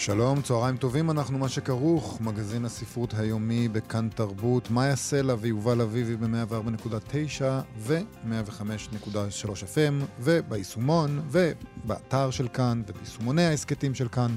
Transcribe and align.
שלום, 0.00 0.42
צהריים 0.42 0.76
טובים, 0.76 1.10
אנחנו 1.10 1.38
מה 1.38 1.48
שכרוך, 1.48 2.20
מגזין 2.20 2.64
הספרות 2.64 3.14
היומי 3.14 3.68
בכאן 3.68 4.08
תרבות, 4.14 4.70
מאיה 4.70 4.96
סלע 4.96 5.34
ויובל 5.40 5.80
אביבי 5.80 6.16
ב-104.9 6.16 7.42
ו-105.3 7.78 9.48
FM 9.48 10.04
וביישומון 10.20 11.22
ובאתר 11.30 12.30
של 12.30 12.48
כאן 12.48 12.82
וביישומוני 12.86 13.44
ההסכתים 13.44 13.94
של 13.94 14.08
כאן 14.08 14.36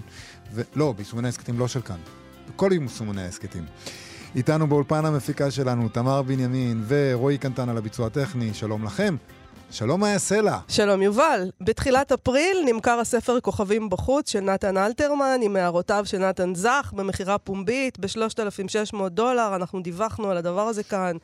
ולא, 0.53 0.93
ביישומוני 0.93 1.27
ההסכתים 1.27 1.59
לא 1.59 1.67
של 1.67 1.81
כאן, 1.81 1.99
בכל 2.49 2.69
יישומוני 2.73 3.21
ההסכתים. 3.21 3.66
איתנו 4.35 4.67
באולפן 4.67 5.05
המפיקה 5.05 5.52
שלנו 5.52 5.89
תמר 5.89 6.21
בנימין 6.21 6.83
ורועי 6.88 7.38
קנטן 7.38 7.69
על 7.69 7.77
הביצוע 7.77 8.07
הטכני, 8.07 8.53
שלום 8.53 8.83
לכם. 8.83 9.16
שלום 9.73 10.01
מאיה 10.01 10.19
סלע. 10.19 10.57
שלום 10.67 11.01
יובל. 11.01 11.49
בתחילת 11.61 12.11
אפריל 12.11 12.57
נמכר 12.65 12.99
הספר 12.99 13.39
כוכבים 13.39 13.89
בחוץ 13.89 14.31
של 14.31 14.39
נתן 14.39 14.77
אלתרמן 14.77 15.39
עם 15.41 15.55
הערותיו 15.55 16.05
של 16.05 16.17
נתן 16.17 16.55
זך 16.55 16.91
במכירה 16.95 17.37
פומבית 17.37 17.99
ב-3,600 17.99 19.09
דולר. 19.09 19.55
אנחנו 19.55 19.81
דיווחנו 19.81 20.31
על 20.31 20.37
הדבר 20.37 20.61
הזה 20.61 20.83
כאן. 20.83 21.17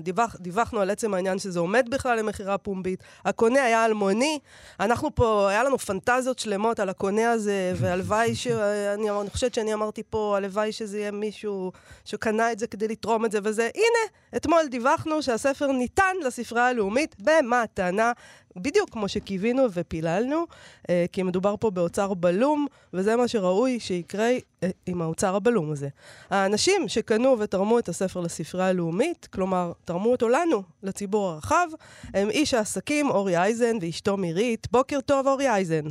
דיווח, 0.00 0.36
דיווחנו 0.40 0.80
על 0.80 0.90
עצם 0.90 1.14
העניין 1.14 1.38
שזה 1.38 1.60
עומד 1.60 1.86
בכלל 1.90 2.18
למכירה 2.18 2.58
פומבית. 2.58 3.02
הקונה 3.24 3.62
היה 3.62 3.84
אלמוני. 3.84 4.38
אנחנו 4.80 5.14
פה, 5.14 5.48
היה 5.50 5.64
לנו 5.64 5.78
פנטזיות 5.78 6.38
שלמות 6.38 6.80
על 6.80 6.88
הקונה 6.88 7.30
הזה, 7.30 7.72
והלוואי 7.80 8.34
ש... 8.34 8.46
אני, 8.46 9.10
אני 9.10 9.30
חושבת 9.30 9.54
שאני 9.54 9.74
אמרתי 9.74 10.02
פה, 10.10 10.36
הלוואי 10.36 10.72
שזה 10.72 10.98
יהיה 10.98 11.10
מישהו 11.10 11.72
שקנה 12.04 12.52
את 12.52 12.58
זה 12.58 12.66
כדי 12.66 12.88
לתרום 12.88 13.24
את 13.24 13.32
זה 13.32 13.38
וזה. 13.44 13.68
הנה, 13.74 14.36
אתמול 14.36 14.66
דיווחנו 14.70 15.22
שהספר 15.22 15.72
ניתן 15.72 16.16
לספרייה 16.24 16.68
הלאומית 16.68 17.16
במתנה. 17.18 18.12
בדיוק 18.56 18.90
כמו 18.90 19.08
שקיווינו 19.08 19.62
ופיללנו, 19.72 20.46
אה, 20.90 21.04
כי 21.12 21.22
מדובר 21.22 21.54
פה 21.60 21.70
באוצר 21.70 22.14
בלום, 22.14 22.66
וזה 22.92 23.16
מה 23.16 23.28
שראוי 23.28 23.80
שיקרה 23.80 24.30
אה, 24.62 24.70
עם 24.86 25.02
האוצר 25.02 25.36
הבלום 25.36 25.72
הזה. 25.72 25.88
האנשים 26.30 26.88
שקנו 26.88 27.38
ותרמו 27.38 27.78
את 27.78 27.88
הספר 27.88 28.20
לספרייה 28.20 28.68
הלאומית, 28.68 29.28
כלומר, 29.32 29.72
תרמו 29.84 30.12
אותו 30.12 30.28
לנו, 30.28 30.62
לציבור 30.82 31.30
הרחב, 31.30 31.66
הם 32.14 32.30
איש 32.30 32.54
העסקים 32.54 33.10
אורי 33.10 33.36
אייזן 33.36 33.76
ואשתו 33.80 34.16
מירית. 34.16 34.66
בוקר 34.72 35.00
טוב, 35.00 35.26
אורי 35.26 35.48
אייזן. 35.48 35.84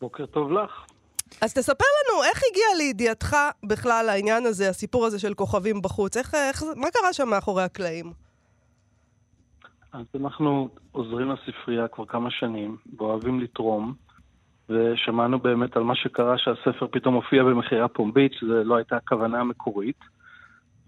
בוקר 0.00 0.26
טוב 0.26 0.52
לך. 0.52 0.70
אז 1.40 1.54
תספר 1.54 1.84
לנו, 1.84 2.24
איך 2.24 2.42
הגיע 2.50 2.66
לידיעתך 2.76 3.36
בכלל 3.64 4.08
העניין 4.08 4.46
הזה, 4.46 4.68
הסיפור 4.68 5.06
הזה 5.06 5.18
של 5.18 5.34
כוכבים 5.34 5.82
בחוץ? 5.82 6.16
איך, 6.16 6.34
איך, 6.34 6.64
מה 6.76 6.90
קרה 6.90 7.12
שם 7.12 7.28
מאחורי 7.28 7.62
הקלעים? 7.62 8.27
אז 9.92 10.06
אנחנו 10.20 10.68
עוזרים 10.92 11.30
לספרייה 11.30 11.88
כבר 11.88 12.06
כמה 12.06 12.30
שנים, 12.30 12.76
ואוהבים 12.98 13.40
לתרום, 13.40 13.94
ושמענו 14.68 15.38
באמת 15.38 15.76
על 15.76 15.82
מה 15.82 15.94
שקרה 15.94 16.38
שהספר 16.38 16.86
פתאום 16.90 17.14
הופיע 17.14 17.44
במכירה 17.44 17.88
פומבית, 17.88 18.32
שזו 18.32 18.64
לא 18.64 18.76
הייתה 18.76 18.96
הכוונה 18.96 19.40
המקורית, 19.40 20.00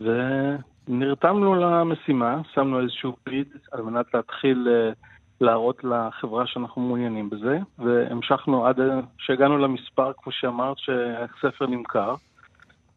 ונרתמנו 0.00 1.54
למשימה, 1.54 2.40
שמנו 2.52 2.80
איזשהו 2.80 3.16
פריד 3.24 3.48
על 3.72 3.82
מנת 3.82 4.14
להתחיל 4.14 4.68
אה, 4.70 4.92
להראות 5.40 5.84
לחברה 5.84 6.46
שאנחנו 6.46 6.82
מעוניינים 6.82 7.30
בזה, 7.30 7.58
והמשכנו 7.78 8.66
עד 8.66 8.80
שהגענו 9.18 9.58
למספר, 9.58 10.12
כמו 10.16 10.32
שאמרת, 10.32 10.78
שהספר 10.78 11.66
נמכר. 11.66 12.14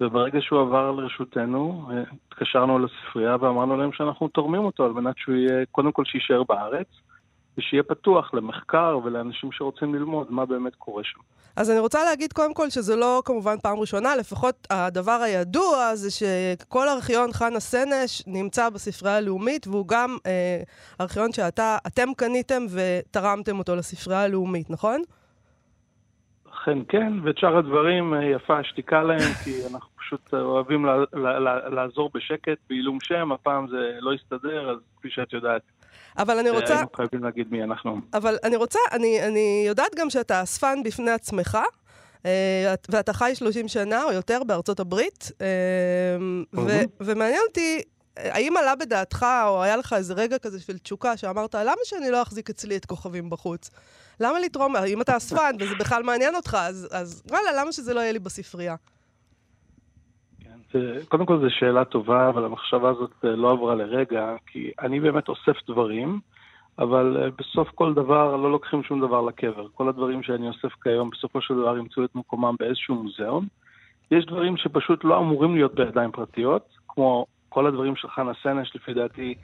וברגע 0.02 0.40
שהוא 0.42 0.62
עבר 0.62 0.92
לרשותנו, 0.92 1.90
אה, 1.92 2.04
התקשרנו 2.28 2.80
לספרייה 2.80 3.36
ואמרנו 3.42 3.78
להם 3.78 3.94
שאנחנו 3.94 4.28
תורמים 4.28 4.62
אותו 4.66 4.86
על 4.86 4.92
מנת 4.92 5.16
שהוא 5.18 5.36
יהיה, 5.36 5.66
קודם 5.72 5.92
כל 5.92 6.06
שיישאר 6.06 6.44
בארץ, 6.44 6.88
ושיהיה 7.58 7.84
פתוח 7.84 8.34
למחקר 8.34 9.00
ולאנשים 9.04 9.52
שרוצים 9.52 9.96
ללמוד 9.96 10.32
מה 10.32 10.46
באמת 10.46 10.76
קורה 10.76 11.04
שם. 11.04 11.20
אז 11.56 11.72
אני 11.72 11.80
רוצה 11.80 12.04
להגיד 12.04 12.34
קודם 12.34 12.54
כל 12.54 12.70
שזה 12.70 12.96
לא 12.96 13.22
כמובן 13.26 13.56
פעם 13.64 13.80
ראשונה, 13.80 14.16
לפחות 14.16 14.68
הדבר 14.70 15.20
הידוע 15.22 15.96
זה 15.96 16.12
שכל 16.12 16.90
ארכיון 16.90 17.34
חנה 17.34 17.60
סנש 17.60 18.24
נמצא 18.28 18.70
בספרייה 18.70 19.18
הלאומית, 19.18 19.68
והוא 19.68 19.88
גם 19.88 20.18
אה, 20.26 20.62
ארכיון 21.02 21.32
שאתם 21.32 22.10
קניתם 22.18 22.66
ותרמתם 22.70 23.60
אותו 23.60 23.76
לספרייה 23.76 24.24
הלאומית, 24.24 24.70
נכון? 24.70 25.02
אכן 26.64 26.78
כן, 26.88 27.14
ואת 27.24 27.38
שאר 27.38 27.58
הדברים 27.58 28.14
אה, 28.14 28.26
יפה 28.26 28.60
השתיקה 28.60 29.04
להם, 29.04 29.34
כי 29.44 29.52
אנחנו 29.72 29.90
פשוט 29.98 30.34
אוהבים 30.34 30.86
לעזור 31.76 32.12
בשקט, 32.14 32.58
בעילום 32.70 32.98
שם, 33.02 33.32
הפעם 33.32 33.68
זה 33.68 33.92
לא 34.00 34.14
יסתדר, 34.14 34.70
אז 34.72 34.78
כפי 34.98 35.10
שאת 35.12 35.34
יודעת. 35.34 35.62
אבל 36.18 36.38
אני 36.40 36.50
רוצה... 36.50 36.74
היינו 36.74 36.88
חייבים 36.96 37.24
להגיד 37.24 37.48
מי 37.52 37.64
אנחנו. 37.64 38.02
אבל 38.14 38.36
אני 38.44 38.56
רוצה, 38.56 38.80
אני, 38.92 39.28
אני 39.28 39.64
יודעת 39.68 39.96
גם 39.96 40.10
שאתה 40.10 40.44
אספן 40.44 40.84
בפני 40.86 41.12
עצמך, 41.12 41.58
אה, 42.26 42.74
ואתה 42.90 43.14
חי 43.14 43.32
30 43.36 43.68
שנה 43.68 44.04
או 44.04 44.12
יותר 44.12 44.44
בארצות 44.48 44.80
הברית, 44.80 45.32
אה, 45.42 45.48
ו- 46.54 46.84
ומעניין 47.02 47.42
אותי, 47.48 47.82
האם 48.18 48.58
עלה 48.58 48.76
בדעתך, 48.76 49.26
או 49.48 49.64
היה 49.64 49.78
לך 49.78 49.94
איזה 49.94 50.14
רגע 50.14 50.38
כזה 50.38 50.62
של 50.62 50.78
תשוקה, 50.78 51.18
שאמרת, 51.18 51.56
למה 51.56 51.82
שאני 51.84 52.12
לא 52.12 52.22
אחזיק 52.22 52.50
אצלי 52.50 52.78
את 52.78 52.86
כוכבים 52.86 53.30
בחוץ? 53.30 53.72
למה 54.20 54.40
לתרום? 54.40 54.76
אם 54.76 55.02
אתה 55.02 55.18
אספן 55.18 55.56
וזה 55.60 55.76
בכלל 55.80 56.04
מעניין 56.04 56.36
אותך, 56.36 56.58
אז, 56.60 56.90
אז 56.92 57.24
וואלה, 57.30 57.62
למה 57.62 57.72
שזה 57.72 57.94
לא 57.94 58.00
יהיה 58.00 58.12
לי 58.12 58.20
בספרייה? 58.20 58.76
כן, 60.70 61.00
קודם 61.10 61.26
כל 61.26 61.40
זו 61.40 61.48
שאלה 61.50 61.86
טובה, 61.86 62.30
אבל 62.30 62.46
המחשבה 62.46 62.90
הזאת 62.90 63.12
אה, 63.26 63.30
לא 63.30 63.52
עברה 63.52 63.76
לרגע, 63.76 64.36
כי 64.48 64.72
אני 64.82 65.00
באמת 65.00 65.30
אוסף 65.30 65.58
דברים, 65.68 66.20
אבל 66.80 67.18
אה, 67.22 67.30
בסוף 67.38 67.70
כל 67.76 67.94
דבר 67.94 68.36
לא 68.36 68.52
לוקחים 68.52 68.84
שום 68.84 69.02
דבר 69.02 69.22
לקבר. 69.22 69.68
כל 69.74 69.90
הדברים 69.90 70.24
שאני 70.24 70.48
אוסף 70.48 70.74
כיום 70.84 71.10
בסופו 71.10 71.42
של 71.42 71.54
דבר 71.54 71.78
ימצאו 71.78 72.06
את 72.06 72.16
מקומם 72.16 72.56
באיזשהו 72.60 72.96
מוזיאון. 72.96 73.48
יש 74.12 74.26
דברים 74.26 74.58
שפשוט 74.58 75.04
לא 75.04 75.18
אמורים 75.20 75.56
להיות 75.56 75.76
בידיים 75.76 76.12
פרטיות, 76.12 76.66
כמו 76.88 77.26
כל 77.54 77.68
הדברים 77.68 77.96
של 77.96 78.08
חנה 78.08 78.32
סנש, 78.44 78.76
לפי 78.76 78.94
דעתי, 78.94 79.36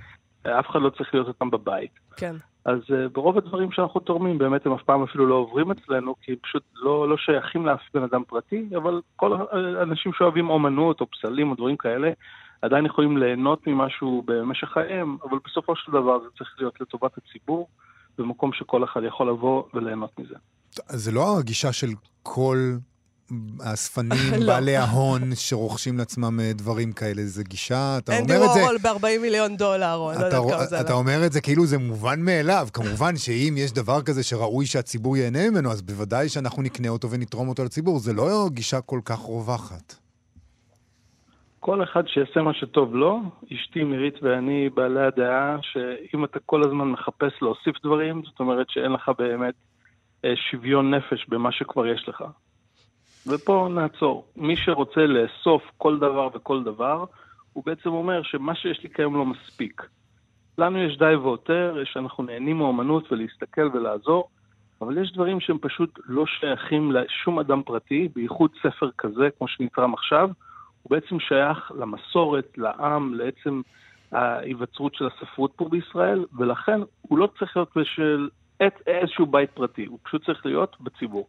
אה, 0.45 0.59
אף 0.59 0.69
אחד 0.69 0.81
לא 0.81 0.89
צריך 0.89 1.13
להיות 1.13 1.27
אותם 1.27 1.49
בבית. 1.49 1.91
כן. 2.17 2.35
אז 2.65 2.79
uh, 2.79 3.09
ברוב 3.11 3.37
הדברים 3.37 3.71
שאנחנו 3.71 3.99
תורמים, 3.99 4.37
באמת 4.37 4.65
הם 4.65 4.73
אף 4.73 4.83
פעם 4.83 5.03
אפילו 5.03 5.27
לא 5.27 5.35
עוברים 5.35 5.71
אצלנו, 5.71 6.15
כי 6.21 6.31
הם 6.31 6.37
פשוט 6.41 6.63
לא, 6.75 7.09
לא 7.09 7.17
שייכים 7.17 7.65
לאף 7.65 7.79
בן 7.93 8.03
אדם 8.03 8.23
פרטי, 8.27 8.69
אבל 8.77 9.01
כל 9.15 9.37
האנשים 9.51 10.11
שאוהבים 10.13 10.49
אומנות 10.49 11.01
או 11.01 11.05
פסלים 11.11 11.49
או 11.49 11.55
דברים 11.55 11.77
כאלה, 11.77 12.11
עדיין 12.61 12.85
יכולים 12.85 13.17
ליהנות 13.17 13.67
ממשהו 13.67 14.23
במשך 14.25 14.67
חייהם, 14.67 15.17
אבל 15.23 15.37
בסופו 15.45 15.75
של 15.75 15.91
דבר 15.91 16.19
זה 16.19 16.29
צריך 16.37 16.55
להיות 16.59 16.81
לטובת 16.81 17.11
הציבור, 17.17 17.67
במקום 18.17 18.53
שכל 18.53 18.83
אחד 18.83 19.01
יכול 19.03 19.29
לבוא 19.29 19.63
וליהנות 19.73 20.19
מזה. 20.19 20.35
זה 20.87 21.11
לא 21.11 21.39
הגישה 21.39 21.73
של 21.73 21.89
כל 22.23 22.57
האספנים, 23.59 24.33
לא. 24.39 24.45
בעלי 24.45 24.75
ההון 24.75 25.21
שרוכשים 25.35 25.97
לעצמם 25.97 26.39
אה, 26.39 26.51
דברים 26.53 26.91
כאלה, 26.91 27.21
זה 27.25 27.43
גישה, 27.43 27.97
אתה 27.97 28.11
אומר 28.11 28.21
את 28.23 28.27
זה... 28.27 28.35
אנדי 28.35 28.59
וורול 28.59 28.77
ב-40 28.77 29.21
מיליון 29.21 29.57
דולר, 29.57 29.95
או 29.95 30.11
אני 30.11 30.19
לא 30.19 30.25
יודעת 30.25 30.43
כמה 30.51 30.65
זה 30.65 30.81
אתה 30.81 30.93
אומר 30.93 31.25
את 31.25 31.31
זה 31.31 31.41
כאילו 31.41 31.65
זה 31.65 31.77
מובן 31.77 32.21
מאליו. 32.21 32.67
כמובן 32.73 33.15
שאם 33.15 33.53
יש 33.57 33.71
דבר 33.71 34.01
כזה 34.01 34.23
שראוי 34.23 34.65
שהציבור 34.65 35.17
ייהנה 35.17 35.49
ממנו, 35.49 35.71
אז 35.71 35.81
בוודאי 35.81 36.29
שאנחנו 36.29 36.61
נקנה 36.63 36.89
אותו 36.89 37.11
ונתרום 37.11 37.49
אותו 37.49 37.63
לציבור. 37.65 37.99
זה 37.99 38.13
לא 38.13 38.47
גישה 38.53 38.81
כל 38.81 38.99
כך 39.05 39.19
רווחת. 39.19 39.95
כל 41.59 41.83
אחד 41.83 42.07
שיעשה 42.07 42.41
מה 42.41 42.53
שטוב 42.53 42.95
לו, 42.95 43.19
אשתי 43.53 43.83
מירית 43.83 44.23
ואני 44.23 44.69
בעלי 44.69 45.05
הדעה 45.05 45.57
שאם 45.61 46.25
אתה 46.25 46.39
כל 46.45 46.61
הזמן 46.63 46.87
מחפש 46.87 47.33
להוסיף 47.41 47.75
דברים, 47.83 48.21
זאת 48.25 48.39
אומרת 48.39 48.69
שאין 48.69 48.91
לך 48.91 49.11
באמת 49.17 49.53
אה, 50.25 50.33
שוויון 50.51 50.93
נפש 50.93 51.25
במה 51.29 51.51
שכבר 51.51 51.87
יש 51.87 52.09
לך. 52.09 52.23
ופה 53.27 53.67
נעצור. 53.71 54.25
מי 54.35 54.55
שרוצה 54.55 55.01
לאסוף 55.05 55.63
כל 55.77 55.99
דבר 55.99 56.29
וכל 56.33 56.63
דבר, 56.63 57.05
הוא 57.53 57.63
בעצם 57.65 57.89
אומר 57.89 58.23
שמה 58.23 58.55
שיש 58.55 58.83
לי 58.83 58.89
כיום 58.89 59.15
לא 59.15 59.25
מספיק. 59.25 59.81
לנו 60.57 60.83
יש 60.83 60.97
די 60.97 61.15
ויותר, 61.15 61.83
שאנחנו 61.83 62.23
נהנים 62.23 62.57
מאומנות 62.57 63.11
ולהסתכל 63.11 63.69
ולעזור, 63.73 64.29
אבל 64.81 64.97
יש 64.97 65.13
דברים 65.13 65.39
שהם 65.39 65.57
פשוט 65.61 65.99
לא 66.05 66.25
שייכים 66.25 66.91
לשום 66.91 67.39
אדם 67.39 67.63
פרטי, 67.63 68.09
בייחוד 68.15 68.51
ספר 68.61 68.89
כזה, 68.97 69.29
כמו 69.37 69.47
שנקרא 69.47 69.87
עכשיו, 69.93 70.29
הוא 70.83 70.89
בעצם 70.89 71.19
שייך 71.19 71.71
למסורת, 71.79 72.57
לעם, 72.57 73.13
לעצם 73.13 73.61
ההיווצרות 74.11 74.95
של 74.95 75.07
הספרות 75.07 75.51
פה 75.55 75.69
בישראל, 75.69 76.25
ולכן 76.37 76.79
הוא 77.01 77.19
לא 77.19 77.29
צריך 77.39 77.57
להיות 77.57 77.69
בשל 77.75 78.29
איזשהו 78.87 79.25
בית 79.25 79.51
פרטי, 79.51 79.85
הוא 79.85 79.99
פשוט 80.03 80.25
צריך 80.25 80.45
להיות 80.45 80.75
בציבור. 80.81 81.27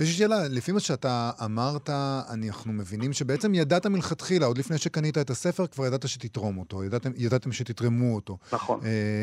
יש 0.00 0.08
לי 0.08 0.14
שאלה, 0.14 0.48
לפי 0.48 0.72
מה 0.72 0.80
שאתה 0.80 1.30
אמרת, 1.44 1.90
אנחנו 2.34 2.72
מבינים 2.72 3.12
שבעצם 3.12 3.54
ידעת 3.54 3.86
מלכתחילה, 3.86 4.46
עוד 4.46 4.58
לפני 4.58 4.78
שקנית 4.78 5.18
את 5.18 5.30
הספר, 5.30 5.66
כבר 5.66 5.86
ידעת 5.86 6.08
שתתרום 6.08 6.58
אותו, 6.58 6.84
ידעתם, 6.84 7.10
ידעתם 7.16 7.52
שתתרמו 7.52 8.14
אותו. 8.14 8.38
נכון. 8.52 8.80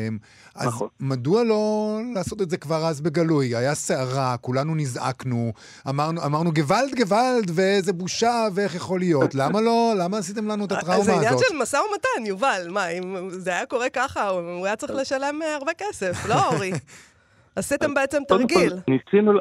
אמ, 0.08 0.18
אז 0.54 0.66
נכון. 0.66 0.88
מדוע 1.00 1.44
לא 1.44 1.98
לעשות 2.14 2.42
את 2.42 2.50
זה 2.50 2.56
כבר 2.56 2.86
אז 2.86 3.00
בגלוי? 3.00 3.56
היה 3.56 3.74
סערה, 3.74 4.36
כולנו 4.36 4.74
נזעקנו, 4.74 5.52
אמרנו, 5.88 6.24
אמרנו 6.24 6.52
גוואלד, 6.52 6.94
גוואלד, 6.96 7.50
ואיזה 7.54 7.92
בושה, 7.92 8.48
ואיך 8.54 8.74
יכול 8.74 8.98
להיות? 8.98 9.34
למה 9.34 9.60
לא, 9.60 9.94
למה 9.98 10.18
עשיתם 10.18 10.48
לנו 10.48 10.64
את 10.64 10.72
הטראומה 10.72 11.04
זה 11.04 11.14
עניין 11.14 11.34
הזאת? 11.34 11.46
של 11.48 11.56
משא 11.56 11.76
ומתן, 11.76 12.26
יובל. 12.26 12.68
מה, 12.70 12.88
אם 12.88 13.30
זה 13.30 13.50
היה 13.50 13.66
קורה 13.66 13.90
ככה, 13.90 14.28
הוא 14.28 14.66
היה 14.66 14.76
צריך 14.76 14.92
לשלם 14.92 15.42
אה, 15.42 15.54
הרבה 15.54 15.72
כסף, 15.78 16.26
לא 16.28 16.46
אורי. 16.46 16.72
עשיתם 17.56 17.94
בעצם 17.94 18.22
תרגיל. 18.28 18.72
ניסינו, 18.88 19.32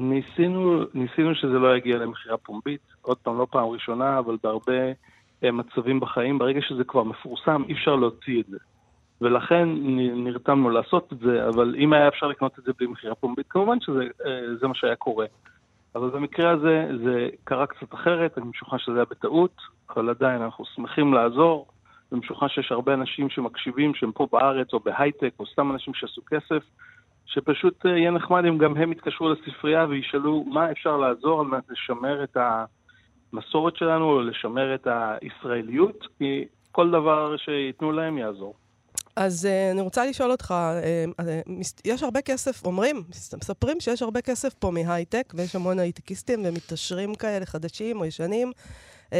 ניסינו, 0.00 0.80
ניסינו 0.94 1.34
שזה 1.34 1.58
לא 1.58 1.76
יגיע 1.76 1.98
למכירה 1.98 2.36
פומבית, 2.36 2.80
עוד 3.02 3.16
פעם, 3.16 3.38
לא 3.38 3.46
פעם 3.50 3.68
ראשונה, 3.68 4.18
אבל 4.18 4.36
בהרבה 4.42 4.92
אה, 5.44 5.52
מצבים 5.52 6.00
בחיים, 6.00 6.38
ברגע 6.38 6.60
שזה 6.62 6.84
כבר 6.84 7.02
מפורסם, 7.02 7.62
אי 7.68 7.72
אפשר 7.72 7.96
להוציא 7.96 8.40
את 8.40 8.46
זה. 8.46 8.58
ולכן 9.20 9.68
נרתמנו 10.24 10.70
לעשות 10.70 11.12
את 11.12 11.18
זה, 11.18 11.48
אבל 11.48 11.74
אם 11.78 11.92
היה 11.92 12.08
אפשר 12.08 12.26
לקנות 12.26 12.58
את 12.58 12.64
זה 12.64 12.72
בלי 12.78 12.86
מכירה 12.86 13.14
פומבית, 13.14 13.46
כמובן 13.48 13.80
שזה 13.80 14.02
אה, 14.62 14.68
מה 14.68 14.74
שהיה 14.74 14.96
קורה. 14.96 15.26
אבל 15.94 16.10
במקרה 16.10 16.50
הזה 16.50 16.88
זה 17.04 17.28
קרה 17.44 17.66
קצת 17.66 17.94
אחרת, 17.94 18.38
אני 18.38 18.46
משוכנע 18.46 18.78
שזה 18.78 18.96
היה 18.96 19.04
בטעות, 19.10 19.56
אבל 19.90 20.10
עדיין 20.10 20.42
אנחנו 20.42 20.64
שמחים 20.74 21.14
לעזור, 21.14 21.66
ומשוכנע 22.12 22.48
שיש 22.48 22.72
הרבה 22.72 22.94
אנשים 22.94 23.30
שמקשיבים, 23.30 23.94
שהם 23.94 24.12
פה 24.12 24.28
בארץ 24.32 24.72
או 24.72 24.80
בהייטק, 24.80 25.30
או 25.38 25.46
סתם 25.46 25.70
אנשים 25.72 25.94
שעשו 25.94 26.22
כסף, 26.26 26.62
שפשוט 27.34 27.86
אה, 27.86 27.90
יהיה 27.90 28.10
נחמד 28.10 28.44
אם 28.44 28.58
גם 28.58 28.76
הם 28.76 28.92
יתקשרו 28.92 29.28
לספרייה 29.28 29.86
וישאלו 29.86 30.44
מה 30.44 30.70
אפשר 30.70 30.96
לעזור 30.96 31.40
על 31.40 31.46
מנת 31.46 31.64
לשמר 31.70 32.24
את 32.24 32.36
המסורת 33.32 33.76
שלנו, 33.76 34.04
או 34.04 34.20
לשמר 34.20 34.74
את 34.74 34.86
הישראליות, 34.90 36.06
כי 36.18 36.44
כל 36.72 36.90
דבר 36.90 37.36
שייתנו 37.36 37.92
להם 37.92 38.18
יעזור. 38.18 38.54
אז 39.16 39.44
uh, 39.44 39.72
אני 39.72 39.80
רוצה 39.80 40.04
לשאול 40.04 40.30
אותך, 40.30 40.54
uh, 41.18 41.20
uh, 41.20 41.24
יש 41.84 42.02
הרבה 42.02 42.20
כסף, 42.20 42.64
אומרים, 42.64 43.02
מס- 43.08 43.34
מספרים 43.34 43.80
שיש 43.80 44.02
הרבה 44.02 44.20
כסף 44.20 44.54
פה 44.54 44.70
מהייטק, 44.70 45.32
ויש 45.36 45.56
המון 45.56 45.78
הייטקיסטים 45.78 46.42
ומתעשרים 46.44 47.14
כאלה 47.14 47.46
חדשים 47.46 48.00
או 48.00 48.04
ישנים, 48.04 48.52
uh, 49.10 49.12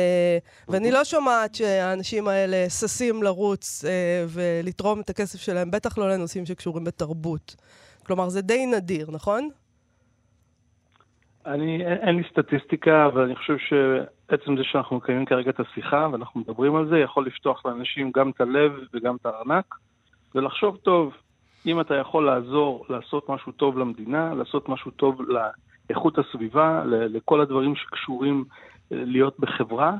ואני 0.68 0.90
לא 0.90 1.04
שומעת 1.04 1.54
שהאנשים 1.54 2.28
האלה 2.28 2.70
ששים 2.70 3.22
לרוץ 3.22 3.84
uh, 3.84 3.86
ולתרום 4.28 5.00
את 5.00 5.10
הכסף 5.10 5.40
שלהם, 5.40 5.70
בטח 5.70 5.98
לא 5.98 6.10
לנושאים 6.10 6.46
שקשורים 6.46 6.84
בתרבות. 6.84 7.56
כלומר, 8.06 8.28
זה 8.28 8.42
די 8.42 8.66
נדיר, 8.66 9.06
נכון? 9.12 9.48
אני, 11.46 11.86
אין, 11.86 11.98
אין 11.98 12.16
לי 12.16 12.22
סטטיסטיקה, 12.30 13.06
אבל 13.06 13.22
אני 13.22 13.36
חושב 13.36 13.56
שעצם 13.58 14.56
זה 14.56 14.64
שאנחנו 14.64 14.96
מקיימים 14.96 15.26
כרגע 15.26 15.50
את 15.50 15.60
השיחה 15.60 16.08
ואנחנו 16.12 16.40
מדברים 16.40 16.76
על 16.76 16.88
זה, 16.88 16.98
יכול 16.98 17.26
לפתוח 17.26 17.66
לאנשים 17.66 18.10
גם 18.14 18.30
את 18.30 18.40
הלב 18.40 18.72
וגם 18.94 19.16
את 19.16 19.26
הארנק, 19.26 19.74
ולחשוב 20.34 20.76
טוב, 20.76 21.12
אם 21.66 21.80
אתה 21.80 21.94
יכול 21.94 22.26
לעזור 22.26 22.86
לעשות 22.88 23.28
משהו 23.28 23.52
טוב 23.52 23.78
למדינה, 23.78 24.34
לעשות 24.34 24.68
משהו 24.68 24.90
טוב 24.90 25.20
לאיכות 25.88 26.18
הסביבה, 26.18 26.82
לכל 26.86 27.40
הדברים 27.40 27.76
שקשורים 27.76 28.44
אה, 28.92 29.04
להיות 29.04 29.40
בחברה, 29.40 29.96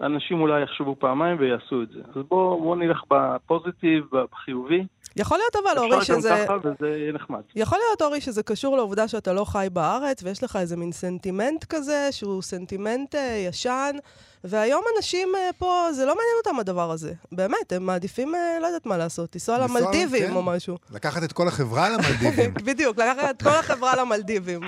אנשים 0.00 0.40
אולי 0.40 0.62
יחשבו 0.62 0.96
פעמיים 0.98 1.36
ויעשו 1.40 1.82
את 1.82 1.88
זה. 1.88 2.00
אז 2.14 2.22
בואו 2.28 2.60
בוא 2.60 2.76
נלך 2.76 3.02
ב 3.10 3.19
positive, 3.19 4.04
בחיובי. 4.32 4.86
יכול 5.16 5.38
להיות 5.38 5.56
אבל, 5.56 5.78
אורי, 5.78 5.98
אפשר 5.98 6.14
גם 6.14 6.20
שזה... 6.20 6.44
ככה 6.44 6.56
וזה 6.64 6.88
יהיה 6.88 7.12
נחמד. 7.12 7.40
יכול 7.56 7.78
להיות, 7.78 8.02
אורי, 8.02 8.20
שזה 8.20 8.42
קשור 8.42 8.76
לעובדה 8.76 9.08
שאתה 9.08 9.32
לא 9.32 9.44
חי 9.44 9.66
בארץ, 9.72 10.22
ויש 10.22 10.44
לך 10.44 10.56
איזה 10.56 10.76
מין 10.76 10.92
סנטימנט 10.92 11.64
כזה, 11.64 12.08
שהוא 12.10 12.42
סנטימנט 12.42 13.14
אה, 13.14 13.44
ישן, 13.48 13.96
והיום 14.44 14.82
אנשים 14.96 15.28
אה, 15.34 15.50
פה, 15.58 15.92
זה 15.92 16.06
לא 16.06 16.14
מעניין 16.14 16.36
אותם 16.44 16.60
הדבר 16.60 16.90
הזה. 16.90 17.12
באמת, 17.32 17.72
הם 17.72 17.86
מעדיפים, 17.86 18.34
אה, 18.34 18.58
לא 18.60 18.66
יודעת 18.66 18.86
מה 18.86 18.96
לעשות, 18.96 19.34
לנסוע 19.34 19.58
לנסוע, 19.58 19.80
למלדיבים 19.80 20.28
כן. 20.28 20.36
או 20.36 20.42
משהו. 20.42 20.76
לקחת 20.94 21.22
את 21.22 21.32
כל 21.32 21.48
החברה 21.48 21.88
למלדיבים. 21.88 22.54
בדיוק, 22.68 22.98
לקחת 22.98 23.30
את 23.30 23.42
כל 23.42 23.48
החברה 23.48 23.92
למלדיבים. 23.96 24.60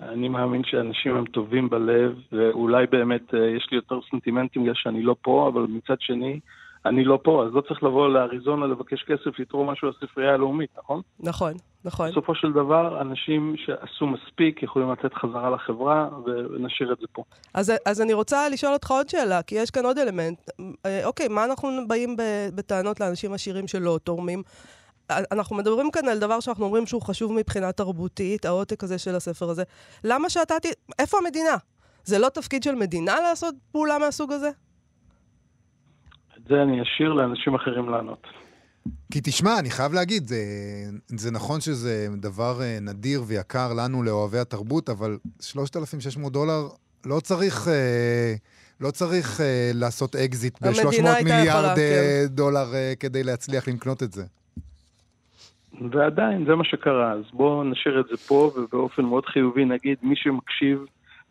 אני 0.00 0.28
מאמין 0.28 0.62
שאנשים 0.64 1.16
הם 1.16 1.24
טובים 1.24 1.70
בלב, 1.70 2.12
ואולי 2.32 2.86
באמת 2.86 3.34
אה, 3.34 3.56
יש 3.56 3.68
לי 3.70 3.76
יותר 3.76 4.00
סנטימנטים 4.10 4.62
בגלל 4.62 4.74
שאני 4.74 5.02
לא 5.02 5.16
פה, 5.22 5.50
אבל 5.52 5.62
מצד 5.62 5.96
שני, 6.00 6.40
אני 6.86 7.04
לא 7.04 7.18
פה, 7.22 7.44
אז 7.46 7.54
לא 7.54 7.60
צריך 7.60 7.82
לבוא 7.82 8.08
לאריזונה 8.08 8.66
לבקש 8.66 9.02
כסף 9.02 9.38
לתרום 9.38 9.70
משהו 9.70 9.88
לספרייה 9.88 10.34
הלאומית, 10.34 10.70
נכון? 10.78 11.00
נכון, 11.20 11.52
נכון. 11.84 12.10
בסופו 12.10 12.34
של 12.34 12.52
דבר, 12.52 13.00
אנשים 13.00 13.54
שעשו 13.56 14.06
מספיק 14.06 14.62
יכולים 14.62 14.92
לתת 14.92 15.14
חזרה 15.14 15.50
לחברה, 15.50 16.08
ונשאיר 16.26 16.92
את 16.92 16.98
זה 17.00 17.06
פה. 17.12 17.22
אז, 17.54 17.72
אז 17.86 18.00
אני 18.00 18.12
רוצה 18.12 18.48
לשאול 18.48 18.72
אותך 18.72 18.90
עוד 18.90 19.08
שאלה, 19.08 19.42
כי 19.42 19.54
יש 19.54 19.70
כאן 19.70 19.84
עוד 19.84 19.98
אלמנט. 19.98 20.50
אה, 20.86 21.06
אוקיי, 21.06 21.28
מה 21.28 21.44
אנחנו 21.44 21.68
באים 21.88 22.16
בטענות 22.54 23.00
לאנשים 23.00 23.32
עשירים 23.32 23.68
שלא 23.68 23.98
תורמים? 24.04 24.42
אנחנו 25.10 25.56
מדברים 25.56 25.90
כאן 25.90 26.08
על 26.08 26.18
דבר 26.18 26.40
שאנחנו 26.40 26.64
אומרים 26.64 26.86
שהוא 26.86 27.02
חשוב 27.02 27.32
מבחינה 27.32 27.72
תרבותית, 27.72 28.44
העותק 28.44 28.84
הזה 28.84 28.98
של 28.98 29.14
הספר 29.14 29.50
הזה. 29.50 29.62
למה 30.04 30.30
שאתה... 30.30 30.54
איפה 30.98 31.18
המדינה? 31.18 31.56
זה 32.04 32.18
לא 32.18 32.28
תפקיד 32.28 32.62
של 32.62 32.74
מדינה 32.74 33.20
לעשות 33.20 33.54
פעולה 33.72 33.98
מהסוג 33.98 34.32
הזה? 34.32 34.50
את 36.38 36.48
זה 36.48 36.62
אני 36.62 36.82
אשאיר 36.82 37.12
לאנשים 37.12 37.54
אחרים 37.54 37.88
לענות. 37.88 38.26
כי 39.12 39.20
תשמע, 39.24 39.58
אני 39.58 39.70
חייב 39.70 39.92
להגיד, 39.92 40.22
זה, 40.22 40.36
זה 41.06 41.30
נכון 41.30 41.60
שזה 41.60 42.08
דבר 42.16 42.62
אה, 42.62 42.78
נדיר 42.80 43.22
ויקר 43.26 43.72
לנו, 43.76 44.02
לאוהבי 44.02 44.38
התרבות, 44.38 44.88
אבל 44.88 45.18
3,600 45.40 46.32
דולר, 46.32 46.68
לא 47.06 47.20
צריך, 47.20 47.68
אה, 47.68 48.34
לא 48.80 48.90
צריך 48.90 49.40
אה, 49.40 49.70
לעשות 49.74 50.16
אקזיט 50.16 50.58
המדינה 50.62 50.84
ב-300 50.84 51.08
הייתה 51.08 51.24
מיליארד 51.24 51.46
יכולה, 51.54 51.74
אה, 51.76 52.24
דולר 52.28 52.66
כדי 53.00 53.22
להצליח 53.22 53.68
לקנות 53.68 54.02
את 54.02 54.12
זה. 54.12 54.24
ועדיין, 55.90 56.44
זה 56.46 56.54
מה 56.54 56.64
שקרה, 56.64 57.12
אז 57.12 57.22
בואו 57.32 57.64
נשאיר 57.64 58.00
את 58.00 58.06
זה 58.10 58.16
פה, 58.16 58.50
ובאופן 58.56 59.02
מאוד 59.02 59.26
חיובי 59.26 59.64
נגיד, 59.64 59.98
מי 60.02 60.16
שמקשיב, 60.16 60.84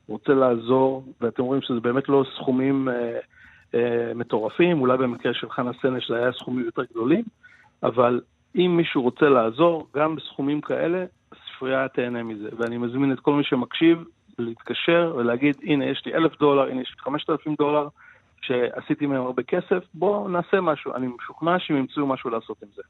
רוצה 0.07 0.33
לעזור, 0.33 1.06
ואתם 1.21 1.44
רואים 1.44 1.62
שזה 1.62 1.80
באמת 1.80 2.10
לא 2.10 2.25
סכומים 2.36 2.89
אה, 2.89 3.19
אה, 3.75 4.12
מטורפים, 4.16 4.81
אולי 4.81 4.98
במקרה 4.98 5.34
של 5.34 5.50
חנה 5.50 5.72
סנש 5.81 6.08
זה 6.10 6.16
היה 6.16 6.31
סכומים 6.31 6.66
יותר 6.66 6.84
גדולים, 6.92 7.24
אבל 7.84 8.22
אם 8.56 8.78
מישהו 8.78 9.02
רוצה 9.02 9.30
לעזור, 9.30 9.88
גם 9.96 10.16
בסכומים 10.16 10.62
כאלה, 10.62 11.06
הספרייה 11.31 11.88
תהנה 11.88 12.24
מזה. 12.24 12.50
ואני 12.58 12.78
מזמין 12.78 13.12
את 13.12 13.19
כל 13.19 13.34
מי 13.34 13.44
שמקשיב 13.44 14.04
להתקשר 14.40 15.14
ולהגיד, 15.18 15.56
הנה, 15.64 15.86
יש 15.86 16.06
לי 16.06 16.14
אלף 16.14 16.40
דולר, 16.40 16.69
הנה, 16.69 16.81
יש 16.81 16.90
לי 16.90 17.02
חמשת 17.04 17.30
אלפים 17.30 17.56
דולר, 17.58 17.88
שעשיתי 18.41 19.06
מהם 19.06 19.22
הרבה 19.22 19.44
כסף, 19.44 19.84
בואו 19.94 20.27
נעשה 20.27 20.62
משהו. 20.62 20.96
אני 20.96 21.08
משוכנע 21.08 21.60
שהם 21.60 21.77
ימצאו 21.77 22.08
משהו 22.08 22.29
לעשות 22.29 22.58
עם 22.63 22.70
זה. 22.75 22.82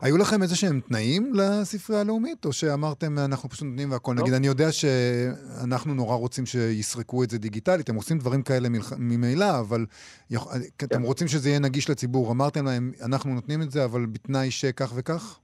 היו 0.00 0.18
לכם 0.18 0.42
איזה 0.42 0.56
שהם 0.56 0.80
תנאים 0.80 1.32
לספרייה 1.34 2.02
הלאומית, 2.02 2.44
או 2.44 2.52
שאמרתם, 2.52 3.18
אנחנו 3.18 3.48
פשוט 3.48 3.68
נותנים 3.68 3.90
והכל? 3.90 4.14
לא. 4.16 4.22
נגיד, 4.22 4.34
אני 4.34 4.46
יודע 4.46 4.72
שאנחנו 4.72 5.94
נורא 5.94 6.16
רוצים 6.16 6.46
שיסרקו 6.46 7.22
את 7.22 7.30
זה 7.30 7.38
דיגיטלית, 7.38 7.88
הם 7.88 7.96
עושים 7.96 8.18
דברים 8.18 8.42
כאלה. 8.42 8.68
ממילא, 8.98 9.60
אבל 9.60 9.86
יכ... 10.30 10.46
אתם 10.84 11.02
רוצים 11.02 11.28
שזה 11.28 11.48
יהיה 11.48 11.60
נגיש 11.60 11.90
לציבור. 11.90 12.32
אמרתם 12.32 12.64
להם, 12.64 12.92
אנחנו 13.06 13.34
נותנים 13.34 13.62
את 13.62 13.70
זה, 13.70 13.84
אבל 13.84 14.06
בתנאי 14.06 14.50
שכך 14.50 14.92
וכך? 14.96 15.38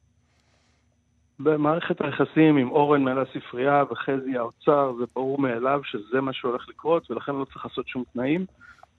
במערכת 1.40 2.00
היחסים 2.00 2.56
עם 2.56 2.70
אורן 2.70 3.02
מנהל 3.02 3.18
הספרייה 3.18 3.84
וחזי 3.90 4.36
האוצר, 4.36 4.92
זה 4.98 5.04
ברור 5.14 5.38
מאליו 5.38 5.80
שזה 5.84 6.20
מה 6.20 6.32
שהולך 6.32 6.68
לקרות, 6.68 7.10
ולכן 7.10 7.32
לא 7.32 7.44
צריך 7.44 7.66
לעשות 7.66 7.88
שום 7.88 8.04
תנאים. 8.12 8.46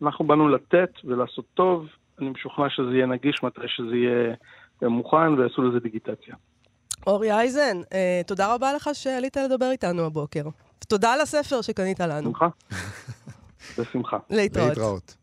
אנחנו 0.02 0.28
באנו 0.28 0.50
לתת 0.50 0.90
ולעשות 1.04 1.46
טוב, 1.54 1.86
אני 2.20 2.30
משוכנע 2.30 2.66
שזה 2.70 2.92
יהיה 2.92 3.06
נגיש 3.06 3.44
מתי 3.44 3.62
שזה 3.68 3.96
יהיה 3.96 4.36
אה, 4.84 4.90
מוכן 4.90 5.34
ויעשו 5.38 5.62
לזה 5.62 5.80
דיגיטציה. 5.80 6.36
אורי 7.08 7.32
אייזן, 7.32 7.78
אה, 7.94 8.22
תודה 8.28 8.54
רבה 8.54 8.74
לך 8.74 8.90
שעלית 8.94 9.38
לדבר 9.38 9.72
איתנו 9.72 10.06
הבוקר. 10.06 10.44
ותודה 10.84 11.14
על 11.14 11.22
הספר 11.22 11.62
שקנית 11.62 12.00
לנו. 12.00 12.32
בשמחה? 12.32 12.48
בשמחה. 13.78 14.18
להתראות. 14.30 14.70
להתראות. 14.70 15.21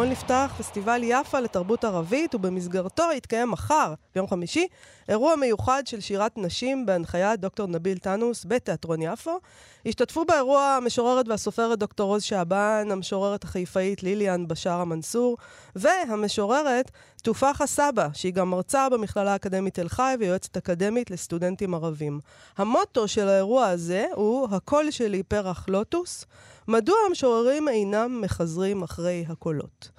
אתמול 0.00 0.12
נפתח 0.12 0.54
פסטיבל 0.58 1.00
יפה 1.04 1.40
לתרבות 1.40 1.84
ערבית, 1.84 2.34
ובמסגרתו 2.34 3.02
יתקיים 3.16 3.50
מחר, 3.50 3.94
ביום 4.14 4.26
חמישי, 4.28 4.66
אירוע 5.08 5.36
מיוחד 5.36 5.82
של 5.86 6.00
שירת 6.00 6.38
נשים 6.38 6.86
בהנחיית 6.86 7.40
דוקטור 7.40 7.66
נביל 7.66 7.98
טאנוס 7.98 8.44
בתיאטרון 8.48 9.02
יפו. 9.02 9.38
השתתפו 9.86 10.24
באירוע 10.24 10.62
המשוררת 10.62 11.28
והסופרת 11.28 11.78
דוקטור 11.78 12.08
רוז 12.08 12.22
שעבן, 12.22 12.88
המשוררת 12.90 13.44
החיפאית 13.44 14.02
ליליאן 14.02 14.48
בשארה 14.48 14.84
מנסור, 14.84 15.36
והמשוררת 15.76 16.90
תופחה 17.22 17.66
סבא, 17.66 18.08
שהיא 18.12 18.32
גם 18.32 18.50
מרצה 18.50 18.88
במכללה 18.88 19.32
האקדמית 19.32 19.74
תל 19.74 19.88
חי 19.88 20.14
ויועצת 20.20 20.56
אקדמית 20.56 21.10
לסטודנטים 21.10 21.74
ערבים. 21.74 22.20
המוטו 22.58 23.08
של 23.08 23.28
האירוע 23.28 23.66
הזה 23.66 24.06
הוא 24.14 24.48
"הקול 24.50 24.90
שלי 24.90 25.22
פרח 25.22 25.68
לוטוס", 25.68 26.24
מדוע 26.70 26.96
המשוררים 27.08 27.68
אינם 27.68 28.20
מחזרים 28.20 28.82
אחרי 28.82 29.24
הקולות. 29.28 29.90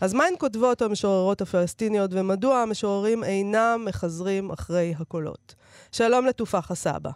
אז 0.00 0.14
מה 0.14 0.24
הן 0.24 0.34
כותבות 0.38 0.82
המשוררות 0.82 1.40
הפלסטיניות, 1.40 2.10
ומדוע 2.14 2.58
המשוררים 2.58 3.24
אינם 3.24 3.82
מחזרים 3.84 4.50
אחרי 4.50 4.94
הקולות? 4.98 5.54
שלום 5.92 6.26
לתופח 6.26 6.70
הסבא. 6.70 7.10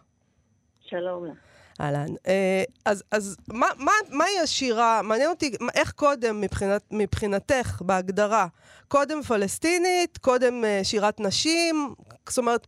שלום 0.80 1.26
לך. 1.26 1.36
אהלן. 1.80 2.08
אה, 2.26 2.62
אז, 2.84 3.04
אז 3.10 3.36
מה, 3.48 3.66
מה, 3.78 3.92
מהי 4.10 4.40
השירה? 4.42 5.02
מעניין 5.02 5.30
אותי, 5.30 5.50
איך 5.74 5.92
קודם 5.92 6.40
מבחינת, 6.40 6.82
מבחינתך, 6.90 7.82
בהגדרה? 7.84 8.46
קודם 8.88 9.22
פלסטינית, 9.22 10.18
קודם 10.18 10.64
אה, 10.64 10.80
שירת 10.82 11.20
נשים? 11.20 11.94
זאת 12.28 12.38
אומרת, 12.38 12.66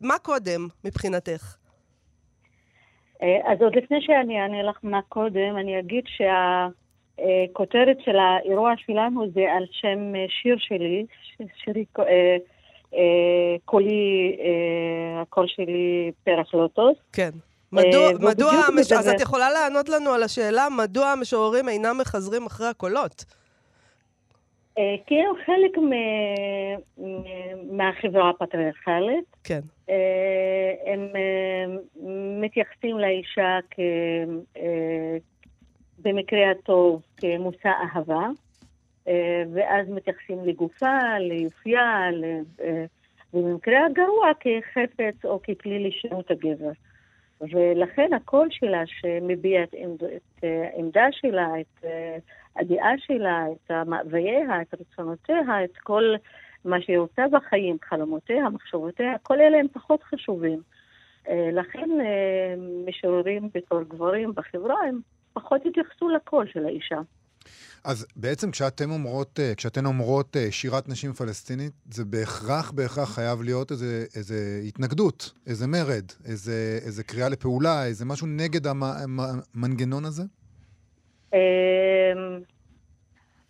מה 0.00 0.18
קודם 0.18 0.68
מבחינתך? 0.84 1.56
אה, 3.22 3.52
אז 3.52 3.62
עוד 3.62 3.76
לפני 3.76 4.02
שאני 4.02 4.40
אענה 4.42 4.62
לך 4.62 4.78
מה 4.82 5.00
קודם, 5.08 5.56
אני 5.56 5.78
אגיד 5.78 6.04
שהכותרת 6.06 7.96
של 8.04 8.16
האירוע 8.16 8.72
שלנו 8.76 9.30
זה 9.34 9.40
על 9.56 9.64
שם 9.70 10.12
שיר 10.28 10.56
שלי, 10.58 11.06
שירי 11.64 11.84
קולי, 13.64 14.36
הקול 15.20 15.46
שלי 15.48 16.12
פרח 16.24 16.54
לוטוס. 16.54 16.96
כן. 17.12 17.30
מדוע, 17.72 18.10
מדוע 18.20 18.52
המש... 18.52 18.92
אז 18.92 19.08
את 19.08 19.20
יכולה 19.20 19.50
לענות 19.50 19.88
לנו 19.88 20.10
על 20.10 20.22
השאלה 20.22 20.68
מדוע 20.76 21.06
המשוררים 21.06 21.68
אינם 21.68 21.98
מחזרים 21.98 22.46
אחרי 22.46 22.66
הקולות? 22.66 23.24
כי 25.06 25.20
הם 25.20 25.34
חלק 25.46 25.70
מהחברה 27.70 28.30
הפטריארכלית. 28.30 29.36
כן. 29.44 29.60
הם 30.86 31.08
מתייחסים 32.40 32.98
לאישה 32.98 33.58
כ... 33.70 33.80
במקרה 35.98 36.50
הטוב 36.50 37.02
כמושא 37.16 37.68
אהבה, 37.68 38.28
ואז 39.54 39.88
מתייחסים 39.88 40.44
לגופה, 40.44 41.18
ליופייה, 41.18 42.08
ובמקרה 43.34 43.86
הגרוע 43.86 44.30
כחפץ 44.40 45.24
או 45.24 45.40
ככלי 45.42 45.88
לשירות 45.88 46.30
הגבר. 46.30 46.70
ולכן 47.50 48.12
הקול 48.12 48.48
שלה 48.50 48.82
שמביע 48.86 49.62
את, 49.62 49.74
עמד, 49.74 50.04
את 50.04 50.44
העמדה 50.74 51.06
שלה, 51.10 51.48
את 51.60 51.84
הדעה 52.56 52.92
שלה, 52.98 53.46
את 53.52 53.70
מאווייה, 53.86 54.62
את 54.62 54.74
רצונותיה, 54.80 55.64
את 55.64 55.76
כל 55.76 56.14
מה 56.64 56.80
שהיא 56.80 56.98
רוצה 56.98 57.22
בחיים, 57.30 57.76
חלומותיה, 57.84 58.48
מחשבותיה, 58.48 59.18
כל 59.22 59.40
אלה 59.40 59.58
הם 59.58 59.68
פחות 59.68 60.02
חשובים. 60.02 60.60
לכן 61.30 61.88
משוררים 62.86 63.48
בתור 63.54 63.82
גברים 63.82 64.32
בחברה, 64.34 64.76
הם 64.88 65.00
פחות 65.32 65.66
התייחסו 65.66 66.08
לקול 66.08 66.46
של 66.46 66.66
האישה. 66.66 66.98
אז 67.84 68.06
בעצם 68.16 68.50
כשאתן 68.50 68.90
אומרות, 68.90 69.40
אה, 69.40 69.54
כשאתן 69.56 69.86
אומרות 69.86 70.36
אה, 70.36 70.50
שירת 70.50 70.88
נשים 70.88 71.12
פלסטינית, 71.12 71.72
זה 71.90 72.04
בהכרח, 72.04 72.70
בהכרח 72.70 73.14
חייב 73.14 73.42
להיות 73.42 73.70
איזה, 73.70 74.04
איזה 74.16 74.60
התנגדות, 74.68 75.32
איזה 75.46 75.66
מרד, 75.66 76.04
איזה, 76.28 76.78
איזה 76.86 77.04
קריאה 77.04 77.28
לפעולה, 77.28 77.86
איזה 77.86 78.04
משהו 78.04 78.26
נגד 78.26 78.66
המנגנון 78.66 80.04
הזה? 80.04 80.22
אמ, 81.32 81.38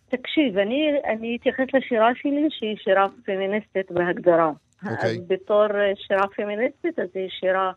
תקשיב, 0.09 0.57
אני, 0.57 0.89
אני 1.05 1.37
אתייחס 1.41 1.65
לשירה 1.73 2.09
שלי 2.15 2.47
שהיא 2.49 2.77
שירה 2.83 3.07
פמיניסטית 3.25 3.91
בהגדרה. 3.91 4.51
Okay. 4.51 4.91
אוקיי. 4.91 5.09
אז 5.11 5.27
בתור 5.27 5.65
אה, 5.65 5.91
שירה 5.95 6.27
פמיניסטית, 6.35 6.99
אז 6.99 7.09
היא 7.15 7.29
שירה 7.29 7.71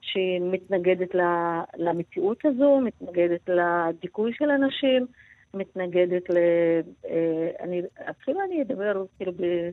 שהיא 0.00 0.40
מתנגדת 0.40 1.14
למציאות 1.76 2.38
הזו, 2.44 2.80
מתנגדת 2.80 3.48
לדיכוי 3.48 4.32
של 4.34 4.50
הנשים. 4.50 5.06
מתנגדת 5.54 6.30
ל... 6.30 6.36
אה, 7.06 7.50
אני, 7.60 7.82
אפילו 8.10 8.40
אני 8.40 8.62
אדבר, 8.62 9.04
כאילו, 9.16 9.32
ב, 9.32 9.70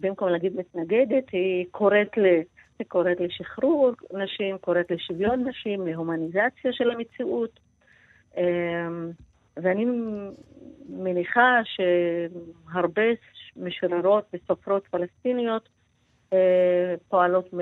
במקום 0.00 0.28
להגיד 0.28 0.56
מתנגדת, 0.56 1.30
היא 1.32 1.66
קוראת 1.70 2.18
ל... 2.18 2.24
היא 2.78 2.86
קוראת 2.88 3.20
לשחרור 3.20 3.90
נשים, 4.12 4.58
קוראת 4.58 4.90
לשוויון 4.90 5.48
נשים, 5.48 5.86
להומניזציה 5.86 6.72
של 6.72 6.90
המציאות. 6.90 7.60
אה, 8.36 8.88
ואני 9.56 9.86
מניחה 10.88 11.60
שהרבה 11.64 13.02
משוררות 13.56 14.24
וסופרות 14.34 14.86
פלסטיניות 14.86 15.68
אה, 16.32 16.94
פועלות 17.08 17.54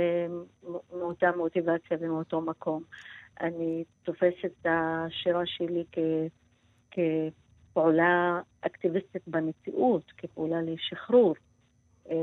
מאותה 0.92 1.30
מוטיבציה 1.36 1.96
ומאותו 2.00 2.40
מקום. 2.40 2.82
אני 3.40 3.84
תופסת 4.02 4.44
את 4.44 4.66
השירה 4.66 5.42
שלי 5.46 5.84
כ... 5.92 5.98
פעולה 7.72 8.40
אקטיביסטית 8.60 9.22
במציאות, 9.26 10.12
כפעולה 10.18 10.56
לשחרור. 10.62 11.34
אה, 12.10 12.16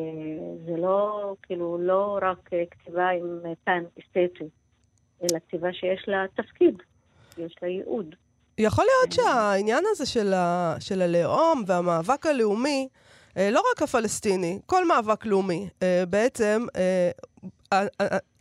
זה 0.65 0.77
לא, 0.77 1.33
כאילו, 1.43 1.77
לא 1.81 2.19
רק 2.21 2.49
כתיבה 2.71 3.09
עם 3.09 3.53
פן 3.63 3.83
אסתטי, 3.99 4.49
אלא 5.23 5.39
כתיבה 5.39 5.73
שיש 5.73 6.05
לה 6.07 6.25
תפקיד, 6.35 6.75
יש 7.37 7.55
לה 7.61 7.67
ייעוד. 7.67 8.15
יכול 8.57 8.85
להיות 8.85 9.11
שהעניין 9.11 9.83
הזה 9.91 10.05
של, 10.05 10.33
ה, 10.33 10.75
של 10.79 11.01
הלאום 11.01 11.63
והמאבק 11.67 12.25
הלאומי, 12.25 12.87
אה, 13.37 13.49
לא 13.51 13.61
רק 13.71 13.81
הפלסטיני, 13.81 14.59
כל 14.65 14.87
מאבק 14.87 15.25
לאומי, 15.25 15.69
אה, 15.83 16.03
בעצם 16.09 16.65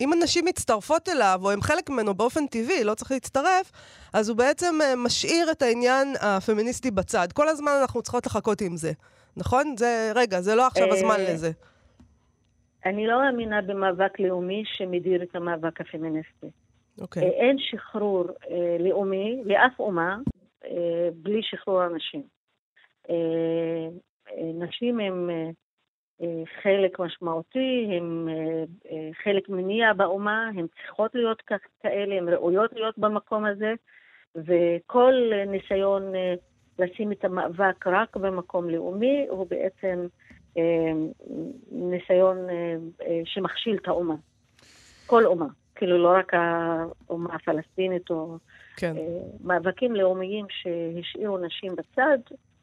אם 0.01 0.13
הנשים 0.13 0.45
מצטרפות 0.45 1.09
אליו, 1.09 1.39
או 1.43 1.51
הם 1.51 1.61
חלק 1.61 1.89
ממנו 1.89 2.13
באופן 2.13 2.47
טבעי, 2.47 2.83
לא 2.83 2.93
צריך 2.93 3.11
להצטרף, 3.11 3.71
אז 4.13 4.29
הוא 4.29 4.37
בעצם 4.37 4.75
אה, 4.83 4.95
משאיר 4.95 5.51
את 5.51 5.61
העניין 5.61 6.07
הפמיניסטי 6.21 6.91
בצד. 6.91 7.27
כל 7.33 7.47
הזמן 7.47 7.71
אנחנו 7.81 8.01
צריכות 8.01 8.25
לחכות 8.25 8.61
עם 8.61 8.75
זה, 8.75 8.91
נכון? 9.37 9.77
זה, 9.77 10.11
רגע, 10.15 10.41
זה 10.41 10.55
לא 10.55 10.67
עכשיו 10.67 10.87
הזמן 10.93 11.19
אה, 11.19 11.33
לזה. 11.33 11.51
אני 12.85 13.07
לא 13.07 13.19
מאמינה 13.21 13.61
במאבק 13.61 14.19
לאומי 14.19 14.63
שמדיר 14.65 15.23
את 15.23 15.35
המאבק 15.35 15.81
הפמיניסטי. 15.81 16.47
אוקיי. 17.01 17.23
אה, 17.23 17.29
אין 17.29 17.57
שחרור 17.59 18.25
לאומי 18.79 19.41
לאף 19.45 19.79
אומה 19.79 20.17
בלי 21.13 21.39
שחרור 21.43 21.81
הנשים. 21.81 22.23
נשים 24.53 24.99
הן 24.99 25.29
אה, 25.29 25.49
חלק 26.63 26.99
משמעותי, 26.99 27.87
הן 27.97 28.27
אה, 28.29 28.63
אה, 28.91 29.09
חלק 29.23 29.49
מניע 29.49 29.93
באומה, 29.93 30.49
הן 30.55 30.65
צריכות 30.67 31.15
להיות 31.15 31.41
כאלה, 31.83 32.15
הן 32.15 32.29
ראויות 32.29 32.73
להיות 32.73 32.97
במקום 32.97 33.45
הזה, 33.45 33.73
וכל 34.35 35.13
ניסיון 35.47 36.13
לשים 36.79 37.11
את 37.11 37.25
המאבק 37.25 37.87
רק 37.87 38.15
במקום 38.15 38.69
לאומי 38.69 39.25
הוא 39.29 39.47
בעצם 39.49 40.07
ניסיון 41.71 42.37
שמכשיל 43.25 43.77
את 43.81 43.87
האומה. 43.87 44.15
כל 45.07 45.25
אומה, 45.25 45.47
כאילו 45.75 45.97
לא 45.97 46.09
רק 46.09 46.31
האומה 46.33 47.35
הפלסטינית 47.35 48.09
או 48.09 48.37
כן. 48.77 48.95
מאבקים 49.43 49.95
לאומיים 49.95 50.45
שהשאירו 50.49 51.37
נשים 51.37 51.75
בצד, 51.75 52.17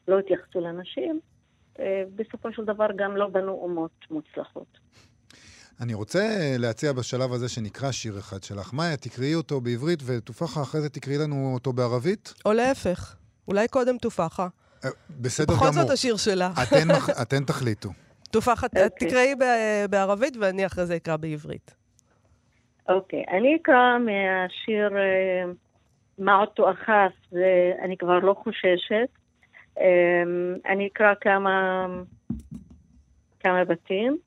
לא 0.08 0.18
התייחסו 0.18 0.60
לנשים. 0.60 1.20
אה, 1.80 2.02
בסופו 2.14 2.52
של 2.52 2.64
דבר 2.64 2.86
גם 2.96 3.16
לא 3.16 3.28
בנו 3.28 3.52
אומות 3.52 3.90
מוצלחות. 4.10 4.78
אני 5.80 5.94
רוצה 5.94 6.20
להציע 6.58 6.92
בשלב 6.92 7.32
הזה 7.32 7.48
שנקרא 7.48 7.92
שיר 7.92 8.18
אחד 8.18 8.42
שלך. 8.42 8.72
מאיה, 8.72 8.96
תקראי 8.96 9.34
אותו 9.34 9.60
בעברית, 9.60 9.98
ותופחה 10.06 10.62
אחרי 10.62 10.80
זה 10.80 10.88
תקראי 10.88 11.18
לנו 11.18 11.50
אותו 11.54 11.72
בערבית? 11.72 12.34
או 12.44 12.52
להפך. 12.52 13.16
אולי 13.48 13.68
קודם 13.68 13.98
תופחה. 13.98 14.48
אה, 14.84 14.90
בסדר 15.20 15.54
גמור. 15.54 15.58
בכל 15.58 15.72
זאת 15.72 15.90
השיר 15.90 16.16
שלה. 16.16 16.50
אתן, 16.62 16.88
אתן 17.22 17.44
תחליטו. 17.44 17.88
תופחה, 18.30 18.66
okay. 18.66 18.84
אוקיי. 18.84 19.08
תקראי 19.08 19.34
בערבית 19.90 20.36
ואני 20.40 20.66
אחרי 20.66 20.86
זה 20.86 20.96
אקרא 20.96 21.16
בעברית. 21.16 21.74
אוקיי, 22.88 23.22
okay. 23.22 23.30
אני 23.30 23.56
אקרא 23.62 23.98
מהשיר 23.98 24.96
אה, 24.96 25.52
מה 26.18 26.34
עוד 26.34 26.48
תואחס, 26.48 27.12
ואני 27.32 27.96
כבר 27.98 28.18
לא 28.18 28.34
חוששת. 28.44 29.23
אמ, 29.79 30.55
אני 30.65 30.87
אקרא 30.87 31.13
כמה, 31.21 31.85
כמה 33.39 33.65
בתים. 33.65 34.17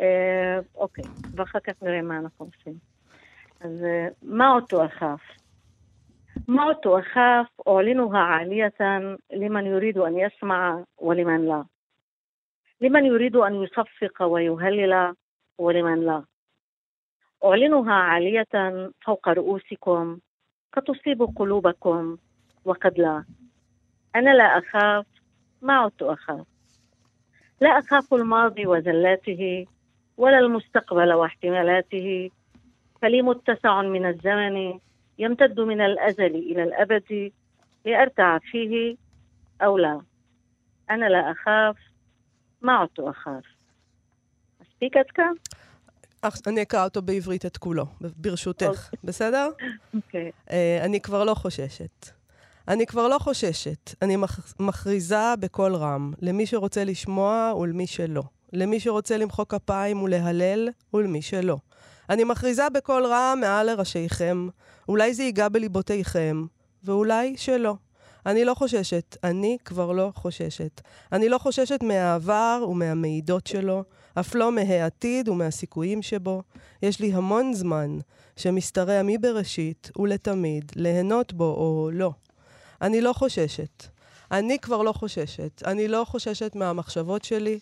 אה, 0.00 0.58
אוקיי, 0.74 1.04
ואחר 1.36 1.60
כך 1.60 1.82
נראה 1.82 2.02
מה 2.02 2.18
אנחנו 2.18 2.46
עושים. 2.46 2.74
אז 3.60 3.84
אה, 3.84 4.08
מה 4.22 4.52
אותו 4.52 4.84
אכף? 4.84 5.20
מה 6.48 6.64
אותו 6.64 6.98
אכף 6.98 7.46
أعلنها 7.68 8.18
عالية 8.18 8.74
لمن 9.32 9.66
يريد 9.66 9.98
أن 9.98 10.18
يسمع 10.18 10.84
ولمن 10.98 11.48
لا 11.48 11.64
لمن 12.80 13.04
يريد 13.04 13.36
أن 13.36 13.62
يصفق 13.62 14.22
ويهلل 14.22 15.14
ولمن 15.58 16.06
لا 16.06 16.24
أعلنها 17.44 17.94
عالية 17.94 18.90
فوق 19.04 19.28
رؤوسكم 19.28 20.18
قد 20.72 20.82
تصيب 20.82 21.22
قلوبكم 21.22 22.16
وقد 22.64 22.98
لا 22.98 23.24
أنا 24.16 24.30
لا 24.34 24.44
أخاف 24.58 25.06
ما 25.62 25.72
عدت 25.74 26.02
أخاف 26.02 26.46
لا 27.60 27.68
أخاف 27.78 28.14
الماضي 28.14 28.66
وزلاته 28.66 29.66
ولا 30.16 30.38
المستقبل 30.38 31.12
واحتمالاته 31.12 32.30
فلي 33.02 33.22
متسع 33.22 33.82
من 33.82 34.06
الزمن 34.06 34.78
يمتد 35.18 35.60
من 35.60 35.80
الأزل 35.80 36.34
إلى 36.34 36.62
الأبد 36.62 37.32
لأرتع 37.84 38.38
فيه 38.38 38.96
أو 39.62 39.78
لا 39.78 40.00
אנא 40.90 41.04
לה 41.04 41.30
אכף, 41.32 41.78
מה 42.62 42.82
אותו 42.82 43.10
אכף? 43.10 43.44
מספיק 44.60 44.96
עד 44.96 45.10
כאן? 45.14 45.32
אך- 46.22 46.40
אני 46.46 46.62
אקרא 46.62 46.84
אותו 46.84 47.02
בעברית 47.02 47.46
את 47.46 47.56
כולו, 47.56 47.84
ברשותך, 48.16 48.90
בסדר? 49.04 49.48
אוקיי. 49.94 50.30
אה, 50.50 50.80
אני 50.84 51.00
כבר 51.00 51.24
לא 51.24 51.34
חוששת. 51.34 52.06
אני 52.67 52.85
כבר 52.85 53.07
לא 53.07 53.17
חוששת. 53.19 53.95
אני 54.01 54.15
מכ- 54.15 54.53
מכריזה 54.59 55.33
בקול 55.39 55.75
רם, 55.75 56.13
למי 56.21 56.45
שרוצה 56.45 56.83
לשמוע 56.83 57.53
ולמי 57.59 57.87
שלא. 57.87 58.23
למי 58.53 58.79
שרוצה 58.79 59.17
למחוא 59.17 59.45
כפיים 59.49 60.01
ולהלל 60.01 60.69
ולמי 60.93 61.21
שלא. 61.21 61.57
אני 62.09 62.23
מכריזה 62.23 62.69
בקול 62.69 63.05
רם 63.05 63.37
מעל 63.41 63.65
לראשיכם, 63.71 64.47
אולי 64.89 65.13
זה 65.13 65.23
ייגע 65.23 65.49
בליבותיכם, 65.49 66.45
ואולי 66.83 67.33
שלא. 67.37 67.75
אני 68.25 68.45
לא 68.45 68.53
חוששת, 68.53 69.17
אני 69.23 69.57
כבר 69.65 69.91
לא 69.91 70.11
חוששת. 70.15 70.81
אני 71.11 71.29
לא 71.29 71.37
חוששת 71.37 71.83
מהעבר 71.83 72.65
ומהמעידות 72.69 73.47
שלו, 73.47 73.83
אף 74.19 74.35
לא 74.35 74.51
מהעתיד 74.51 75.29
ומהסיכויים 75.29 76.01
שבו. 76.01 76.43
יש 76.81 76.99
לי 76.99 77.13
המון 77.13 77.53
זמן 77.53 77.97
שמשתרע 78.35 79.01
מבראשית 79.03 79.91
ולתמיד, 79.99 80.71
ליהנות 80.75 81.33
בו 81.33 81.43
או 81.45 81.89
לא. 81.93 82.11
אני 82.81 83.01
לא 83.01 83.13
חוששת. 83.13 83.83
אני 84.31 84.59
כבר 84.59 84.81
לא 84.81 84.91
חוששת. 84.91 85.61
אני 85.65 85.87
לא 85.87 86.03
חוששת 86.07 86.55
מהמחשבות 86.55 87.23
שלי, 87.23 87.59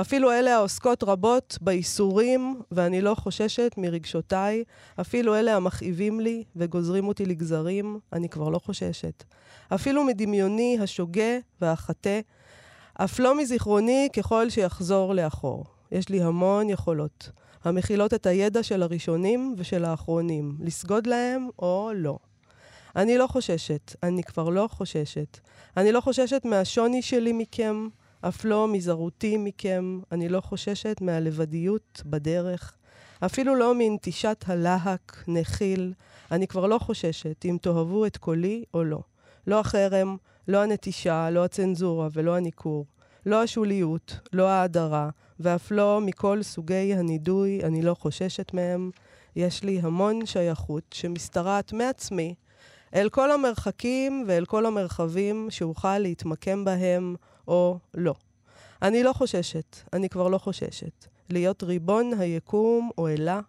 אפילו 0.00 0.32
אלה 0.32 0.56
העוסקות 0.56 1.02
רבות 1.02 1.58
בייסורים, 1.60 2.60
ואני 2.70 3.00
לא 3.00 3.14
חוששת 3.14 3.74
מרגשותיי, 3.76 4.64
אפילו 5.00 5.34
אלה 5.34 5.56
המכאיבים 5.56 6.20
לי 6.20 6.44
וגוזרים 6.56 7.08
אותי 7.08 7.26
לגזרים, 7.26 7.98
אני 8.12 8.28
כבר 8.28 8.48
לא 8.48 8.58
חוששת. 8.58 9.24
אפילו 9.74 10.04
מדמיוני 10.04 10.78
השוגה 10.80 11.38
והחטא, 11.60 12.20
אף 12.94 13.18
לא 13.18 13.38
מזיכרוני 13.38 14.08
ככל 14.16 14.50
שיחזור 14.50 15.14
לאחור. 15.14 15.64
יש 15.92 16.08
לי 16.08 16.22
המון 16.22 16.70
יכולות, 16.70 17.30
המכילות 17.64 18.14
את 18.14 18.26
הידע 18.26 18.62
של 18.62 18.82
הראשונים 18.82 19.54
ושל 19.58 19.84
האחרונים, 19.84 20.56
לסגוד 20.60 21.06
להם 21.06 21.48
או 21.58 21.90
לא. 21.94 22.18
אני 22.96 23.18
לא 23.18 23.26
חוששת, 23.26 23.94
אני 24.02 24.22
כבר 24.22 24.48
לא 24.48 24.68
חוששת. 24.70 25.38
אני 25.76 25.92
לא 25.92 26.00
חוששת 26.00 26.44
מהשוני 26.44 27.02
שלי 27.02 27.32
מכם, 27.32 27.88
אף 28.20 28.44
לא 28.44 28.68
מזרותי 28.68 29.36
מכם. 29.36 30.00
אני 30.12 30.28
לא 30.28 30.40
חוששת 30.40 31.00
מהלבדיות 31.00 32.02
בדרך, 32.06 32.76
אפילו 33.24 33.54
לא 33.54 33.72
מנטישת 33.78 34.44
הלהק, 34.46 35.24
נחיל. 35.28 35.92
אני 36.30 36.46
כבר 36.46 36.66
לא 36.66 36.78
חוששת 36.78 37.44
אם 37.44 37.56
תאהבו 37.62 38.06
את 38.06 38.16
קולי 38.16 38.64
או 38.74 38.84
לא. 38.84 39.00
לא 39.46 39.60
החרם, 39.60 40.16
לא 40.48 40.62
הנטישה, 40.62 41.30
לא 41.30 41.44
הצנזורה 41.44 42.08
ולא 42.12 42.36
הניכור. 42.36 42.86
לא 43.26 43.42
השוליות, 43.42 44.18
לא 44.32 44.48
ההדרה, 44.48 45.10
ואף 45.40 45.70
לא 45.70 46.00
מכל 46.02 46.42
סוגי 46.42 46.94
הנידוי, 46.94 47.60
אני 47.64 47.82
לא 47.82 47.94
חוששת 47.94 48.54
מהם. 48.54 48.90
יש 49.36 49.62
לי 49.62 49.80
המון 49.82 50.26
שייכות 50.26 50.84
שמשתרעת 50.94 51.72
מעצמי 51.72 52.34
אל 52.94 53.08
כל 53.08 53.30
המרחקים 53.30 54.24
ואל 54.26 54.44
כל 54.44 54.66
המרחבים 54.66 55.46
שאוכל 55.50 55.98
להתמקם 55.98 56.64
בהם 56.64 57.16
או 57.48 57.78
לא. 57.94 58.14
אני 58.82 59.02
לא 59.02 59.12
חוששת, 59.12 59.76
אני 59.92 60.08
כבר 60.08 60.28
לא 60.28 60.38
חוששת. 60.38 61.06
להיות 61.30 61.62
ריבון 61.62 62.12
היקום 62.18 62.90
או 62.98 63.08
אלה, 63.08 63.40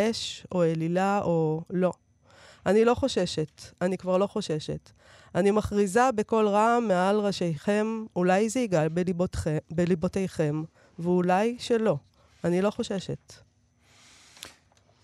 אש 0.00 0.46
או 0.52 0.62
אלילה 0.62 1.20
או 1.22 1.62
לא. 1.70 1.92
אני 2.66 2.84
לא 2.84 2.94
חוששת, 2.94 3.62
אני 3.80 3.98
כבר 3.98 4.18
לא 4.18 4.26
חוששת. 4.26 4.90
אני 5.34 5.50
מכריזה 5.50 6.12
בקול 6.14 6.48
רם 6.48 6.84
מעל 6.88 7.20
ראשיכם, 7.20 8.04
אולי 8.16 8.48
זה 8.48 8.60
יגאל 8.60 8.88
בליבותיכם, 9.70 10.62
ואולי 10.98 11.56
שלא. 11.58 11.96
אני 12.44 12.62
לא 12.62 12.70
חוששת. 12.70 13.32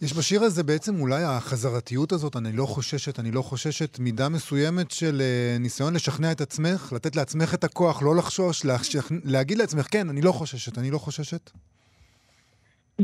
יש 0.02 0.18
בשיר 0.18 0.42
הזה 0.42 0.62
בעצם 0.62 1.00
אולי 1.00 1.22
החזרתיות 1.24 2.12
הזאת, 2.12 2.36
אני 2.36 2.52
לא 2.56 2.66
חוששת, 2.66 3.18
אני 3.18 3.30
לא 3.30 3.42
חוששת, 3.42 3.98
מידה 3.98 4.28
מסוימת 4.28 4.90
של 4.90 5.20
אה, 5.20 5.56
ניסיון 5.60 5.94
לשכנע 5.94 6.32
את 6.32 6.40
עצמך, 6.40 6.92
לתת 6.96 7.16
לעצמך 7.16 7.54
את 7.54 7.64
הכוח, 7.64 8.02
לא 8.02 8.16
לחשוש, 8.16 8.64
להשכנ... 8.64 9.14
להגיד 9.24 9.58
לעצמך, 9.58 9.86
כן, 9.92 10.08
אני 10.08 10.20
לא 10.22 10.32
חוששת, 10.32 10.78
אני 10.78 10.90
לא 10.90 10.98
חוששת. 10.98 11.50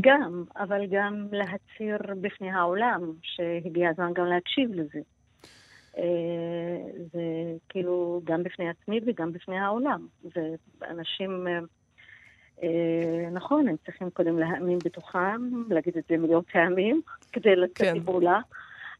גם, 0.01 0.43
אבל 0.55 0.81
גם 0.91 1.27
להצהיר 1.31 1.97
בפני 2.21 2.51
העולם 2.51 3.01
שהגיע 3.21 3.89
הזמן 3.89 4.11
גם 4.13 4.25
להקשיב 4.25 4.69
לזה. 4.73 4.99
אה, 5.97 6.77
זה 7.13 7.21
כאילו 7.69 8.21
גם 8.23 8.43
בפני 8.43 8.69
עצמי 8.69 8.99
וגם 9.05 9.31
בפני 9.33 9.59
העולם. 9.59 10.07
זה 10.23 10.55
אנשים, 10.89 11.47
אה, 11.47 11.59
נכון, 13.31 13.67
הם 13.67 13.75
צריכים 13.85 14.09
קודם 14.09 14.39
להאמין 14.39 14.79
בתוכם, 14.85 15.41
להגיד 15.69 15.97
את 15.97 16.03
זה 16.09 16.17
מיליון 16.17 16.43
פעמים 16.51 17.01
כדי 17.33 17.55
לצאת 17.55 17.77
כן. 17.77 17.97
לפעולה, 17.97 18.39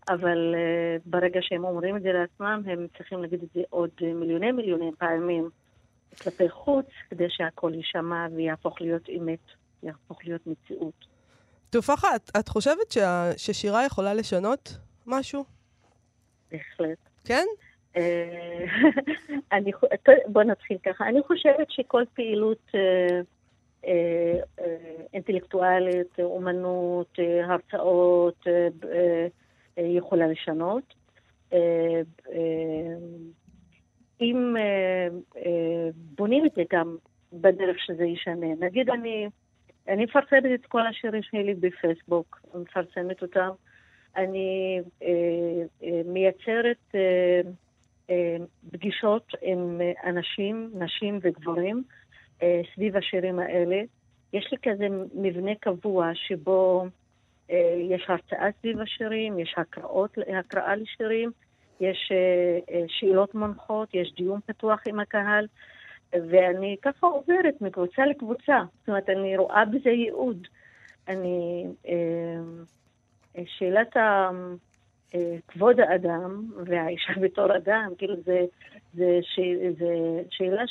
אבל 0.10 0.56
אה, 0.56 0.98
ברגע 1.06 1.40
שהם 1.44 1.64
אומרים 1.64 1.98
את 1.98 2.02
זה 2.02 2.12
לעצמם, 2.14 2.62
הם 2.66 2.88
צריכים 2.98 3.22
להגיד 3.22 3.44
את 3.44 3.50
זה 3.54 3.62
עוד 3.70 3.90
מיליוני 4.02 4.52
מיליוני 4.52 4.92
פעמים 4.98 5.50
כלפי 6.24 6.50
חוץ, 6.50 6.86
כדי 7.10 7.26
שהכל 7.30 7.72
יישמע 7.76 8.28
ויהפוך 8.36 8.82
להיות 8.82 9.10
אמת, 9.10 9.40
יהפוך 9.84 10.20
להיות 10.24 10.48
מציאות. 10.48 11.06
תופחה, 11.70 12.16
את, 12.16 12.32
את 12.40 12.48
חושבת 12.48 12.92
שה, 12.92 13.32
ששירה 13.38 13.86
יכולה 13.86 14.14
לשנות 14.14 14.78
משהו? 15.08 15.46
בהחלט. 16.52 16.98
כן? 17.26 17.46
אה, 17.98 18.66
אני, 19.58 19.72
בוא 20.28 20.44
נתחיל 20.44 20.78
ככה. 20.86 21.08
אני 21.08 21.22
חושבת 21.28 21.72
שכל 21.72 22.04
פעילות 22.14 22.72
אה, 22.76 22.80
אה, 22.80 23.16
אה, 23.16 23.22
אינטלקטואלית, 25.14 26.20
אומנות, 26.20 27.20
אה, 27.20 27.46
הרצאות, 27.46 28.48
אה, 28.48 28.68
אה, 28.92 29.28
אה, 29.78 29.84
יכולה 29.84 30.28
לשנות. 30.28 30.94
אה, 31.54 32.02
אה, 32.32 32.96
אם 34.22 34.58
אה, 34.58 35.08
אה, 35.46 35.90
בונים 35.96 36.46
את 36.46 36.52
זה 36.56 36.64
גם 36.72 36.98
בדרך 37.34 37.80
שזה 37.80 38.06
ישנה. 38.06 38.48
נגיד 38.60 38.90
אני, 38.90 39.28
אני 39.88 40.04
מפרסמת 40.04 40.46
את 40.54 40.66
כל 40.66 40.88
השירים 40.88 41.24
שלי 41.24 41.54
בפייסבוק, 41.54 42.42
מפרסמת 42.56 43.22
אותם. 43.22 43.50
אני 44.16 44.82
אה, 45.04 45.08
אה, 45.84 46.02
מייצרת 46.06 46.96
אה, 46.96 47.42
אה, 48.10 48.38
פגישות 48.72 49.34
עם 49.42 49.82
אה, 49.82 50.10
אנשים, 50.10 50.72
נשים 50.74 51.20
וגברים 51.22 51.84
אה, 52.44 52.62
סביב 52.76 52.98
השירים 52.98 53.40
האלה. 53.40 53.82
יש 54.34 54.48
לי 54.52 54.58
כזה 54.64 54.88
מבנה 55.14 55.56
קבוע 55.56 56.12
שבו 56.14 56.86
אה, 57.52 57.76
יש 57.90 58.06
הרצאה 58.08 58.48
סביב 58.60 58.82
השירים, 58.82 59.40
יש 59.40 59.56
הקראות, 59.58 60.18
הקראה 60.40 60.76
לשירים, 60.76 61.32
יש 61.80 62.12
אה, 62.12 62.76
אה, 62.76 62.86
שאלות 62.88 63.36
מונחות, 63.36 63.90
יש 63.94 64.14
דיון 64.18 64.40
פתוח 64.46 64.80
עם 64.88 65.00
הקהל, 65.00 65.48
ואני 66.14 66.76
ככה 66.82 67.08
עוברת 67.08 67.62
מקבוצה 67.62 68.06
לקבוצה. 68.06 68.64
זאת 68.80 68.88
אומרת, 68.88 69.10
אני 69.10 69.38
רואה 69.38 69.66
בזה 69.66 69.90
ייעוד. 69.90 70.48
אני... 71.08 71.66
אה, 71.88 73.44
שאלת 73.46 73.98
ה... 73.98 74.30
אה, 75.16 75.36
כבוד 75.48 75.80
האדם 75.80 76.52
והאישה 76.66 77.14
בתור 77.24 77.56
אדם, 77.58 77.94
כאילו 77.98 78.16
זה, 78.26 78.46
זה, 78.94 79.20
ש, 79.22 79.40
זה 79.80 80.22
שאלה 80.30 80.64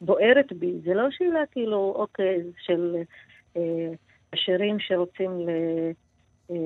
שבוערת 0.00 0.52
בי, 0.52 0.72
זה 0.84 0.94
לא 0.94 1.10
שאלה 1.10 1.46
כאילו, 1.50 1.94
אוקיי, 1.96 2.42
של 2.58 2.96
אה, 3.56 3.90
עשירים 4.32 4.76
שרוצים 4.78 5.40
ל... 5.40 5.50
אה, 6.50 6.56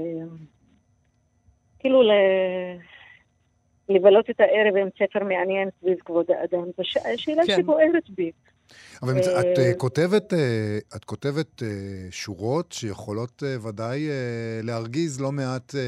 כאילו 1.79 2.03
ל... 2.03 2.11
לבלות 3.89 4.31
את 4.31 4.41
הערב 4.41 4.77
עם 4.77 4.89
ספר 4.99 5.25
מעניין 5.25 5.69
סביב 5.81 5.99
כבוד 6.05 6.31
האדם. 6.31 6.65
זו. 6.77 6.83
שאלה 7.17 7.43
כן. 7.47 7.57
שבוערת 7.57 8.11
בי. 8.11 8.31
אבל 9.03 9.15
מצ- 9.15 9.27
את 9.27 9.59
אה, 9.59 9.67
אה, 9.67 9.73
כותבת, 9.75 10.35
אה, 10.35 10.39
את 10.97 11.05
כותבת 11.05 11.63
אה, 11.63 11.69
שורות 12.11 12.73
שיכולות 12.73 13.43
אה, 13.47 13.69
ודאי 13.69 14.09
אה, 14.09 14.13
להרגיז 14.63 15.21
לא 15.21 15.33
מעט 15.33 15.75
אה, 15.75 15.83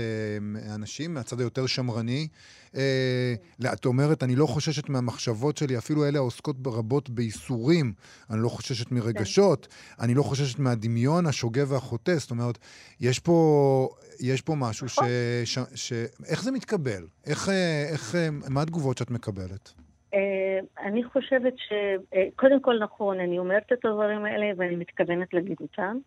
אנשים 0.74 1.14
מהצד 1.14 1.40
היותר 1.40 1.66
שמרני. 1.66 2.28
אה, 2.76 3.34
את 3.72 3.84
אומרת, 3.84 4.22
אני 4.22 4.36
לא 4.36 4.46
חוששת 4.46 4.88
מהמחשבות 4.88 5.56
שלי, 5.56 5.78
אפילו 5.78 6.08
אלה 6.08 6.18
העוסקות 6.18 6.56
רבות 6.66 7.10
בייסורים. 7.10 7.92
אני 8.30 8.42
לא 8.42 8.48
חוששת 8.48 8.92
מרגשות, 8.92 9.68
אני 10.00 10.14
לא 10.14 10.22
חוששת 10.22 10.58
מהדמיון 10.58 11.26
השוגה 11.26 11.64
והחוטא. 11.68 12.14
זאת 12.18 12.30
אומרת, 12.30 12.58
יש 13.00 13.18
פה, 13.18 13.88
יש 14.20 14.40
פה 14.42 14.54
משהו 14.54 14.88
ש, 14.88 14.98
ש, 15.44 15.58
ש... 15.74 15.92
איך 16.26 16.42
זה 16.42 16.50
מתקבל? 16.50 17.06
איך, 17.26 17.48
אה, 17.48 17.88
איך, 17.88 18.14
אה, 18.14 18.28
מה 18.30 18.62
התגובות 18.62 18.98
שאת 18.98 19.10
מקבלת? 19.10 19.72
אה, 20.14 20.58
אני 20.78 21.04
חושבת 21.04 21.58
ש... 21.58 21.72
אה, 22.14 22.28
כל 22.60 22.78
נכון, 22.78 23.20
אני 23.20 23.38
אומרת 23.38 23.72
את 23.72 23.84
הדברים 23.84 24.24
האלה 24.24 24.46
ואני 24.56 24.76
מתכוונת 24.76 25.34
להגיד 25.34 25.56
אותם. 25.60 25.98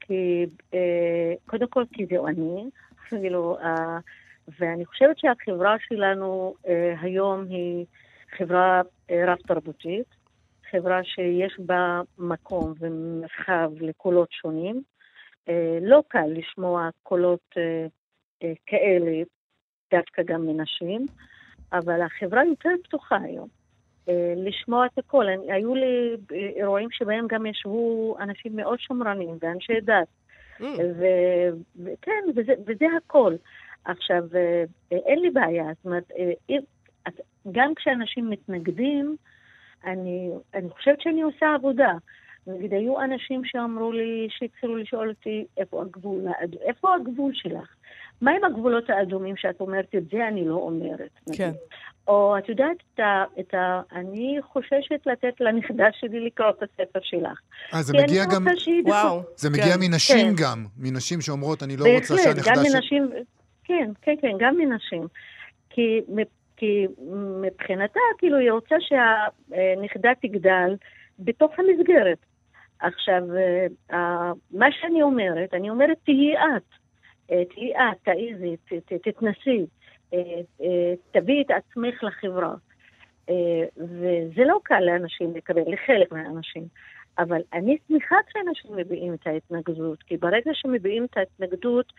כי 0.00 0.46
אה, 0.74 1.34
קודם 1.46 1.66
כל 1.68 1.84
כי 1.92 2.06
זהו 2.06 2.26
אני, 2.26 2.70
כאילו, 3.08 3.58
ואני 4.58 4.84
חושבת 4.84 5.18
שהחברה 5.18 5.76
שלנו 5.88 6.54
היום 7.00 7.44
היא 7.48 7.86
חברה 8.36 8.82
רב-תרבותית, 9.10 10.06
חברה 10.70 11.04
שיש 11.04 11.56
בה 11.58 12.00
מקום 12.18 12.74
ומרחב 12.78 13.70
לקולות 13.80 14.32
שונים. 14.32 14.82
לא 15.80 16.02
קל 16.08 16.26
לשמוע 16.26 16.88
קולות 17.02 17.54
כאלה, 18.66 19.22
דווקא 19.90 20.22
גם 20.22 20.46
מנשים, 20.46 21.06
אבל 21.72 22.02
החברה 22.02 22.44
יותר 22.44 22.70
פתוחה 22.84 23.16
היום. 23.16 23.48
אה, 24.08 24.34
לשמוע 24.36 24.86
את 24.86 24.98
הכל. 24.98 25.28
אני, 25.28 25.52
היו 25.52 25.74
לי 25.74 26.16
אירועים 26.30 26.88
שבהם 26.90 27.26
גם 27.26 27.46
ישבו 27.46 28.16
אנשים 28.20 28.56
מאוד 28.56 28.80
שמרנים 28.80 29.38
ואנשי 29.40 29.80
דת. 29.80 30.06
Mm. 30.60 30.64
ו- 30.98 31.84
וכן, 31.84 32.22
וזה, 32.36 32.52
וזה 32.66 32.86
הכל. 32.96 33.34
עכשיו, 33.84 34.22
אה, 34.34 34.64
אה, 34.92 34.98
אין 35.06 35.18
לי 35.18 35.30
בעיה, 35.30 35.64
זאת 35.76 35.84
אומרת, 35.84 36.10
אה, 36.50 37.06
גם 37.52 37.74
כשאנשים 37.74 38.30
מתנגדים, 38.30 39.16
אני, 39.84 40.30
אני 40.54 40.70
חושבת 40.70 41.00
שאני 41.00 41.22
עושה 41.22 41.54
עבודה. 41.54 41.92
נגיד, 42.46 42.72
היו 42.72 43.00
אנשים 43.00 43.44
שאמרו 43.44 43.92
לי, 43.92 44.26
שהתחילו 44.30 44.76
לשאול 44.76 45.08
אותי, 45.08 45.44
איפה 45.56 45.82
הגבול, 45.82 46.26
איפה 46.60 46.94
הגבול 46.94 47.32
שלך? 47.34 47.74
מה 48.20 48.30
עם 48.30 48.44
הגבולות 48.44 48.90
האדומים 48.90 49.36
שאת 49.36 49.60
אומרת, 49.60 49.94
את 49.96 50.02
זה 50.12 50.28
אני 50.28 50.44
לא 50.44 50.54
אומרת? 50.54 51.10
כן. 51.32 51.50
או 52.08 52.38
את 52.38 52.48
יודעת, 52.48 52.76
את 52.94 53.00
ה, 53.00 53.24
את 53.40 53.54
ה, 53.54 53.80
אני 53.92 54.38
חוששת 54.52 55.06
לתת 55.06 55.40
לנכדה 55.40 55.86
שלי 55.92 56.20
לקרוא 56.20 56.50
את 56.50 56.62
הספר 56.62 57.00
שלך. 57.02 57.40
אה, 57.74 57.82
זה 57.82 57.92
מגיע 58.02 58.24
גם, 58.24 58.46
וואו. 58.84 59.22
זה 59.36 59.50
מגיע 59.50 59.74
כן. 59.74 59.80
מנשים 59.80 60.36
כן. 60.36 60.42
גם, 60.42 60.66
מנשים 60.78 61.20
שאומרות, 61.20 61.62
אני 61.62 61.76
לא 61.76 61.84
רוצה 61.84 62.14
בהחלט, 62.14 62.34
שהנכדה 62.34 62.52
גם 62.56 62.64
ש... 62.64 62.74
מנשים, 62.74 63.10
כן, 63.64 63.90
כן, 64.02 64.14
כן, 64.20 64.32
גם 64.38 64.56
מנשים. 64.58 65.06
כי, 65.70 66.00
כי 66.56 66.86
מבחינתה, 67.42 68.00
כאילו, 68.18 68.38
היא 68.38 68.50
רוצה 68.50 68.76
שהנכדה 68.80 70.10
תגדל 70.22 70.76
בתוך 71.18 71.52
המסגרת. 71.58 72.18
עכשיו, 72.80 73.22
אה, 73.92 74.32
מה 74.50 74.66
שאני 74.80 75.02
אומרת, 75.02 75.54
אני 75.54 75.70
אומרת, 75.70 75.96
תהיי 76.04 76.34
את. 76.36 76.83
אה, 77.30 77.44
תהיי 77.44 77.76
את, 77.76 77.96
תעיזי, 78.02 78.56
תתנסי, 79.02 79.66
אה, 80.14 80.18
אה, 80.60 80.94
תביאי 81.10 81.42
את 81.42 81.50
עצמך 81.50 82.02
לחברה. 82.04 82.54
וזה 83.76 84.44
לא 84.44 84.60
קל 84.62 84.80
לאנשים 84.80 85.36
לקבל, 85.36 85.62
לחלק 85.66 86.12
מהאנשים. 86.12 86.64
אבל 87.18 87.40
אני 87.52 87.78
שמחה 87.88 88.16
כשאנשים 88.26 88.76
מביעים 88.76 89.14
את 89.14 89.26
ההתנגדות, 89.26 90.02
כי 90.02 90.16
ברגע 90.16 90.50
שמביעים 90.54 91.04
את 91.04 91.16
ההתנגדות, 91.16 91.92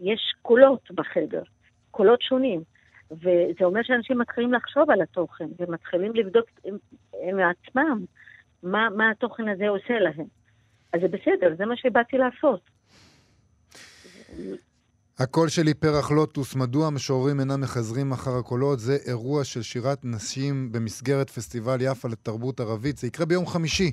יש 0.00 0.34
קולות 0.42 0.90
בחדר, 0.90 1.42
קולות 1.90 2.22
שונים. 2.22 2.62
וזה 3.10 3.64
אומר 3.64 3.82
שאנשים 3.82 4.18
מתחילים 4.18 4.52
לחשוב 4.52 4.90
על 4.90 5.02
התוכן, 5.02 5.48
ומתחילים 5.58 6.14
לבדוק 6.14 6.46
עם, 6.64 6.76
עם 7.22 7.38
עצמם 7.40 8.04
מה, 8.62 8.88
מה 8.96 9.10
התוכן 9.10 9.48
הזה 9.48 9.68
עושה 9.68 9.98
להם. 9.98 10.26
אז 10.92 11.00
זה 11.00 11.08
בסדר, 11.08 11.54
זה 11.56 11.66
מה 11.66 11.76
שבאתי 11.76 12.18
לעשות. 12.18 12.60
הקול 15.18 15.48
שלי 15.48 15.74
פרח 15.74 16.10
לוטוס, 16.10 16.54
מדוע 16.54 16.86
המשוררים 16.86 17.40
אינם 17.40 17.60
מחזרים 17.60 18.12
אחר 18.12 18.36
הקולות? 18.36 18.80
זה 18.80 18.98
אירוע 19.06 19.44
של 19.44 19.62
שירת 19.62 19.98
נשים 20.04 20.72
במסגרת 20.72 21.30
פסטיבל 21.30 21.78
יפה 21.80 22.08
לתרבות 22.08 22.60
ערבית. 22.60 22.98
זה 22.98 23.06
יקרה 23.06 23.26
ביום 23.26 23.46
חמישי. 23.46 23.90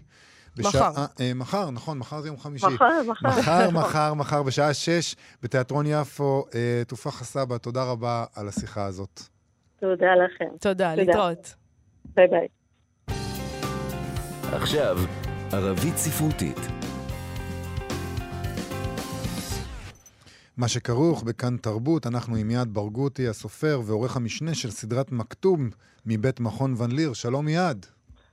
בשעה- 0.58 0.90
מחר. 0.92 1.06
אה, 1.20 1.34
מחר, 1.34 1.70
נכון, 1.72 1.98
מחר 1.98 2.22
זה 2.22 2.28
יום 2.28 2.38
חמישי. 2.40 2.66
מחר, 2.66 3.02
מחר. 3.08 3.40
מחר, 3.40 3.70
מחר, 3.70 4.14
מחר, 4.14 4.44
בשעה 4.44 4.74
שש, 4.74 5.16
בתיאטרון 5.44 5.86
יפו. 5.88 6.46
אה, 6.56 6.82
תופח 6.88 7.24
סבא, 7.24 7.58
תודה 7.58 7.84
רבה 7.84 8.26
על 8.36 8.48
השיחה 8.48 8.86
הזאת. 8.86 9.22
תודה 9.80 10.06
לכם. 10.26 10.58
תודה, 10.60 10.92
תודה. 10.92 10.96
להתראות. 10.96 11.54
ביי 12.16 12.28
ביי. 12.28 12.48
עכשיו, 14.52 14.98
ערבית 15.52 15.98
ספרותית. 15.98 16.58
מה 20.58 20.68
שכרוך 20.68 21.24
בכאן 21.24 21.58
תרבות, 21.58 22.08
אנחנו 22.08 22.36
עם 22.36 22.50
יעד 22.52 22.68
ברגותי, 22.74 23.28
הסופר 23.28 23.80
ועורך 23.88 24.16
המשנה 24.16 24.54
של 24.54 24.70
סדרת 24.70 25.12
מכתום 25.12 25.70
מבית 26.06 26.40
מכון 26.40 26.74
ון 26.78 26.92
ליר. 26.92 27.14
שלום 27.14 27.48
יעד. 27.48 27.86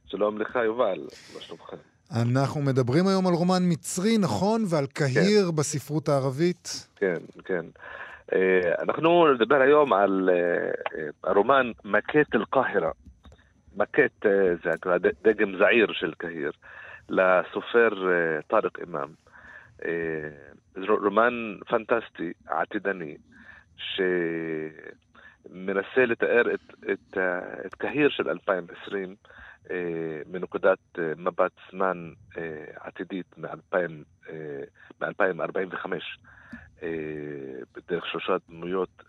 שלום 0.07 0.39
לך, 0.39 0.59
יובל, 0.65 0.99
מה 1.35 1.41
שלומכם? 1.41 1.77
אנחנו 2.23 2.61
מדברים 2.61 3.07
היום 3.07 3.27
על 3.27 3.35
רומן 3.35 3.63
מצרי, 3.63 4.19
נכון? 4.19 4.65
ועל 4.71 4.87
קהיר 4.87 5.51
בספרות 5.51 6.09
הערבית. 6.09 6.89
כן, 6.97 7.19
כן. 7.45 7.65
אה, 8.33 8.75
אנחנו 8.83 9.35
נדבר 9.35 9.61
היום 9.61 9.93
על 9.93 10.31
אה, 10.33 10.35
אה, 10.99 11.09
הרומן 11.25 11.71
מכת 11.85 12.35
אל-קאהרה. 12.35 12.91
מכת 13.77 14.27
זה 14.65 14.71
דגם 15.23 15.57
זעיר 15.59 15.93
של 15.93 16.13
קהיר, 16.19 16.51
לסופר 17.09 17.89
טארק 18.47 18.79
אימאם. 18.79 19.09
אה, 19.85 20.31
זה 20.75 20.81
רומן 20.89 21.55
פנטסטי, 21.69 22.33
עתידני, 22.47 23.17
שמנסה 23.77 24.07
לתאר 26.07 26.55
את, 26.55 26.61
את, 26.93 27.19
אה, 27.19 27.67
את 27.67 27.75
קהיר 27.75 28.09
של 28.09 28.29
2020 28.29 29.17
אה, 29.71 30.23
מנקודת 30.27 30.79
מבט 31.17 31.53
זמן 31.73 32.13
עתידית 32.75 33.39
מ-2000, 33.39 33.91
אה, 34.29 34.63
מ-2045, 35.01 35.93
אה, 36.83 36.89
בדרך 37.75 38.07
שלושה 38.07 38.37
דמויות 38.49 39.03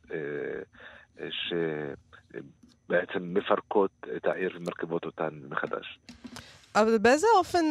שבעצם 2.87 3.33
מפרקות 3.33 3.91
את 4.15 4.25
העיר 4.25 4.51
ומרכיבות 4.55 5.05
אותן 5.05 5.29
מחדש. 5.49 5.99
אבל 6.75 6.97
באיזה 6.97 7.27
אופן 7.37 7.65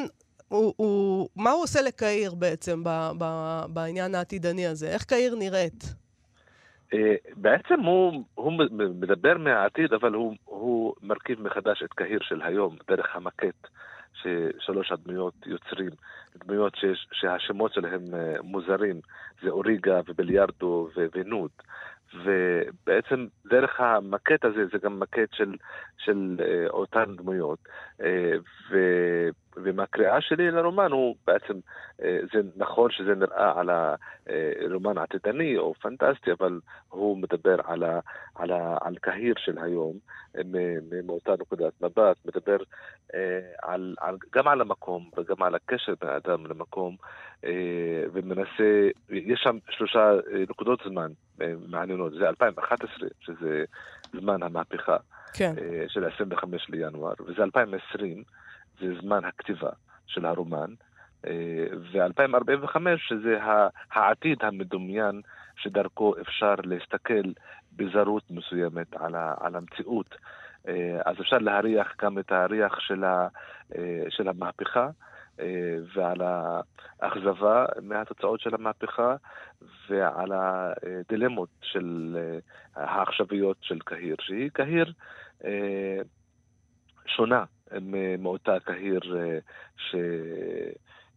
הוא, 0.51 0.75
הוא, 0.77 1.29
מה 1.37 1.51
הוא 1.51 1.63
עושה 1.63 1.83
לקהיר 1.83 2.35
בעצם 2.35 2.85
ב, 2.85 2.89
ב, 3.19 3.25
בעניין 3.69 4.15
העתידני 4.15 4.67
הזה? 4.67 4.89
איך 4.89 5.05
קהיר 5.05 5.35
נראית? 5.39 5.85
אה, 6.95 7.15
בעצם 7.37 7.81
הוא, 7.81 8.25
הוא 8.35 8.53
מדבר 9.01 9.39
מהעתיד, 9.39 9.93
אבל 9.93 10.13
הוא, 10.13 10.35
הוא 10.45 10.95
מרכיב 11.03 11.43
מחדש 11.43 11.83
את 11.83 11.93
קהיר 11.93 12.19
של 12.23 12.43
היום 12.43 12.77
דרך 12.89 13.17
המקט 13.17 13.67
ששלוש 14.15 14.93
הדמויות 14.93 15.35
יוצרים, 15.47 15.91
דמויות 16.45 16.77
שיש, 16.77 17.07
שהשמות 17.13 17.73
שלהם 17.75 18.15
אה, 18.15 18.35
מוזרים, 18.43 19.01
זה 19.43 19.49
אוריגה 19.51 20.01
ובליארדו 20.09 20.89
ונוד. 21.15 21.51
ובעצם 22.25 23.27
דרך 23.47 23.81
המקט 23.81 24.45
הזה 24.45 24.67
זה 24.73 24.79
גם 24.83 25.01
מקט 25.01 25.33
של, 25.33 25.55
של 25.99 26.37
אה, 26.41 26.71
אותן 26.71 27.17
דמויות. 27.17 27.59
ו, 28.71 28.77
ומהקריאה 29.57 30.21
שלי 30.21 30.51
לרומן 30.51 30.93
הוא 30.93 31.17
בעצם, 31.27 31.55
אה, 32.03 32.19
זה 32.33 32.41
נכון 32.57 32.91
שזה 32.91 33.15
נראה 33.15 33.61
על 33.61 33.71
הרומן 33.71 34.99
עתידני 34.99 35.59
או 35.59 35.75
פנטסטי, 35.75 36.33
אבל 36.33 36.61
הוא 36.89 37.19
מדבר 37.19 37.57
על, 37.65 37.83
ה, 37.83 38.01
על, 38.35 38.53
ה, 38.53 38.77
על 38.81 38.97
קהיר 38.97 39.35
של 39.39 39.59
היום, 39.59 39.99
אה, 40.37 40.43
מאותה 41.05 41.33
נקודת 41.41 41.73
מבט, 41.81 42.17
מדבר 42.25 42.57
אה, 43.15 43.41
על, 43.63 43.95
על, 44.01 44.17
גם 44.33 44.49
על 44.49 44.61
המקום 44.61 45.11
וגם 45.17 45.43
על 45.43 45.55
הקשר 45.55 45.95
בין 46.01 46.11
האדם 46.11 46.47
למקום, 46.47 46.97
אה, 47.45 48.05
ומנסה, 48.13 48.89
יש 49.11 49.41
שם 49.43 49.59
שלושה 49.71 50.13
אה, 50.13 50.45
נקודות 50.51 50.81
זמן 50.85 51.11
אה, 51.43 51.53
מעניינות, 51.69 52.13
זה 52.13 52.29
2011, 52.29 53.09
שזה 53.21 53.65
זמן 54.13 54.43
המהפכה 54.43 54.97
כן. 55.35 55.55
אה, 55.59 55.85
של 55.89 56.05
25 56.15 56.67
לינואר, 56.69 57.15
וזה 57.27 57.43
2020, 57.43 58.23
זה 58.81 59.01
זמן 59.01 59.25
הכתיבה 59.25 59.71
של 60.07 60.27
הרומן, 60.27 60.75
אה, 61.27 61.66
ו-2045 61.93 62.77
שזה 62.97 63.38
העתיד 63.93 64.38
המדומיין 64.43 65.21
שדרכו 65.57 66.14
אפשר 66.21 66.55
להסתכל 66.64 67.33
בזרות 67.77 68.31
מסוימת 68.31 68.97
על, 69.40 69.57
המציאות. 69.57 70.14
אה, 70.69 71.01
אז 71.07 71.16
אפשר 71.21 71.38
להריח 71.38 71.95
גם 72.03 72.19
את 72.19 72.33
הריח 72.33 72.81
של, 72.81 73.05
ה- 73.05 73.29
אה, 73.77 74.05
של 74.09 74.29
המהפכה. 74.29 74.88
ועל 75.95 76.21
האכזבה 77.01 77.66
מהתוצאות 77.83 78.40
של 78.40 78.55
המהפכה 78.55 79.16
ועל 79.88 80.33
הדילמות 80.33 81.49
של 81.62 82.16
העכשוויות 82.77 83.57
של 83.61 83.79
קהיר, 83.79 84.16
שהיא 84.21 84.51
קהיר 84.53 84.93
שונה 87.07 87.45
מאותה 88.18 88.56
קהיר 88.64 89.00
אה, 89.16 89.38
ש... 89.76 89.94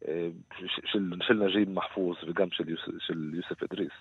אה, 0.07 0.27
ש- 0.59 0.91
של, 0.91 1.11
של 1.27 1.33
נג'יב 1.33 1.69
מחפוז 1.69 2.15
וגם 2.27 2.47
של, 2.51 2.69
יוס, 2.69 2.79
של 3.07 3.31
יוסף 3.33 3.63
אדריס. 3.63 3.91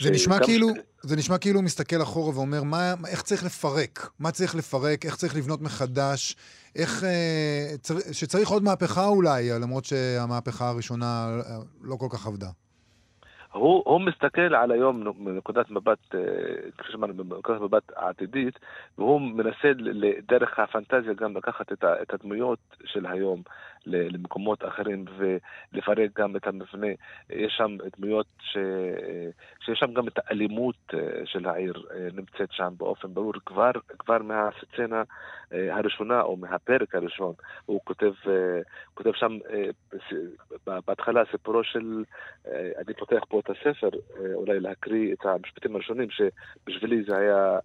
זה 0.00 0.10
נשמע 0.10 0.36
כאילו, 0.44 0.68
זה 1.00 1.16
נשמע 1.16 1.38
כאילו 1.38 1.56
הוא 1.56 1.64
מסתכל 1.64 2.02
אחורה 2.02 2.36
ואומר, 2.36 2.62
מה, 2.62 2.94
איך 3.08 3.22
צריך 3.22 3.44
לפרק? 3.44 4.10
מה 4.18 4.30
צריך 4.30 4.54
לפרק? 4.54 5.06
איך 5.06 5.16
צריך 5.16 5.36
לבנות 5.36 5.60
מחדש? 5.60 6.36
איך... 6.76 7.04
אה, 7.04 7.76
צר, 7.80 7.94
שצריך 8.12 8.48
עוד 8.48 8.62
מהפכה 8.62 9.06
אולי, 9.06 9.50
למרות 9.60 9.84
שהמהפכה 9.84 10.68
הראשונה 10.68 11.40
אה, 11.46 11.58
לא 11.82 11.96
כל 11.96 12.08
כך 12.10 12.26
עבדה. 12.26 12.48
הוא, 13.56 13.82
הוא 13.86 14.00
מסתכל 14.00 14.54
על 14.54 14.70
היום 14.70 15.02
מנקודת 15.18 15.70
מבט, 15.70 16.14
אה, 16.14 16.20
כפי 16.78 16.92
שאמרנו, 16.92 17.24
מנקודת 17.24 17.60
מבט 17.60 17.92
עתידית, 17.96 18.58
והוא 18.98 19.20
מנסה 19.20 19.72
דרך 20.28 20.58
הפנטזיה 20.58 21.14
גם 21.14 21.36
לקחת 21.36 21.72
את, 21.72 21.84
את 22.02 22.14
הדמויות 22.14 22.58
של 22.84 23.06
היום 23.06 23.42
למקומות 23.86 24.64
אחרים 24.64 25.04
ולפרק 25.16 26.18
גם 26.18 26.36
את 26.36 26.46
המבנה. 26.46 26.86
יש 27.30 27.54
שם 27.56 27.76
דמויות 27.96 28.26
ש... 28.40 28.56
שיש 29.60 29.78
שם 29.78 29.92
גם 29.92 30.08
את 30.08 30.18
האלימות 30.18 30.76
אה, 30.94 30.98
של 31.24 31.46
העיר 31.46 31.86
אה, 31.90 32.08
נמצאת 32.14 32.52
שם 32.52 32.74
באופן 32.76 33.14
ברור. 33.14 33.32
כבר, 33.46 33.70
כבר 33.98 34.22
מהסצנה 34.22 35.02
אה, 35.52 35.76
הראשונה 35.76 36.20
או 36.20 36.36
מהפרק 36.36 36.94
הראשון 36.94 37.34
הוא 37.66 37.80
כותב, 37.84 38.12
כותב 38.94 39.12
שם 39.14 39.38
בהתחלה 40.66 41.22
סיפורו 41.30 41.64
של, 41.64 42.04
אני 42.46 42.94
פותח 42.98 43.24
פה 43.28 43.40
את 43.40 43.50
הספר, 43.50 43.88
אולי 44.34 44.60
להקריא 44.60 45.12
את 45.12 45.26
המשפטים 45.26 45.74
הראשונים, 45.74 46.08
שבשבילי 46.10 47.02
זה 47.02 47.16
היה 47.16 47.58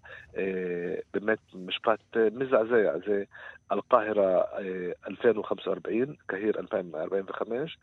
באמת 1.14 1.40
משפט 1.54 2.18
מזעזע, 2.32 2.98
זה 3.08 3.24
אל-קהירה 3.72 4.42
2045 5.08 6.11
2000 6.12 6.17
كهير 6.30 6.60
2045 6.60 7.30
خميش 7.30 7.80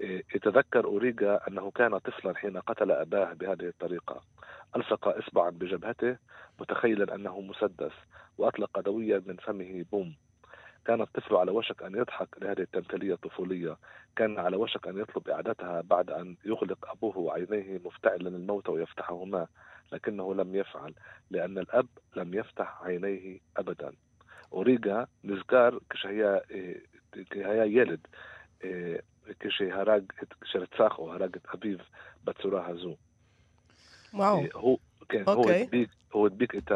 إيه، 0.00 0.24
يتذكر 0.34 0.84
أوريجا 0.84 1.40
أنه 1.48 1.70
كان 1.70 1.98
طفلا 1.98 2.36
حين 2.36 2.56
قتل 2.58 2.90
أباه 2.90 3.32
بهذه 3.32 3.66
الطريقة. 3.68 4.22
ألصق 4.76 5.08
إصبعا 5.08 5.50
بجبهته 5.50 6.16
متخيلا 6.60 7.14
أنه 7.14 7.40
مسدس 7.40 7.92
وأطلق 8.38 8.80
دويا 8.80 9.22
من 9.26 9.36
فمه 9.36 9.84
بوم. 9.92 10.14
كان 10.84 11.00
الطفل 11.00 11.36
على 11.36 11.50
وشك 11.50 11.82
أن 11.82 11.94
يضحك 11.94 12.28
لهذه 12.42 12.60
التمثيلية 12.60 13.14
الطفولية. 13.14 13.76
كان 14.16 14.38
على 14.38 14.56
وشك 14.56 14.88
أن 14.88 14.98
يطلب 14.98 15.28
إعادتها 15.28 15.80
بعد 15.80 16.10
أن 16.10 16.36
يغلق 16.44 16.90
أبوه 16.90 17.32
عينيه 17.32 17.80
مفتعلا 17.84 18.28
الموت 18.28 18.68
ويفتحهما 18.68 19.46
لكنه 19.92 20.34
لم 20.34 20.54
يفعل 20.56 20.94
لأن 21.30 21.58
الأب 21.58 21.86
لم 22.16 22.34
يفتح 22.34 22.82
عينيه 22.82 23.38
أبدا. 23.56 23.92
أوريجا 24.52 25.06
نزكار 25.24 25.80
كشهية 25.90 26.42
إيه، 26.50 26.82
היה 27.34 27.66
ילד, 27.66 27.98
כשהרג, 29.40 30.02
כשרצח 30.40 30.98
או 30.98 31.12
הרג 31.12 31.36
את 31.36 31.46
אביו 31.54 31.78
בצורה 32.24 32.66
הזו. 32.66 32.96
וואו. 34.14 34.42
הוא, 34.52 34.78
כן, 35.08 35.24
okay. 35.26 35.30
הוא, 35.30 35.50
הדביק, 35.50 35.90
הוא 36.12 36.26
הדביק 36.26 36.54
את 36.54 36.72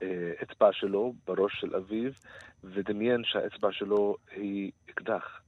האצבע 0.00 0.72
שלו 0.72 1.14
בראש 1.26 1.60
של 1.60 1.76
אביו, 1.76 2.12
ודמיין 2.64 3.24
שהאצבע 3.24 3.72
שלו 3.72 4.16
היא 4.30 4.72
אקדח, 4.90 5.40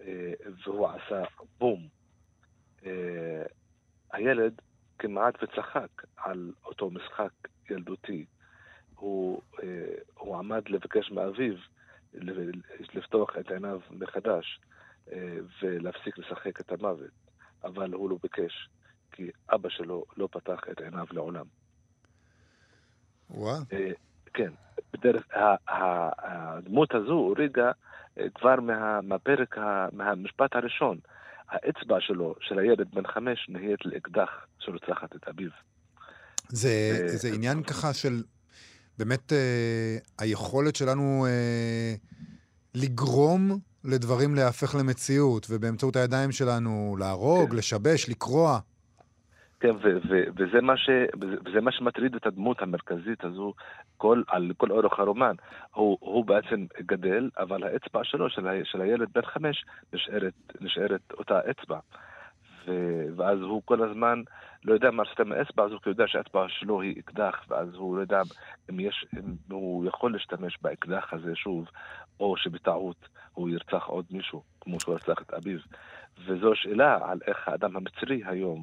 אה, 0.00 0.32
והוא 0.64 0.88
עשה 0.88 1.22
בום. 1.58 1.88
אה, 2.86 3.42
הילד 4.12 4.60
כמעט 4.98 5.42
וצחק 5.42 6.02
על 6.16 6.52
אותו 6.64 6.90
משחק 6.90 7.32
ילדותי. 7.70 8.24
הוא, 8.94 9.42
אה, 9.62 9.94
הוא 10.14 10.36
עמד 10.36 10.68
לבקש 10.68 11.10
מאביו 11.10 11.54
לפתוח 12.94 13.36
את 13.40 13.50
עיניו 13.50 13.80
מחדש 13.90 14.60
ולהפסיק 15.62 16.18
לשחק 16.18 16.60
את 16.60 16.72
המוות, 16.72 17.10
אבל 17.64 17.92
הוא 17.92 18.10
לא 18.10 18.16
ביקש, 18.22 18.68
כי 19.12 19.30
אבא 19.54 19.68
שלו 19.68 20.04
לא 20.16 20.28
פתח 20.32 20.60
את 20.70 20.80
עיניו 20.80 21.06
לעולם. 21.12 21.46
וואו. 23.30 23.60
כן, 24.34 24.52
בדרך, 24.92 25.26
הדמות 25.68 26.94
הזו 26.94 27.12
הורידה 27.12 27.72
אה, 28.18 28.26
כבר 28.34 28.60
מה, 28.60 29.00
מהפרק, 29.00 29.58
מהמשפט 29.92 30.56
הראשון. 30.56 30.98
האצבע 31.48 31.96
שלו, 32.00 32.34
של 32.40 32.58
הילד 32.58 32.94
בן 32.94 33.06
חמש, 33.06 33.46
נהיית 33.48 33.84
לאקדח 33.84 34.30
שרוצחת 34.58 35.16
את 35.16 35.28
אביו. 35.28 35.50
זה. 36.48 36.70
זה 37.06 37.28
עניין 37.34 37.62
ככה 37.62 37.94
של 37.94 38.22
באמת 39.00 39.32
אה, 39.32 39.96
היכולת 40.18 40.76
שלנו 40.76 41.26
אה, 41.26 41.94
לגרום 42.74 43.58
לדברים 43.84 44.34
להפך 44.34 44.74
למציאות, 44.74 45.46
ובאמצעות 45.50 45.96
הידיים 45.96 46.32
שלנו 46.32 46.96
להרוג, 46.98 47.50
כן. 47.50 47.56
לשבש, 47.56 48.08
לקרוע. 48.08 48.58
כן, 49.60 49.70
ו- 49.70 49.98
ו- 50.08 50.24
וזה, 50.36 50.60
מה 50.62 50.76
ש- 50.76 51.10
וזה 51.20 51.60
מה 51.60 51.72
שמטריד 51.72 52.14
את 52.14 52.26
הדמות 52.26 52.62
המרכזית 52.62 53.24
הזו 53.24 53.54
כל, 53.96 54.22
על 54.28 54.52
כל 54.56 54.70
אורך 54.70 54.98
הרומן. 54.98 55.34
הוא, 55.74 55.98
הוא 56.00 56.24
בעצם 56.24 56.66
גדל, 56.80 57.30
אבל 57.38 57.64
האצבע 57.64 58.00
שלו, 58.04 58.30
של, 58.30 58.48
ה- 58.48 58.64
של 58.64 58.80
הילד 58.80 59.08
בן 59.14 59.22
חמש, 59.22 59.64
נשארת, 59.92 60.32
נשארת 60.60 61.00
אותה 61.18 61.40
אצבע. 61.50 61.78
ו- 62.66 63.06
ואז 63.16 63.38
הוא 63.40 63.62
כל 63.64 63.90
הזמן 63.90 64.22
לא 64.64 64.74
יודע 64.74 64.90
מה 64.90 65.02
לעשות 65.02 65.20
עם 65.20 65.32
האצבע 65.32 65.64
הזו, 65.64 65.80
כי 65.80 65.88
הוא 65.88 65.92
יודע 65.92 66.04
שהאצבע 66.06 66.46
שלו 66.48 66.80
היא 66.80 67.00
אקדח, 67.00 67.44
ואז 67.48 67.74
הוא 67.74 67.96
לא 67.96 68.00
יודע 68.00 68.22
אם, 68.70 68.80
יש, 68.80 69.06
אם 69.18 69.34
הוא 69.50 69.86
יכול 69.86 70.12
להשתמש 70.12 70.58
באקדח 70.62 71.12
הזה 71.12 71.36
שוב, 71.36 71.68
או 72.20 72.36
שבטעות 72.36 73.08
הוא 73.32 73.48
ירצח 73.48 73.84
עוד 73.86 74.04
מישהו, 74.10 74.42
כמו 74.60 74.80
שהוא 74.80 74.94
רצח 74.94 75.22
את 75.22 75.34
אביו. 75.34 75.58
וזו 76.26 76.52
שאלה 76.54 76.98
על 77.02 77.18
איך 77.26 77.48
האדם 77.48 77.76
המצרי 77.76 78.22
היום 78.24 78.62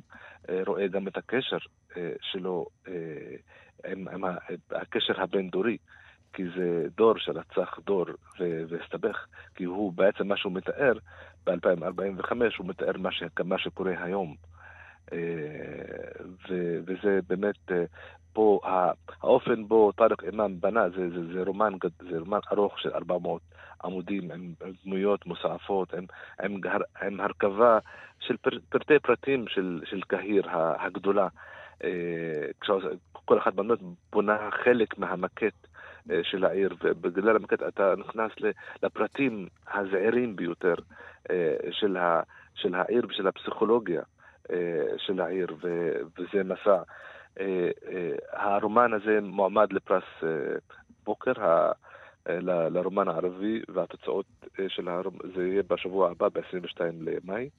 אה, 0.49 0.61
רואה 0.67 0.87
גם 0.87 1.07
את 1.07 1.17
הקשר 1.17 1.57
אה, 1.97 2.11
שלו 2.21 2.65
אה, 2.87 2.93
עם, 3.91 4.07
עם 4.07 4.23
הקשר 4.71 5.21
הבין-דורי. 5.21 5.77
כי 6.33 6.43
זה 6.57 6.87
דור 6.97 7.13
שרצח 7.17 7.79
דור 7.85 8.05
והסתבך, 8.39 9.25
כי 9.55 9.63
הוא 9.63 9.93
בעצם 9.93 10.27
מה 10.27 10.37
שהוא 10.37 10.53
מתאר 10.53 10.93
ב-2045, 11.45 12.31
הוא 12.57 12.67
מתאר 12.67 12.97
מה, 12.97 13.11
ש, 13.11 13.23
מה 13.45 13.57
שקורה 13.57 13.93
היום. 14.03 14.35
ו, 16.49 16.79
וזה 16.85 17.19
באמת, 17.27 17.71
פה 18.33 18.59
האופן 19.21 19.67
בו 19.67 19.91
טארק 19.91 20.23
אימאן 20.23 20.59
בנה, 20.59 20.89
זה, 20.89 21.09
זה, 21.09 21.33
זה, 21.33 21.43
רומן, 21.45 21.73
זה 22.09 22.19
רומן 22.19 22.39
ארוך 22.51 22.79
של 22.79 22.89
400 22.93 23.41
עמודים 23.83 24.31
עם 24.31 24.53
דמויות 24.83 25.25
מוסעפות, 25.25 25.93
עם, 25.93 26.05
עם, 26.43 26.61
עם 27.01 27.19
הרכבה 27.19 27.79
של 28.19 28.37
פר, 28.37 28.51
פרטי 28.69 28.99
פרטים 28.99 29.47
של, 29.47 29.81
של 29.85 30.01
קהיר 30.01 30.43
הגדולה. 30.79 31.27
אה, 31.83 32.73
כל 33.25 33.37
אחת 33.37 33.53
בנות 33.53 33.79
בונה 34.11 34.49
חלק 34.63 34.97
מהמקט 34.97 35.67
אה, 36.11 36.19
של 36.23 36.45
העיר, 36.45 36.75
ובגלל 36.81 37.35
המקט 37.35 37.63
אתה 37.67 37.93
נכנס 37.97 38.31
לפרטים 38.83 39.47
הזעירים 39.73 40.35
ביותר 40.35 40.75
אה, 41.31 41.55
של 42.55 42.75
העיר 42.75 43.05
ושל 43.09 43.27
הפסיכולוגיה 43.27 44.01
של 44.97 45.21
העיר, 45.21 45.47
וזה 46.17 46.43
מסע. 46.43 46.81
הרומן 48.33 48.93
הזה 48.93 49.19
מועמד 49.21 49.73
לפרס 49.73 50.03
בוקר, 51.05 51.33
לרומן 52.29 53.07
הערבי, 53.07 53.61
והתוצאות 53.67 54.25
אה, 54.59 54.69
של 54.69 54.87
הרומן, 54.87 55.17
זה 55.35 55.47
יהיה 55.47 55.63
בשבוע 55.63 56.11
הבא, 56.11 56.29
ב-22 56.29 56.81
למאי. 57.01 57.49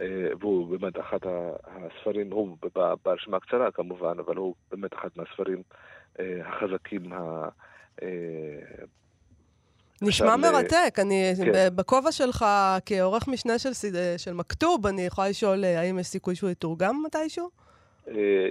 אה, 0.00 0.28
והוא 0.40 0.78
באמת 0.78 0.98
אחד 1.00 1.18
הספרים, 1.66 2.30
הוא 2.32 2.56
ברשימה 3.04 3.40
קצרה 3.40 3.70
כמובן, 3.70 4.18
אבל 4.18 4.36
הוא 4.36 4.54
באמת 4.70 4.94
אחד 4.94 5.08
מהספרים 5.16 5.62
אה, 6.20 6.48
החזקים. 6.48 7.12
נשמע 10.02 10.36
מרתק. 10.36 10.94
אני, 10.98 11.32
כן. 11.36 11.76
בכובע 11.76 12.12
שלך 12.12 12.44
כעורך 12.86 13.28
משנה 13.28 13.58
של, 13.58 13.70
של 14.16 14.32
מכתוב, 14.32 14.86
אני 14.86 15.02
יכולה 15.02 15.28
לשאול 15.28 15.64
האם 15.64 15.98
יש 15.98 16.06
סיכוי 16.06 16.34
שהוא 16.34 16.50
יתורגם 16.50 17.02
מתישהו? 17.06 17.50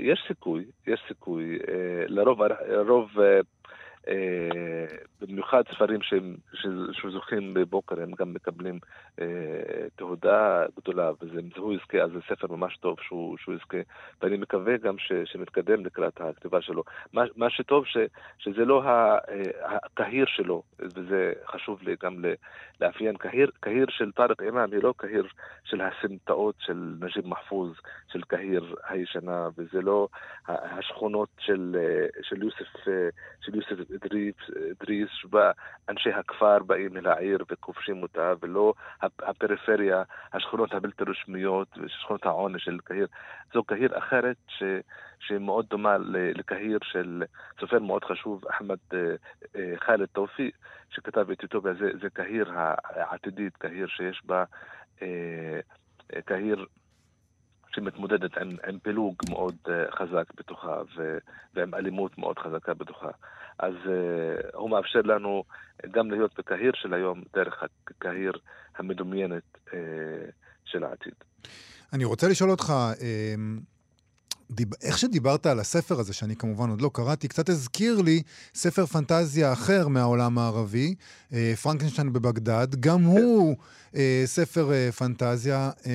יש 0.01 0.25
סיכוי, 0.27 0.65
יש 0.87 0.99
סיכוי. 1.07 1.57
לרוב, 2.07 2.41
לרוב 2.67 3.19
אה, 3.19 3.39
במיוחד 5.21 5.63
ספרים 5.71 5.99
שזוכים 6.93 7.53
בבוקר, 7.53 8.01
הם 8.01 8.11
גם 8.19 8.33
מקבלים 8.33 8.79
אה, 9.21 9.25
תהודה 9.95 10.65
גדולה, 10.77 11.11
והוא 11.55 11.73
יזכה, 11.73 11.97
אז 11.97 12.11
זה 12.11 12.19
ספר 12.29 12.47
ממש 12.47 12.77
טוב 12.77 12.97
שהוא, 13.01 13.37
שהוא 13.37 13.55
יזכה, 13.55 13.77
ואני 14.21 14.37
מקווה 14.37 14.77
גם 14.77 14.97
ש, 14.97 15.11
שנתקדם 15.25 15.85
לקראת 15.85 16.21
הכתיבה 16.21 16.61
שלו. 16.61 16.83
מה, 17.13 17.23
מה 17.35 17.49
שטוב, 17.49 17.85
ש, 17.85 17.97
שזה 18.37 18.65
לא 18.65 18.83
אה, 18.85 19.17
הקהיר 19.63 20.25
שלו, 20.25 20.63
וזה 20.79 21.33
חשוב 21.47 21.81
לי 21.81 21.95
גם 22.03 22.25
לאפיין, 22.81 23.17
קהיר, 23.17 23.51
קהיר 23.59 23.85
של 23.89 24.11
טארק 24.11 24.41
אימאן 24.41 24.73
היא 24.73 24.83
לא 24.83 24.93
קהיר 24.97 25.27
של 25.63 25.81
הסמטאות 25.81 26.55
של 26.59 26.93
נג'יב 26.99 27.27
מחפוז, 27.27 27.71
של 28.11 28.21
קהיר 28.21 28.75
הישנה, 28.89 29.49
וזה 29.57 29.81
לא 29.81 30.07
השכונות 30.47 31.29
של, 31.39 31.75
אה, 31.79 32.21
של 32.23 32.43
יוסף, 32.43 32.87
אה, 32.87 33.09
של 33.41 33.55
יוסף 33.55 33.91
אדריס, 33.95 35.09
שבה 35.09 35.51
אנשי 35.89 36.09
הכפר 36.09 36.59
באים 36.59 36.97
אל 36.97 37.07
העיר 37.07 37.37
וכובשים 37.51 38.03
אותה, 38.03 38.33
ולא 38.41 38.73
הפריפריה, 39.01 40.03
השכונות 40.33 40.73
הבלתי 40.73 41.03
רשמיות 41.07 41.77
ושכונות 41.77 42.25
העונש 42.25 42.63
של 42.63 42.77
קהיר. 42.83 43.07
זו 43.53 43.63
קהיר 43.63 43.97
אחרת 43.97 44.37
ש, 44.47 44.63
שמאוד 45.19 45.65
דומה 45.69 45.97
לקהיר 46.09 46.79
של 46.83 47.23
סופר 47.59 47.79
מאוד 47.79 48.03
חשוב, 48.03 48.43
אחמד 48.49 48.77
אה, 48.93 49.15
אה, 49.55 49.73
חאלד 49.77 50.07
תאופיק, 50.13 50.55
שכתב 50.89 51.31
את 51.31 51.43
אתיופיה, 51.43 51.73
זה, 51.73 51.91
זה 52.01 52.09
קהיר 52.09 52.51
העתידית, 52.83 53.57
קהיר 53.57 53.87
שיש 53.87 54.21
בה, 54.25 54.43
אה, 55.01 55.59
קהיר 56.25 56.65
שמתמודדת 57.75 58.37
עם, 58.37 58.55
עם 58.67 58.79
פילוג 58.79 59.15
מאוד 59.29 59.55
uh, 59.65 59.95
חזק 59.95 60.33
בתוכה 60.37 60.81
ו, 60.97 61.17
ועם 61.53 61.73
אלימות 61.73 62.17
מאוד 62.17 62.39
חזקה 62.39 62.73
בתוכה. 62.73 63.09
אז 63.59 63.73
uh, 63.85 64.55
הוא 64.57 64.69
מאפשר 64.69 65.01
לנו 65.01 65.43
גם 65.91 66.11
להיות 66.11 66.31
בקהיר 66.37 66.71
של 66.75 66.93
היום 66.93 67.23
דרך 67.33 67.63
הקהיר 67.87 68.31
המדומיינת 68.77 69.43
uh, 69.67 69.71
של 70.65 70.83
העתיד. 70.83 71.13
אני 71.93 72.05
רוצה 72.05 72.27
לשאול 72.27 72.51
אותך, 72.51 72.73
דיב... 74.51 74.67
איך 74.81 74.97
שדיברת 74.97 75.45
על 75.45 75.59
הספר 75.59 75.99
הזה, 75.99 76.13
שאני 76.13 76.35
כמובן 76.35 76.69
עוד 76.69 76.81
לא 76.81 76.89
קראתי, 76.93 77.27
קצת 77.27 77.49
הזכיר 77.49 78.01
לי 78.01 78.21
ספר 78.55 78.85
פנטזיה 78.85 79.53
אחר 79.53 79.87
מהעולם 79.87 80.37
הערבי, 80.37 80.95
אה, 81.33 81.53
פרנקנשטיין 81.61 82.13
בבגדד. 82.13 82.67
גם 82.79 82.99
כן. 82.99 83.05
הוא 83.05 83.55
אה, 83.95 84.23
ספר 84.25 84.73
אה, 84.73 84.91
פנטזיה, 84.91 85.71
אה, 85.85 85.91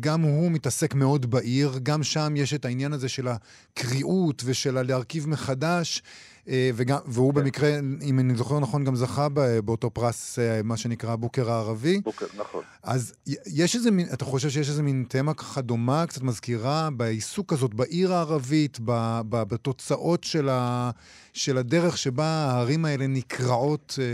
גם 0.00 0.22
הוא 0.22 0.50
מתעסק 0.50 0.94
מאוד 0.94 1.30
בעיר, 1.30 1.78
גם 1.82 2.02
שם 2.02 2.34
יש 2.36 2.54
את 2.54 2.64
העניין 2.64 2.92
הזה 2.92 3.08
של 3.08 3.28
הקריאות 3.28 4.42
ושל 4.46 4.76
הלהרכיב 4.76 5.28
מחדש. 5.28 6.02
אה, 6.48 6.70
וגם, 6.74 6.98
והוא 7.06 7.34
כן. 7.34 7.40
במקרה, 7.40 7.68
אם 8.10 8.18
אני 8.18 8.34
זוכר 8.34 8.60
נכון, 8.60 8.84
גם 8.84 8.94
זכה 8.94 9.28
באותו 9.64 9.90
פרס, 9.90 10.38
אה, 10.38 10.60
מה 10.64 10.76
שנקרא 10.76 11.16
בוקר 11.16 11.50
הערבי. 11.50 12.00
בוקר, 12.00 12.26
נכון. 12.38 12.62
אז 12.82 13.14
יש 13.54 13.74
איזה 13.74 13.90
מין, 13.90 14.06
אתה 14.14 14.24
חושב 14.24 14.48
שיש 14.48 14.68
איזה 14.68 14.82
מין 14.82 15.04
תמה 15.08 15.34
ככה 15.34 15.60
דומה, 15.60 16.04
קצת 16.08 16.22
מזכירה, 16.22 16.88
בעיסוק 16.96 17.52
הזאת 17.52 17.74
בעיר 17.74 18.12
הערבית, 18.12 18.78
ב, 18.84 19.20
ב, 19.28 19.42
בתוצאות 19.42 20.24
של, 20.24 20.48
ה, 20.48 20.90
של 21.32 21.58
הדרך 21.58 21.98
שבה 21.98 22.24
הערים 22.24 22.84
האלה 22.84 23.06
נקרעות 23.08 23.94
אה, 23.98 24.04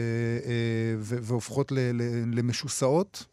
אה, 0.50 0.94
והופכות 0.98 1.72
ל, 1.72 1.74
ל, 1.74 2.02
למשוסעות? 2.38 3.26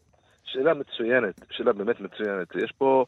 שאלה 0.44 0.74
מצוינת, 0.74 1.40
שאלה 1.50 1.72
באמת 1.72 2.00
מצוינת. 2.00 2.48
יש 2.64 2.72
פה, 2.78 3.04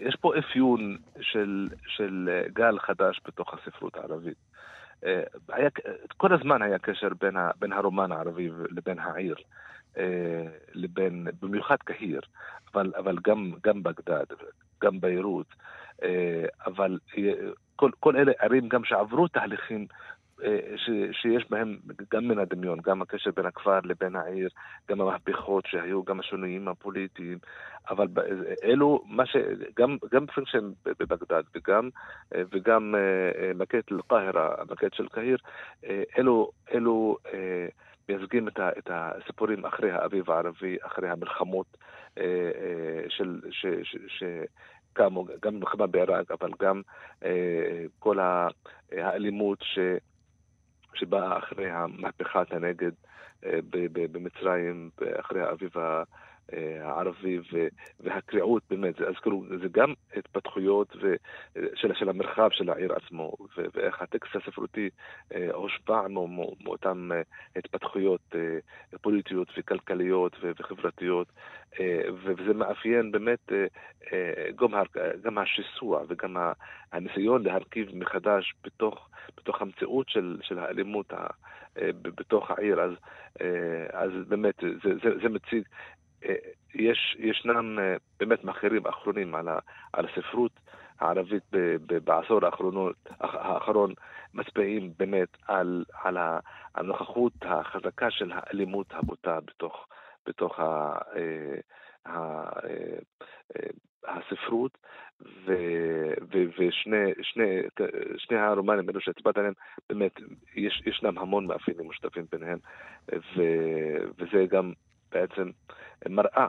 יש 0.00 0.16
פה 0.20 0.32
אפיון 0.38 0.96
של, 1.20 1.68
של 1.86 2.28
גל 2.52 2.78
חדש 2.78 3.20
בתוך 3.26 3.54
הספרות 3.54 3.96
הערבית. 3.96 4.53
אה, 5.04 5.22
היה, 5.48 5.68
כל 6.16 6.32
הזמן 6.32 6.62
היה 6.62 6.78
קשר 6.78 7.08
בין, 7.20 7.36
ה, 7.36 7.50
בין 7.58 7.72
הרומן 7.72 8.12
הערבי 8.12 8.50
לבין 8.70 8.98
העיר, 8.98 9.36
אה, 9.96 10.46
לבין, 10.74 11.26
במיוחד 11.42 11.76
קהיר, 11.84 12.20
אבל, 12.74 12.92
אבל 12.96 13.16
גם, 13.24 13.52
גם 13.64 13.82
בגדד, 13.82 14.24
גם 14.82 15.00
ביירות, 15.00 15.46
אה, 16.02 16.44
אבל 16.66 16.98
כל, 17.76 17.90
כל 18.00 18.16
אלה 18.16 18.32
ערים 18.38 18.68
גם 18.68 18.84
שעברו 18.84 19.28
תהליכים 19.28 19.86
ש, 20.76 20.90
שיש 21.12 21.50
בהם 21.50 21.76
גם 22.12 22.28
מן 22.28 22.38
הדמיון, 22.38 22.78
גם 22.84 23.02
הקשר 23.02 23.30
בין 23.36 23.46
הכפר 23.46 23.78
לבין 23.84 24.16
העיר, 24.16 24.48
גם 24.88 25.00
המהפכות 25.00 25.66
שהיו, 25.66 26.04
גם 26.04 26.20
השינויים 26.20 26.68
הפוליטיים, 26.68 27.38
אבל 27.90 28.06
אלו, 28.64 29.04
מה 29.06 29.26
ש... 29.26 29.36
גם, 29.76 29.96
גם 30.12 30.26
פרנקנשטיין 30.26 30.70
בבגדד 30.84 31.42
וגם, 31.54 31.88
וגם 32.34 32.94
אה, 32.94 33.52
מקט 33.54 33.92
אל-קאהרה, 33.92 34.54
המקט 34.58 34.94
של 34.94 35.08
קהיר, 35.08 35.38
אה, 35.84 36.02
אלו, 36.18 36.50
אלו 36.74 37.16
אה, 37.32 37.66
מייצגים 38.08 38.48
את, 38.48 38.60
את 38.78 38.90
הסיפורים 38.92 39.64
אחרי 39.64 39.90
האביב 39.90 40.30
הערבי, 40.30 40.76
אחרי 40.82 41.08
המלחמות 41.10 41.76
של... 43.08 43.40
ש, 43.50 43.66
ש, 43.82 43.96
ש, 44.06 44.24
גם 45.42 45.54
מלחמה 45.60 45.86
בעיראק, 45.86 46.30
אבל 46.30 46.50
גם 46.60 46.82
אה, 47.24 47.84
כל 47.98 48.18
האלימות 48.92 49.58
ש, 49.62 49.78
שבאה 50.96 51.38
אחרי 51.38 51.70
המהפכת 51.70 52.52
הנגד 52.52 52.90
אה, 53.44 53.58
במצרים, 54.12 54.90
אחרי 55.20 55.42
האביב 55.42 55.70
הערבי 56.52 57.38
והקריאות 58.00 58.62
באמת, 58.70 59.00
אז 59.00 59.14
כאילו 59.22 59.44
זה 59.62 59.68
גם 59.72 59.94
התפתחויות 60.16 60.96
של, 61.74 61.94
של 61.94 62.08
המרחב 62.08 62.48
של 62.52 62.70
העיר 62.70 62.92
עצמו 62.92 63.32
ואיך 63.74 64.02
הטקסט 64.02 64.36
הספרותי 64.36 64.90
אה, 65.34 65.48
הושפע 65.52 66.06
מאותן 66.64 67.08
אה, 67.12 67.22
התפתחויות 67.56 68.34
פוליטיות 69.00 69.48
וכלכליות 69.58 70.36
וחברתיות 70.42 71.26
וזה 72.12 72.54
מאפיין 72.54 73.12
באמת 73.12 73.52
גם 75.22 75.38
השיסוע 75.38 76.02
וגם 76.08 76.36
הניסיון 76.92 77.42
להרכיב 77.42 77.88
מחדש 77.94 78.54
בתוך, 78.64 79.08
בתוך 79.36 79.62
המציאות 79.62 80.08
של, 80.08 80.38
של 80.42 80.58
האלימות 80.58 81.12
בתוך 82.02 82.50
העיר, 82.50 82.80
אז, 82.80 82.92
אז 83.92 84.10
באמת 84.28 84.54
זה, 84.60 84.90
זה, 85.02 85.10
זה 85.22 85.28
מציג 85.28 85.62
יש, 86.74 87.16
ישנם 87.18 87.78
אה, 87.78 87.96
באמת 88.18 88.44
מחקרים 88.44 88.86
אחרונים 88.86 89.34
על, 89.34 89.48
ה, 89.48 89.58
על 89.92 90.06
הספרות 90.06 90.52
הערבית 91.00 91.42
ב, 91.52 91.56
ב, 91.86 91.98
בעשור 91.98 92.44
האחרונות, 92.44 92.96
האחרון 93.20 93.92
מצביעים 94.34 94.92
באמת 94.98 95.28
על, 95.46 95.84
על 96.02 96.16
הנוכחות 96.74 97.32
החזקה 97.42 98.10
של 98.10 98.32
האלימות 98.34 98.86
הבוטה 98.90 99.40
בתוך, 99.40 99.86
בתוך 100.26 100.60
ה, 100.60 100.98
אה, 101.16 101.60
ה, 102.06 102.42
אה, 102.66 103.68
הספרות, 104.06 104.78
ו, 105.20 105.54
ו, 106.32 106.38
ושני 106.58 107.12
שני, 107.22 107.62
שני 108.16 108.38
הרומנים 108.38 108.88
האלו 108.88 109.00
שהצבעת 109.00 109.36
עליהם, 109.38 109.52
באמת, 109.88 110.12
יש, 110.54 110.82
ישנם 110.86 111.18
המון 111.18 111.46
מאפיינים 111.46 111.88
משותפים 111.88 112.24
ביניהם, 112.32 112.58
ו, 113.12 113.42
וזה 114.18 114.46
גם 114.50 114.72
בעצם 115.14 115.50
מראה 116.08 116.46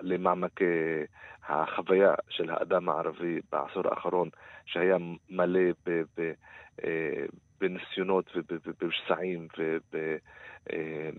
למעמקי 0.00 1.04
החוויה 1.48 2.14
של 2.28 2.50
האדם 2.50 2.88
הערבי 2.88 3.40
בעשור 3.52 3.88
האחרון, 3.88 4.28
שהיה 4.66 4.96
מלא 5.30 5.60
אה, 6.84 7.24
בניסיונות 7.60 8.30
ובשסעים 8.66 9.48
אה, 10.72 11.10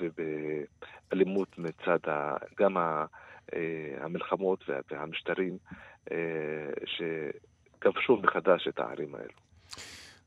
ובאלימות 0.00 1.58
מצד 1.58 1.98
גם 2.58 2.76
אה, 2.76 3.04
המלחמות 4.00 4.64
והמשטרים 4.90 5.58
שכבשו 6.86 8.16
מחדש 8.16 8.68
את 8.68 8.78
הערים 8.78 9.14
האלו. 9.14 9.45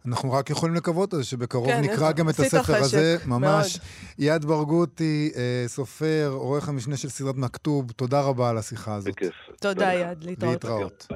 אנחנו 0.05 0.31
רק 0.31 0.49
יכולים 0.49 0.75
לקוות 0.75 1.13
על 1.13 1.19
זה 1.19 1.25
שבקרוב 1.25 1.67
כן, 1.67 1.81
נקרא 1.81 2.11
גם 2.11 2.29
את 2.29 2.39
הספר 2.39 2.75
הזה, 2.75 3.17
ממש. 3.25 3.77
מאוד. 3.77 3.85
יד 4.19 4.45
ברגותי, 4.45 5.31
אה, 5.35 5.63
סופר, 5.67 6.31
עורך 6.33 6.69
המשנה 6.69 6.97
של 6.97 7.09
סדרת 7.09 7.35
מכתוב, 7.35 7.91
תודה 7.91 8.21
רבה 8.21 8.49
על 8.49 8.57
השיחה 8.57 8.95
הזאת. 8.95 9.13
בכיף. 9.15 9.33
תודה, 9.59 9.93
יד, 9.93 10.23
להתראות. 10.23 10.53
להתראות. 10.53 11.07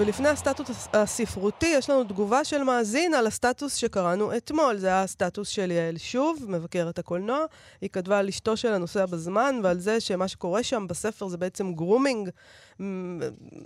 ולפני 0.00 0.28
הסטטוס 0.28 0.88
הספרותי, 0.92 1.66
יש 1.66 1.90
לנו 1.90 2.04
תגובה 2.04 2.44
של 2.44 2.62
מאזין 2.62 3.14
על 3.14 3.26
הסטטוס 3.26 3.74
שקראנו 3.74 4.36
אתמול. 4.36 4.76
זה 4.76 4.86
היה 4.86 5.02
הסטטוס 5.02 5.48
של 5.48 5.70
יעל 5.70 5.98
שוב, 5.98 6.44
מבקרת 6.48 6.98
הקולנוע. 6.98 7.44
היא 7.80 7.90
כתבה 7.90 8.18
על 8.18 8.28
אשתו 8.28 8.56
של 8.56 8.72
הנוסע 8.72 9.06
בזמן, 9.06 9.60
ועל 9.62 9.78
זה 9.78 10.00
שמה 10.00 10.28
שקורה 10.28 10.62
שם 10.62 10.86
בספר 10.88 11.28
זה 11.28 11.36
בעצם 11.36 11.72
גרומינג. 11.72 12.30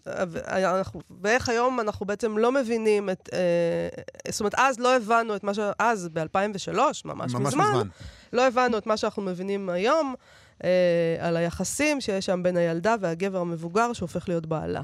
אנחנו, 0.06 1.00
ואיך 1.20 1.48
היום 1.48 1.80
אנחנו 1.80 2.06
בעצם 2.06 2.38
לא 2.38 2.52
מבינים 2.52 3.10
את... 3.10 3.28
אה, 3.32 4.02
זאת 4.32 4.40
אומרת, 4.40 4.54
אז 4.56 4.78
לא 4.78 4.96
הבנו 4.96 5.36
את 5.36 5.44
מה 5.44 5.54
ש... 5.54 5.58
אז, 5.78 6.08
ב-2003, 6.12 6.68
ממש, 6.76 7.04
ממש 7.04 7.34
מזמן, 7.34 7.64
מזמן, 7.64 7.88
לא 8.32 8.46
הבנו 8.46 8.78
את 8.78 8.86
מה 8.86 8.96
שאנחנו 8.96 9.22
מבינים 9.22 9.68
היום. 9.68 10.14
אה, 10.64 11.16
על 11.20 11.36
היחסים 11.36 12.00
שיש 12.00 12.26
שם 12.26 12.42
בין 12.42 12.56
הילדה 12.56 12.94
והגבר 13.00 13.38
המבוגר 13.38 13.92
שהופך 13.92 14.28
להיות 14.28 14.46
בעלה. 14.46 14.82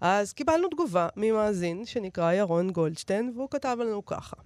אז 0.00 0.32
קיבלנו 0.32 0.68
תגובה 0.68 1.08
ממאזין 1.16 1.84
שנקרא 1.84 2.32
ירון 2.32 2.70
גולדשטיין, 2.70 3.32
והוא 3.36 3.48
כתב 3.50 3.76
לנו 3.80 4.06
ככה. 4.06 4.36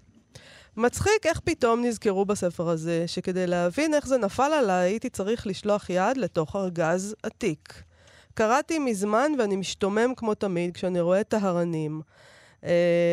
מצחיק 0.76 1.26
איך 1.26 1.40
פתאום 1.40 1.84
נזכרו 1.84 2.24
בספר 2.24 2.68
הזה, 2.68 3.04
שכדי 3.06 3.46
להבין 3.46 3.94
איך 3.94 4.06
זה 4.06 4.18
נפל 4.18 4.52
עליי, 4.52 4.90
הייתי 4.90 5.08
צריך 5.08 5.46
לשלוח 5.46 5.90
יד 5.90 6.16
לתוך 6.16 6.56
ארגז 6.56 7.14
עתיק. 7.22 7.82
קראתי 8.34 8.78
מזמן 8.78 9.32
ואני 9.38 9.56
משתומם 9.56 10.14
כמו 10.16 10.34
תמיד 10.34 10.74
כשאני 10.74 11.00
רואה 11.00 11.24
טהרנים. 11.24 12.00
אה, 12.60 12.66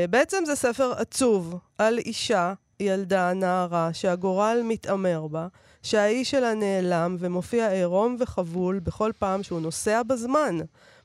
בעצם 0.10 0.44
זה 0.46 0.56
ספר 0.56 0.94
עצוב 0.98 1.56
על 1.78 1.98
אישה, 1.98 2.54
ילדה, 2.80 3.34
נערה, 3.34 3.90
שהגורל 3.94 4.62
מתעמר 4.64 5.28
בה, 5.28 5.48
שהאיש 5.84 6.32
שלה 6.32 6.54
נעלם 6.54 7.16
ומופיע 7.20 7.72
עירום 7.72 8.16
וחבול 8.20 8.80
בכל 8.80 9.12
פעם 9.20 9.44
שהוא 9.44 9.62
נוסע 9.62 10.04
בזמן. 10.04 10.58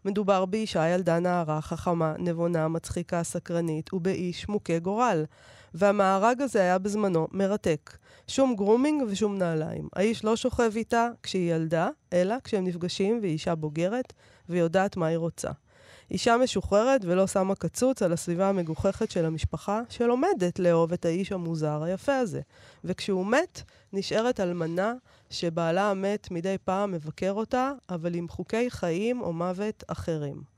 מדובר 0.06 0.44
באישה, 0.44 0.88
ילדה, 0.88 1.18
נערה, 1.18 1.60
חכמה, 1.60 2.14
נבונה, 2.18 2.68
מצחיקה, 2.68 3.22
סקרנית, 3.22 3.94
ובאיש 3.94 4.48
מוכה 4.48 4.78
גורל. 4.78 5.24
והמארג 5.74 6.42
הזה 6.42 6.60
היה 6.60 6.78
בזמנו 6.78 7.28
מרתק. 7.32 7.96
שום 8.28 8.56
גרומינג 8.56 9.02
ושום 9.08 9.38
נעליים. 9.38 9.88
האיש 9.96 10.24
לא 10.24 10.36
שוכב 10.36 10.72
איתה 10.76 11.08
כשהיא 11.22 11.54
ילדה, 11.54 11.88
אלא 12.12 12.34
כשהם 12.44 12.64
נפגשים 12.64 13.18
והיא 13.20 13.32
אישה 13.32 13.54
בוגרת 13.54 14.12
ויודעת 14.48 14.96
מה 14.96 15.06
היא 15.06 15.16
רוצה. 15.16 15.50
אישה 16.10 16.36
משוחררת 16.36 17.00
ולא 17.04 17.26
שמה 17.26 17.54
קצוץ 17.54 18.02
על 18.02 18.12
הסביבה 18.12 18.48
המגוחכת 18.48 19.10
של 19.10 19.24
המשפחה, 19.24 19.80
שלומדת 19.88 20.58
לאהוב 20.58 20.92
את 20.92 21.04
האיש 21.04 21.32
המוזר 21.32 21.82
היפה 21.82 22.16
הזה. 22.16 22.40
וכשהוא 22.84 23.26
מת, 23.26 23.62
נשארת 23.92 24.40
אלמנה 24.40 24.94
שבעלה 25.30 25.90
המת 25.90 26.30
מדי 26.30 26.56
פעם 26.64 26.92
מבקר 26.92 27.32
אותה, 27.32 27.72
אבל 27.90 28.14
עם 28.14 28.28
חוקי 28.28 28.70
חיים 28.70 29.20
או 29.20 29.32
מוות 29.32 29.84
אחרים. 29.86 30.56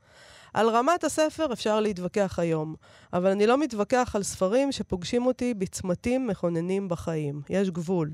על 0.53 0.69
רמת 0.69 1.03
הספר 1.03 1.53
אפשר 1.53 1.79
להתווכח 1.79 2.39
היום, 2.39 2.75
אבל 3.13 3.29
אני 3.29 3.47
לא 3.47 3.57
מתווכח 3.57 4.11
על 4.15 4.23
ספרים 4.23 4.71
שפוגשים 4.71 5.25
אותי 5.25 5.53
בצמתים 5.53 6.27
מכוננים 6.27 6.89
בחיים. 6.89 7.41
יש 7.49 7.69
גבול. 7.69 8.11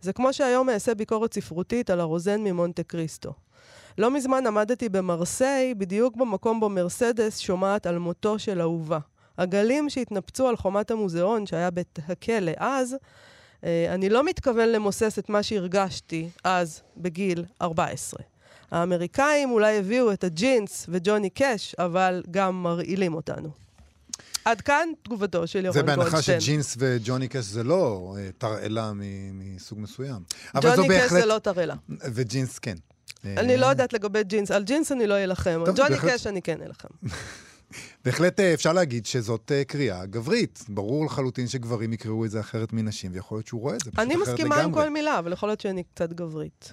זה 0.00 0.12
כמו 0.12 0.32
שהיום 0.32 0.70
אעשה 0.70 0.94
ביקורת 0.94 1.34
ספרותית 1.34 1.90
על 1.90 2.00
הרוזן 2.00 2.40
ממונטה 2.40 2.82
קריסטו. 2.82 3.32
לא 3.98 4.10
מזמן 4.10 4.46
עמדתי 4.46 4.88
במרסיי, 4.88 5.74
בדיוק 5.74 6.16
במקום 6.16 6.60
בו 6.60 6.68
מרסדס 6.68 7.38
שומעת 7.38 7.86
על 7.86 7.98
מותו 7.98 8.38
של 8.38 8.60
אהובה. 8.60 8.98
הגלים 9.38 9.90
שהתנפצו 9.90 10.48
על 10.48 10.56
חומת 10.56 10.90
המוזיאון, 10.90 11.46
שהיה 11.46 11.70
בית 11.70 11.98
הכלא 12.08 12.52
אז, 12.56 12.96
אה, 13.64 13.94
אני 13.94 14.08
לא 14.08 14.24
מתכוון 14.24 14.68
למוסס 14.68 15.18
את 15.18 15.28
מה 15.28 15.42
שהרגשתי 15.42 16.28
אז, 16.44 16.80
בגיל 16.96 17.44
14. 17.62 18.20
האמריקאים 18.70 19.50
אולי 19.50 19.78
הביאו 19.78 20.12
את 20.12 20.24
הג'ינס 20.24 20.86
וג'וני 20.88 21.30
קאש, 21.30 21.74
אבל 21.78 22.22
גם 22.30 22.62
מרעילים 22.62 23.14
אותנו. 23.14 23.48
עד 24.44 24.60
כאן 24.60 24.88
תגובתו 25.02 25.46
של 25.46 25.64
ירון 25.64 25.72
זה 25.72 25.82
גולדשטיין. 25.82 26.10
בהנחה 26.10 26.22
שג'ינס 26.22 26.76
וג'וני 26.78 27.28
קאש 27.28 27.44
זה 27.44 27.64
לא 27.64 28.14
אה, 28.18 28.28
תרעלה 28.38 28.92
מ- 28.92 29.56
מסוג 29.56 29.78
מסוים. 29.80 30.22
ג'וני 30.54 30.76
קאש 30.76 30.88
בהחלט... 30.88 31.20
זה 31.20 31.26
לא 31.26 31.38
תרעלה. 31.38 31.74
וג'ינס 31.88 32.58
כן. 32.58 32.76
אני 33.24 33.52
אה, 33.52 33.56
לא 33.56 33.66
יודעת 33.66 33.92
לגבי 33.92 34.24
ג'ינס, 34.24 34.50
על 34.50 34.62
ג'ינס 34.64 34.92
אני 34.92 35.06
לא 35.06 35.24
אלחם, 35.24 35.62
על 35.66 35.72
ג'וני. 35.76 35.98
קאש 35.98 36.26
אני 36.26 36.42
כן 36.42 36.62
אלחם. 36.62 36.88
בהחלט 38.04 38.40
אה, 38.40 38.54
אפשר 38.54 38.72
להגיד 38.72 39.06
שזאת 39.06 39.52
אה, 39.54 39.64
קריאה 39.64 40.06
גברית. 40.06 40.64
ברור 40.68 41.06
לחלוטין 41.06 41.48
שגברים 41.48 41.92
יקראו 41.92 42.24
את 42.24 42.30
זה 42.30 42.40
אחרת 42.40 42.72
מנשים, 42.72 43.10
ויכול 43.14 43.38
להיות 43.38 43.46
שהוא 43.46 43.60
רואה 43.60 43.74
את 43.74 43.80
זה 43.80 43.90
פשוט 43.90 43.94
אחרת 43.94 44.06
אני 44.06 44.14
לגמרי. 44.14 44.32
מסכימה 44.32 44.56
עם 44.56 44.72
כל 44.72 44.88
מילה, 44.88 45.18
אבל 45.18 45.32
יכול 45.32 45.48
להיות 45.48 45.60
שאני 45.60 45.82
קצת 45.94 46.12
גברית. 46.12 46.72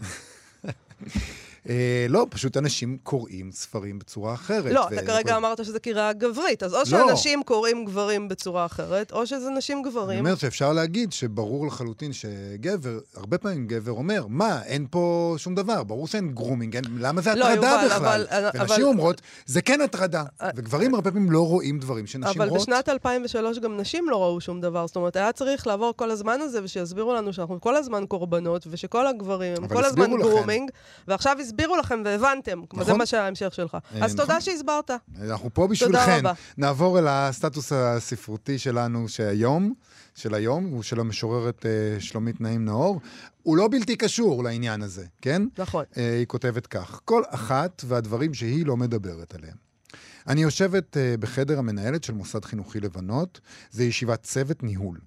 אה, 1.69 1.75
לא, 2.09 2.27
פשוט 2.29 2.57
אנשים 2.57 2.97
קוראים 3.03 3.51
ספרים 3.51 3.99
בצורה 3.99 4.33
אחרת. 4.33 4.71
לא, 4.73 4.87
ו- 4.91 4.93
אתה 4.93 5.05
כרגע 5.05 5.37
אמרת 5.37 5.65
שזה 5.65 5.79
קריאה 5.79 6.13
גברית, 6.13 6.63
אז 6.63 6.73
או 6.73 6.79
לא. 6.79 6.85
שאנשים 6.85 7.43
קוראים 7.43 7.85
גברים 7.85 8.27
בצורה 8.29 8.65
אחרת, 8.65 9.11
או 9.11 9.27
שזה 9.27 9.49
נשים 9.49 9.77
אני 9.77 9.89
גברים. 9.91 10.19
אומר 10.19 10.35
שאפשר 10.35 10.73
להגיד 10.73 11.13
שברור 11.13 11.67
לחלוטין 11.67 12.11
שגבר, 12.13 12.99
הרבה 13.15 13.37
פעמים 13.37 13.67
גבר 13.67 13.91
אומר, 13.91 14.25
מה, 14.29 14.63
אין 14.65 14.87
פה 14.91 15.03
שום 15.37 15.55
דבר, 15.55 15.83
ברור 15.83 16.07
שאין 16.07 16.31
גרומינג, 16.33 16.75
אין, 16.75 16.83
למה 16.99 17.21
זה 17.21 17.35
לא, 17.35 17.45
הטרדה 17.47 17.55
יובל, 17.67 17.85
בכלל? 17.85 18.25
אבל- 18.29 18.49
ונשים 18.53 18.75
אבל- 18.75 18.83
אומרות, 18.83 19.21
זה 19.45 19.61
כן 19.61 19.81
הטרדה. 19.81 20.23
אה, 20.41 20.49
וגברים 20.55 20.95
הרבה 20.95 21.11
פעמים 21.11 21.31
לא 21.31 21.47
רואים 21.47 21.79
דברים 21.79 22.07
שנשים 22.07 22.41
אבל 22.41 22.49
רואות. 22.49 22.61
בשנת 22.61 22.89
2003 22.89 23.59
גם 23.59 23.77
נשים 23.77 24.09
לא 24.09 24.23
ראו 24.23 24.41
שום 24.41 24.61
דבר. 24.61 24.87
זאת 24.87 24.95
אומרת, 24.95 25.15
היה 25.15 25.31
צריך 25.31 25.67
לעבור 25.67 25.93
כל 25.95 26.11
הזמן 26.11 26.41
הזה 26.41 26.63
ושיסבירו 26.63 27.13
לנו 27.13 27.33
שאנחנו 27.33 27.61
כל 27.61 27.75
הזמן 27.75 28.03
קורבנות, 28.07 28.67
ושכל 28.69 29.07
הגברים 29.07 29.53
הם 29.57 29.63
אבל 29.63 29.75
כל 29.75 29.85
הזמן 29.85 30.11
לכם. 30.11 30.21
גרומינג, 30.21 30.71
ועכשיו 31.07 31.37
הסבירו 31.53 31.77
לכם 31.77 32.01
והבנתם. 32.05 32.61
נכון. 32.73 32.83
זה 32.83 32.93
מה 32.93 33.05
שההמשך 33.05 33.53
שלך. 33.53 33.77
אה, 33.95 34.05
אז 34.05 34.11
תודה 34.11 34.23
נכון. 34.23 34.41
שהסברת. 34.41 34.91
אנחנו 35.21 35.49
פה 35.53 35.67
בשבילכן. 35.67 36.21
נעבור 36.57 36.99
אל 36.99 37.07
הסטטוס 37.07 37.71
הספרותי 37.71 38.59
שלנו 38.59 39.09
שהיום, 39.09 39.73
של 40.15 40.33
היום, 40.33 40.65
הוא 40.65 40.83
של 40.83 40.99
המשוררת 40.99 41.65
אה, 41.65 41.99
שלומית 41.99 42.41
נעים 42.41 42.65
נאור. 42.65 43.01
הוא 43.43 43.57
לא 43.57 43.67
בלתי 43.67 43.95
קשור 43.95 44.43
לעניין 44.43 44.81
הזה, 44.81 45.05
כן? 45.21 45.41
נכון. 45.57 45.85
אה, 45.97 46.17
היא 46.17 46.25
כותבת 46.25 46.67
כך: 46.67 46.99
כל 47.05 47.23
אחת 47.29 47.81
והדברים 47.87 48.33
שהיא 48.33 48.65
לא 48.65 48.77
מדברת 48.77 49.35
עליהם. 49.35 49.63
אני 50.27 50.41
יושבת 50.41 50.97
אה, 50.97 51.15
בחדר 51.19 51.59
המנהלת 51.59 52.03
של 52.03 52.13
מוסד 52.13 52.45
חינוכי 52.45 52.79
לבנות, 52.79 53.39
זה 53.71 53.83
ישיבת 53.83 54.23
צוות 54.23 54.63
ניהול. 54.63 54.99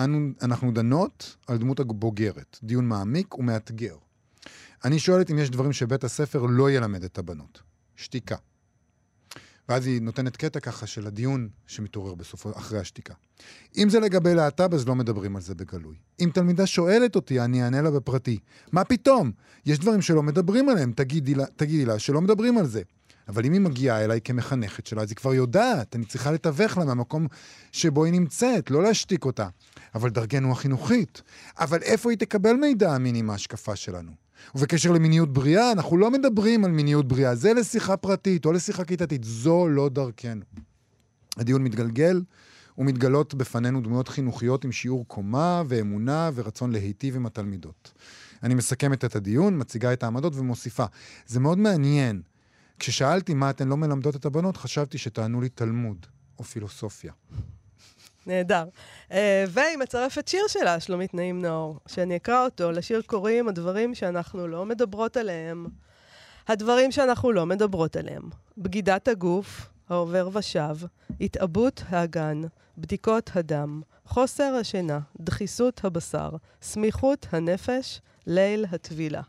אנו, 0.00 0.28
אנחנו 0.42 0.72
דנות 0.72 1.36
על 1.46 1.58
דמות 1.58 1.80
הבוגרת, 1.80 2.58
דיון 2.62 2.88
מעמיק 2.88 3.38
ומאתגר. 3.38 3.94
אני 4.84 4.98
שואלת 4.98 5.30
אם 5.30 5.38
יש 5.38 5.50
דברים 5.50 5.72
שבית 5.72 6.04
הספר 6.04 6.42
לא 6.42 6.70
ילמד 6.70 7.04
את 7.04 7.18
הבנות. 7.18 7.62
שתיקה. 7.96 8.36
ואז 9.68 9.86
היא 9.86 10.02
נותנת 10.02 10.36
קטע 10.36 10.60
ככה 10.60 10.86
של 10.86 11.06
הדיון 11.06 11.48
שמתעורר 11.66 12.14
בסופו, 12.14 12.50
אחרי 12.50 12.78
השתיקה. 12.78 13.14
אם 13.76 13.88
זה 13.90 14.00
לגבי 14.00 14.34
להט"ב, 14.34 14.74
אז 14.74 14.88
לא 14.88 14.94
מדברים 14.94 15.36
על 15.36 15.42
זה 15.42 15.54
בגלוי. 15.54 15.96
אם 16.20 16.30
תלמידה 16.34 16.66
שואלת 16.66 17.16
אותי, 17.16 17.40
אני 17.40 17.64
אענה 17.64 17.82
לה 17.82 17.90
בפרטי. 17.90 18.38
מה 18.72 18.84
פתאום? 18.84 19.32
יש 19.66 19.78
דברים 19.78 20.02
שלא 20.02 20.22
מדברים 20.22 20.68
עליהם, 20.68 20.92
תגידי 20.92 21.34
לה, 21.34 21.44
תגידי 21.56 21.84
לה 21.84 21.98
שלא 21.98 22.20
מדברים 22.20 22.58
על 22.58 22.66
זה. 22.66 22.82
אבל 23.28 23.44
אם 23.44 23.52
היא 23.52 23.60
מגיעה 23.60 24.04
אליי 24.04 24.20
כמחנכת 24.24 24.86
שלה, 24.86 25.02
אז 25.02 25.10
היא 25.10 25.16
כבר 25.16 25.34
יודעת, 25.34 25.96
אני 25.96 26.04
צריכה 26.04 26.32
לתווך 26.32 26.78
לה 26.78 26.84
מהמקום 26.84 27.26
שבו 27.72 28.04
היא 28.04 28.12
נמצאת, 28.12 28.70
לא 28.70 28.82
להשתיק 28.82 29.24
אותה. 29.24 29.48
אבל 29.94 30.10
דרכנו 30.10 30.52
החינוכית. 30.52 31.22
אבל 31.58 31.82
איפה 31.82 32.10
היא 32.10 32.18
תקבל 32.18 32.52
מידע 32.52 32.96
אמין 32.96 33.14
עם 33.14 33.30
ההשקפה 33.30 33.76
שלנו? 33.76 34.23
ובקשר 34.54 34.92
למיניות 34.92 35.32
בריאה, 35.32 35.72
אנחנו 35.72 35.96
לא 35.96 36.10
מדברים 36.10 36.64
על 36.64 36.70
מיניות 36.70 37.08
בריאה, 37.08 37.34
זה 37.34 37.54
לשיחה 37.54 37.96
פרטית 37.96 38.46
או 38.46 38.52
לשיחה 38.52 38.84
כיתתית, 38.84 39.24
זו 39.24 39.68
לא 39.68 39.88
דרכנו. 39.88 40.44
הדיון 41.36 41.64
מתגלגל 41.64 42.22
ומתגלות 42.78 43.34
בפנינו 43.34 43.80
דמויות 43.80 44.08
חינוכיות 44.08 44.64
עם 44.64 44.72
שיעור 44.72 45.08
קומה 45.08 45.62
ואמונה 45.68 46.30
ורצון 46.34 46.72
להיטיב 46.72 47.16
עם 47.16 47.26
התלמידות. 47.26 47.92
אני 48.42 48.54
מסכמת 48.54 49.04
את 49.04 49.16
הדיון, 49.16 49.60
מציגה 49.60 49.92
את 49.92 50.02
העמדות 50.02 50.32
ומוסיפה. 50.36 50.84
זה 51.26 51.40
מאוד 51.40 51.58
מעניין. 51.58 52.22
כששאלתי 52.78 53.34
מה 53.34 53.50
אתן 53.50 53.68
לא 53.68 53.76
מלמדות 53.76 54.16
את 54.16 54.24
הבנות, 54.24 54.56
חשבתי 54.56 54.98
שתענו 54.98 55.40
לי 55.40 55.48
תלמוד 55.48 56.06
או 56.38 56.44
פילוסופיה. 56.44 57.12
נהדר. 58.26 58.64
Uh, 59.10 59.14
והיא 59.48 59.76
מצרפת 59.76 60.28
שיר 60.28 60.44
שלה, 60.48 60.80
שלומית 60.80 61.14
נעים 61.14 61.42
נאור, 61.42 61.78
שאני 61.86 62.16
אקרא 62.16 62.44
אותו. 62.44 62.72
לשיר 62.72 63.02
קוראים 63.06 63.48
הדברים 63.48 63.94
שאנחנו 63.94 64.48
לא 64.48 64.66
מדברות 64.66 65.16
עליהם. 65.16 65.66
הדברים 66.48 66.92
שאנחנו 66.92 67.32
לא 67.32 67.46
מדברות 67.46 67.96
עליהם. 67.96 68.22
בגידת 68.58 69.08
הגוף, 69.08 69.68
העובר 69.88 70.28
ושב, 70.32 70.76
התעבות 71.20 71.82
האגן, 71.88 72.40
בדיקות 72.78 73.30
הדם, 73.34 73.82
חוסר 74.06 74.54
השינה, 74.60 74.98
דחיסות 75.20 75.84
הבשר, 75.84 76.30
סמיכות 76.62 77.26
הנפש, 77.32 78.00
ליל 78.26 78.66
הטבילה. 78.72 79.22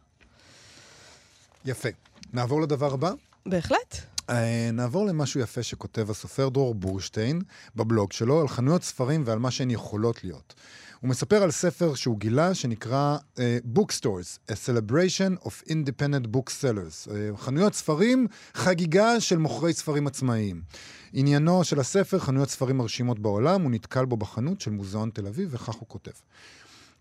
יפה. 1.65 1.89
נעבור 2.33 2.61
לדבר 2.61 2.93
הבא? 2.93 3.11
בהחלט. 3.45 4.14
Uh, 4.29 4.33
נעבור 4.73 5.05
למשהו 5.05 5.39
יפה 5.39 5.63
שכותב 5.63 6.09
הסופר 6.09 6.49
דרור 6.49 6.75
בורשטיין 6.75 7.41
בבלוג 7.75 8.11
שלו 8.11 8.41
על 8.41 8.47
חנויות 8.47 8.83
ספרים 8.83 9.23
ועל 9.25 9.39
מה 9.39 9.51
שהן 9.51 9.71
יכולות 9.71 10.23
להיות. 10.23 10.53
הוא 10.99 11.09
מספר 11.09 11.43
על 11.43 11.51
ספר 11.51 11.95
שהוא 11.95 12.19
גילה 12.19 12.53
שנקרא 12.53 13.17
uh, 13.35 13.39
Bookstores, 13.77 14.51
A 14.51 14.53
Celebration 14.53 15.45
of 15.45 15.69
Independent 15.69 16.35
Booksellers. 16.35 17.07
Uh, 17.07 17.37
חנויות 17.37 17.73
ספרים, 17.73 18.27
חגיגה 18.53 19.19
של 19.19 19.37
מוכרי 19.37 19.73
ספרים 19.73 20.07
עצמאיים. 20.07 20.61
עניינו 21.13 21.63
של 21.63 21.79
הספר, 21.79 22.19
חנויות 22.19 22.49
ספרים 22.49 22.77
מרשימות 22.77 23.19
בעולם, 23.19 23.61
הוא 23.61 23.71
נתקל 23.71 24.05
בו 24.05 24.17
בחנות 24.17 24.61
של 24.61 24.71
מוזיאון 24.71 25.09
תל 25.09 25.27
אביב, 25.27 25.49
וכך 25.51 25.73
הוא 25.73 25.87
כותב. 25.87 26.11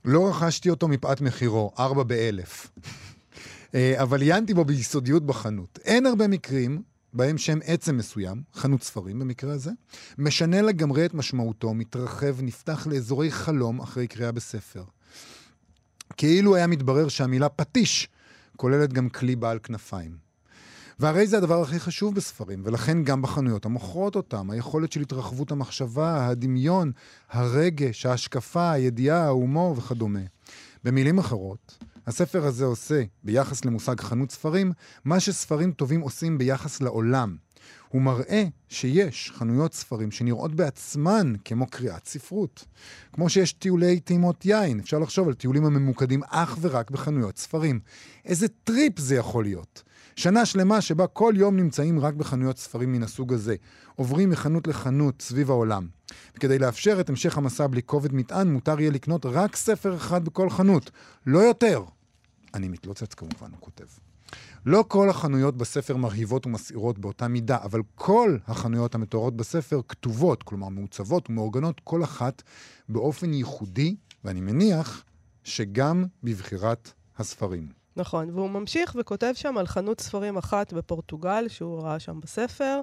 לא 0.05 0.29
רכשתי 0.29 0.71
אותו 0.71 0.89
מפאת 0.89 1.21
מחירו, 1.21 1.73
ארבע 1.79 2.03
באלף. 2.03 2.67
אה, 3.75 4.03
אבל 4.03 4.21
עיינתי 4.21 4.55
בו 4.55 4.65
ביסודיות 4.65 5.27
בחנות. 5.27 5.79
אין 5.85 6.07
הרבה 6.07 6.29
מקרים 6.29 6.83
בהם 7.15 7.39
שם 7.39 7.59
עצם 7.65 7.97
מסוים, 7.97 8.43
חנות 8.55 8.83
ספרים 8.83 9.19
במקרה 9.19 9.53
הזה, 9.53 9.71
משנה 10.19 10.63
לגמרי 10.63 11.07
את 11.07 11.15
משמעותו, 11.15 11.75
מתרחב, 11.75 12.43
נפתח 12.43 12.87
לאזורי 12.87 13.31
חלום 13.31 13.81
אחרי 13.81 14.07
קריאה 14.07 14.33
בספר. 14.33 14.85
כאילו 16.17 16.57
היה 16.57 16.67
מתברר 16.67 17.09
שהמילה 17.09 17.49
פטיש 17.49 18.09
כוללת 18.57 18.93
גם 18.93 19.09
כלי 19.09 19.37
בעל 19.37 19.59
כנפיים. 19.63 20.25
והרי 20.99 21.27
זה 21.27 21.39
הדבר 21.39 21.63
הכי 21.63 21.81
חשוב 21.81 22.15
בספרים, 22.15 22.61
ולכן 22.65 23.05
גם 23.05 23.23
בחנויות 23.23 23.65
המוכרות 23.65 24.17
אותם, 24.17 24.51
היכולת 24.51 24.93
של 24.93 25.01
התרחבות 25.01 25.53
המחשבה, 25.53 26.27
הדמיון, 26.27 26.93
הרגש, 27.31 28.07
ההשקפה, 28.07 28.73
הידיעה, 28.73 29.25
ההומור 29.25 29.79
וכדומה. 29.79 30.21
במילים 30.85 31.19
אחרות, 31.19 31.79
הספר 32.07 32.47
הזה 32.47 32.65
עושה, 32.65 33.03
ביחס 33.25 33.65
למושג 33.65 34.01
חנות 34.01 34.31
ספרים, 34.31 34.73
מה 35.05 35.21
שספרים 35.21 35.73
טובים 35.73 36.01
עושים 36.01 36.39
ביחס 36.39 36.81
לעולם. 36.81 37.37
הוא 37.89 38.03
מראה 38.03 38.45
שיש 38.69 39.33
חנויות 39.37 39.75
ספרים 39.75 40.11
שנראות 40.11 40.55
בעצמן 40.55 41.33
כמו 41.45 41.67
קריאת 41.67 42.07
ספרות. 42.07 42.65
כמו 43.13 43.29
שיש 43.29 43.53
טיולי 43.53 44.01
טעימות 44.01 44.47
יין, 44.47 44.81
אפשר 44.81 44.99
לחשוב 44.99 45.29
על 45.29 45.35
טיולים 45.35 45.65
הממוקדים 45.65 46.23
אך 46.29 46.59
ורק 46.61 46.91
בחנויות 46.91 47.39
ספרים. 47.39 47.81
איזה 48.25 48.47
טריפ 48.49 48.99
זה 48.99 49.15
יכול 49.17 49.45
להיות. 49.45 49.83
שנה 50.17 50.47
שלמה 50.47 50.81
שבה 50.81 51.07
כל 51.07 51.35
יום 51.37 51.57
נמצאים 51.57 52.01
רק 52.01 52.15
בחנויות 52.15 52.59
ספרים 52.59 52.93
מן 52.93 53.03
הסוג 53.03 53.33
הזה. 53.33 53.57
עוברים 53.97 54.31
מחנות 54.31 54.67
לחנות 54.67 55.23
סביב 55.23 55.51
העולם. 55.51 55.87
וכדי 56.37 56.59
לאפשר 56.59 57.01
את 57.01 57.09
המשך 57.09 57.39
המסע 57.39 57.67
בלי 57.67 57.83
כובד 57.87 58.15
מטען, 58.15 58.53
מותר 58.53 58.81
יהיה 58.81 58.91
לקנות 58.91 59.27
רק 59.27 59.57
ספר 59.57 59.97
אחד 59.97 60.25
בכל 60.25 60.51
חנות. 60.51 60.91
לא 61.27 61.39
יותר. 61.39 61.83
אני 62.55 62.69
מתלוצץ 62.69 63.15
כמובן, 63.15 63.51
הוא 63.51 63.61
כותב. 63.61 63.85
לא 64.67 64.85
כל 64.89 65.11
החנויות 65.11 65.57
בספר 65.57 65.97
מרהיבות 65.97 66.47
ומסעירות 66.47 66.99
באותה 66.99 67.29
מידה, 67.29 67.59
אבל 67.65 67.81
כל 67.95 68.37
החנויות 68.47 68.95
המתוארות 68.95 69.37
בספר 69.37 69.81
כתובות, 69.89 70.43
כלומר 70.43 70.69
מעוצבות 70.69 71.31
ומאורגנות 71.31 71.81
כל 71.85 72.05
אחת 72.05 72.43
באופן 72.89 73.33
ייחודי, 73.33 73.97
ואני 74.25 74.41
מניח 74.41 75.05
שגם 75.45 76.05
בבחירת 76.23 76.93
הספרים. 77.19 77.69
נכון, 77.97 78.31
והוא 78.31 78.51
ממשיך 78.51 78.97
וכותב 79.01 79.33
שם 79.35 79.59
על 79.59 79.67
חנות 79.67 80.01
ספרים 80.01 80.37
אחת 80.37 80.73
בפורטוגל, 80.73 81.49
שהוא 81.49 81.83
ראה 81.83 81.99
שם 81.99 82.21
בספר, 82.21 82.81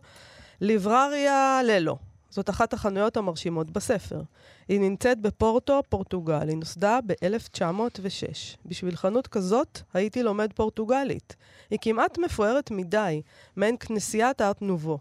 ליברריה 0.61 1.61
ללו. 1.63 1.97
זאת 2.31 2.49
אחת 2.49 2.73
החנויות 2.73 3.17
המרשימות 3.17 3.71
בספר. 3.71 4.21
היא 4.67 4.79
נמצאת 4.79 5.19
בפורטו, 5.19 5.81
פורטוגל. 5.89 6.49
היא 6.49 6.57
נוסדה 6.57 6.99
ב-1906. 7.05 8.57
בשביל 8.65 8.95
חנות 8.95 9.27
כזאת 9.27 9.79
הייתי 9.93 10.23
לומד 10.23 10.53
פורטוגלית. 10.53 11.35
היא 11.69 11.79
כמעט 11.81 12.17
מפוארת 12.17 12.71
מדי, 12.71 13.21
מעין 13.55 13.75
כנסיית 13.79 14.41
הארט 14.41 14.61
נובו. 14.61 14.99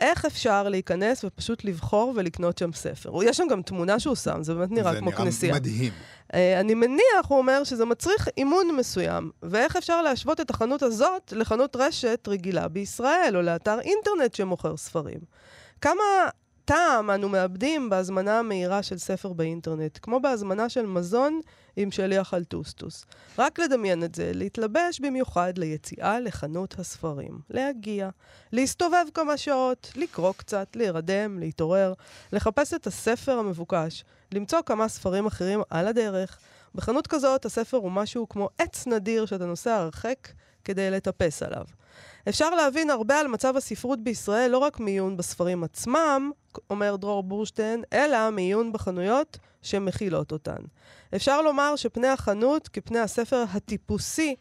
איך 0.00 0.24
אפשר 0.24 0.68
להיכנס 0.68 1.24
ופשוט 1.24 1.64
לבחור 1.64 2.12
ולקנות 2.16 2.58
שם 2.58 2.72
ספר? 2.72 3.22
יש 3.22 3.36
שם 3.36 3.44
גם 3.50 3.62
תמונה 3.62 4.00
שהוא 4.00 4.14
שם, 4.14 4.42
זה 4.42 4.54
באמת 4.54 4.70
נראה 4.70 4.92
זה 4.92 4.98
כמו 4.98 5.10
נראה 5.10 5.24
כנסייה. 5.24 5.54
מדהים. 5.54 5.92
Uh, 6.32 6.36
אני 6.60 6.74
מניח, 6.74 7.26
הוא 7.28 7.38
אומר, 7.38 7.64
שזה 7.64 7.84
מצריך 7.84 8.28
אימון 8.36 8.76
מסוים. 8.76 9.30
ואיך 9.42 9.76
אפשר 9.76 10.02
להשוות 10.02 10.40
את 10.40 10.50
החנות 10.50 10.82
הזאת 10.82 11.32
לחנות 11.36 11.76
רשת 11.76 12.28
רגילה 12.28 12.68
בישראל, 12.68 13.32
או 13.34 13.42
לאתר 13.42 13.80
אינטרנט 13.80 14.34
שמוכר 14.34 14.76
ספרים? 14.76 15.20
כמה 15.80 16.02
טעם 16.70 17.10
אנו 17.10 17.28
מאבדים 17.28 17.90
בהזמנה 17.90 18.38
המהירה 18.38 18.82
של 18.82 18.98
ספר 18.98 19.32
באינטרנט, 19.32 19.98
כמו 20.02 20.20
בהזמנה 20.20 20.68
של 20.68 20.86
מזון 20.86 21.40
עם 21.76 21.90
שליח 21.90 22.34
על 22.34 22.44
טוסטוס. 22.44 23.06
רק 23.38 23.58
לדמיין 23.58 24.04
את 24.04 24.14
זה, 24.14 24.30
להתלבש 24.34 25.00
במיוחד 25.00 25.58
ליציאה 25.58 26.20
לחנות 26.20 26.78
הספרים. 26.78 27.40
להגיע, 27.50 28.08
להסתובב 28.52 29.04
כמה 29.14 29.36
שעות, 29.36 29.92
לקרוא 29.96 30.32
קצת, 30.36 30.76
להירדם, 30.76 31.38
להתעורר, 31.38 31.92
לחפש 32.32 32.74
את 32.74 32.86
הספר 32.86 33.38
המבוקש, 33.38 34.04
למצוא 34.32 34.58
כמה 34.66 34.88
ספרים 34.88 35.26
אחרים 35.26 35.62
על 35.70 35.86
הדרך. 35.86 36.38
בחנות 36.74 37.06
כזאת 37.06 37.44
הספר 37.44 37.76
הוא 37.76 37.92
משהו 37.92 38.28
כמו 38.28 38.48
עץ 38.58 38.86
נדיר 38.86 39.26
שאתה 39.26 39.46
נוסע 39.46 39.76
הרחק 39.76 40.28
כדי 40.64 40.90
לטפס 40.90 41.42
עליו. 41.42 41.64
אפשר 42.28 42.50
להבין 42.50 42.90
הרבה 42.90 43.20
על 43.20 43.26
מצב 43.26 43.56
הספרות 43.56 44.04
בישראל 44.04 44.50
לא 44.50 44.58
רק 44.58 44.80
מעיון 44.80 45.16
בספרים 45.16 45.64
עצמם, 45.64 46.30
אומר 46.70 46.96
דרור 46.96 47.22
בורשטיין, 47.22 47.84
אלא 47.92 48.30
מעיון 48.30 48.72
בחנויות 48.72 49.38
שמכילות 49.62 50.32
אותן. 50.32 50.58
אפשר 51.16 51.42
לומר 51.42 51.76
שפני 51.76 52.08
החנות 52.08 52.68
כפני 52.68 52.98
הספר 52.98 53.44
הטיפוסי 53.52 54.34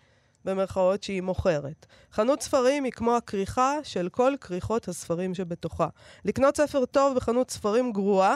במרכאות 0.45 1.03
שהיא 1.03 1.21
מוכרת. 1.21 1.85
חנות 2.11 2.41
ספרים 2.41 2.83
היא 2.83 2.91
כמו 2.91 3.15
הכריכה 3.15 3.73
של 3.83 4.09
כל 4.11 4.33
כריכות 4.41 4.87
הספרים 4.87 5.35
שבתוכה. 5.35 5.87
לקנות 6.25 6.57
ספר 6.57 6.85
טוב 6.85 7.15
בחנות 7.15 7.51
ספרים 7.51 7.91
גרועה 7.91 8.35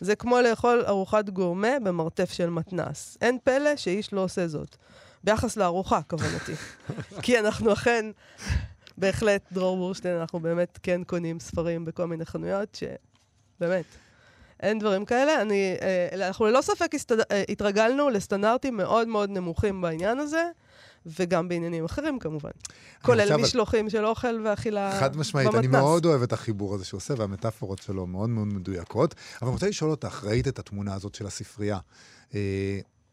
זה 0.00 0.16
כמו 0.16 0.40
לאכול 0.40 0.84
ארוחת 0.86 1.30
גורמה 1.30 1.78
במרתף 1.82 2.32
של 2.32 2.50
מתנס. 2.50 3.18
אין 3.20 3.38
פלא 3.44 3.76
שאיש 3.76 4.12
לא 4.12 4.20
עושה 4.20 4.48
זאת. 4.48 4.76
ביחס 5.24 5.56
לארוחה, 5.56 6.00
כוונתי. 6.02 6.52
כי 7.22 7.38
אנחנו 7.38 7.72
אכן, 7.72 8.06
בהחלט, 8.98 9.42
דרור 9.52 9.76
בורשטיין, 9.76 10.16
אנחנו 10.16 10.40
באמת 10.40 10.78
כן 10.82 11.04
קונים 11.04 11.40
ספרים 11.40 11.84
בכל 11.84 12.06
מיני 12.06 12.24
חנויות, 12.24 12.74
שבאמת, 12.74 13.84
אין 14.60 14.78
דברים 14.78 15.04
כאלה. 15.04 15.42
אני, 15.42 15.76
אה, 15.82 16.26
אנחנו 16.26 16.46
ללא 16.46 16.60
ספק 16.60 16.94
הסתד... 16.94 17.20
אה, 17.20 17.44
התרגלנו 17.48 18.10
לסטנדרטים 18.10 18.76
מאוד 18.76 19.08
מאוד 19.08 19.30
נמוכים 19.30 19.80
בעניין 19.80 20.18
הזה. 20.18 20.44
וגם 21.18 21.48
בעניינים 21.48 21.84
אחרים 21.84 22.18
כמובן. 22.18 22.50
כולל 23.02 23.36
משלוחים 23.36 23.90
של 23.90 24.06
אוכל 24.06 24.40
ואכילה 24.44 25.00
חד 25.00 25.16
משמעית, 25.16 25.54
אני 25.54 25.68
במתנ"ס. 25.68 25.80
מאוד 25.80 26.06
אוהב 26.06 26.22
את 26.22 26.32
החיבור 26.32 26.74
הזה 26.74 26.84
שהוא 26.84 26.98
עושה, 26.98 27.14
והמטאפורות 27.18 27.82
שלו 27.82 28.06
מאוד 28.06 28.30
מאוד 28.30 28.46
מדויקות. 28.46 29.14
אבל 29.42 29.48
אני 29.48 29.54
רוצה 29.54 29.68
לשאול 29.68 29.90
אותך, 29.90 30.24
ראית 30.24 30.48
את 30.48 30.58
התמונה 30.58 30.94
הזאת 30.94 31.14
של 31.14 31.26
הספרייה. 31.26 31.78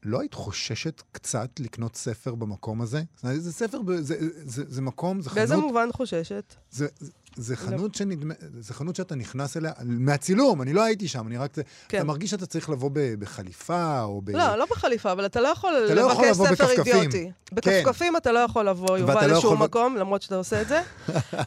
לא 0.05 0.19
היית 0.19 0.33
חוששת 0.33 1.01
קצת 1.11 1.59
לקנות 1.59 1.95
ספר 1.95 2.35
במקום 2.35 2.81
הזה? 2.81 3.03
זה 3.23 3.53
ספר, 3.53 3.81
ב- 3.81 3.91
זה, 4.01 4.15
זה, 4.45 4.63
זה 4.67 4.81
מקום, 4.81 5.21
זה 5.21 5.29
באיזה 5.29 5.53
חנות, 5.53 5.65
מובן 5.65 5.89
חוששת? 5.91 6.53
זה, 6.71 6.87
זה 6.99 7.11
חנות 7.55 7.95
שנדמה, 7.95 8.33
זה 8.59 8.73
חנות 8.73 8.95
שאתה 8.95 9.15
נכנס 9.15 9.57
אליה, 9.57 9.71
מהצילום, 9.83 10.61
אני 10.61 10.73
לא 10.73 10.83
הייתי 10.83 11.07
שם, 11.07 11.27
אני 11.27 11.37
רק, 11.37 11.51
כן. 11.89 11.97
אתה 11.97 12.05
מרגיש 12.05 12.31
שאתה 12.31 12.45
צריך 12.45 12.69
לבוא 12.69 12.89
ב, 12.93 12.99
בחליפה, 13.19 14.01
או 14.01 14.21
ב... 14.21 14.29
לא, 14.29 14.55
לא 14.55 14.65
בחליפה, 14.71 15.11
אבל 15.11 15.25
אתה 15.25 15.41
לא 15.41 15.47
יכול 15.47 15.73
אתה 15.85 15.93
לא 15.93 16.01
יכול 16.01 16.25
לבקש 16.25 16.37
ספר 16.37 16.65
בכפכפים. 16.65 16.95
אידיוטי. 16.95 17.31
בכפכפים 17.53 18.17
אתה 18.17 18.31
לא 18.31 18.39
יכול 18.39 18.69
לבוא, 18.69 18.97
יובל, 18.97 19.13
לא 19.13 19.19
יכול 19.19 19.37
לשום 19.37 19.53
לבוא- 19.53 19.65
מקום, 19.65 19.95
למרות 19.97 20.21
שאתה 20.21 20.35
עושה 20.35 20.61
את 20.61 20.67
זה. 20.67 20.81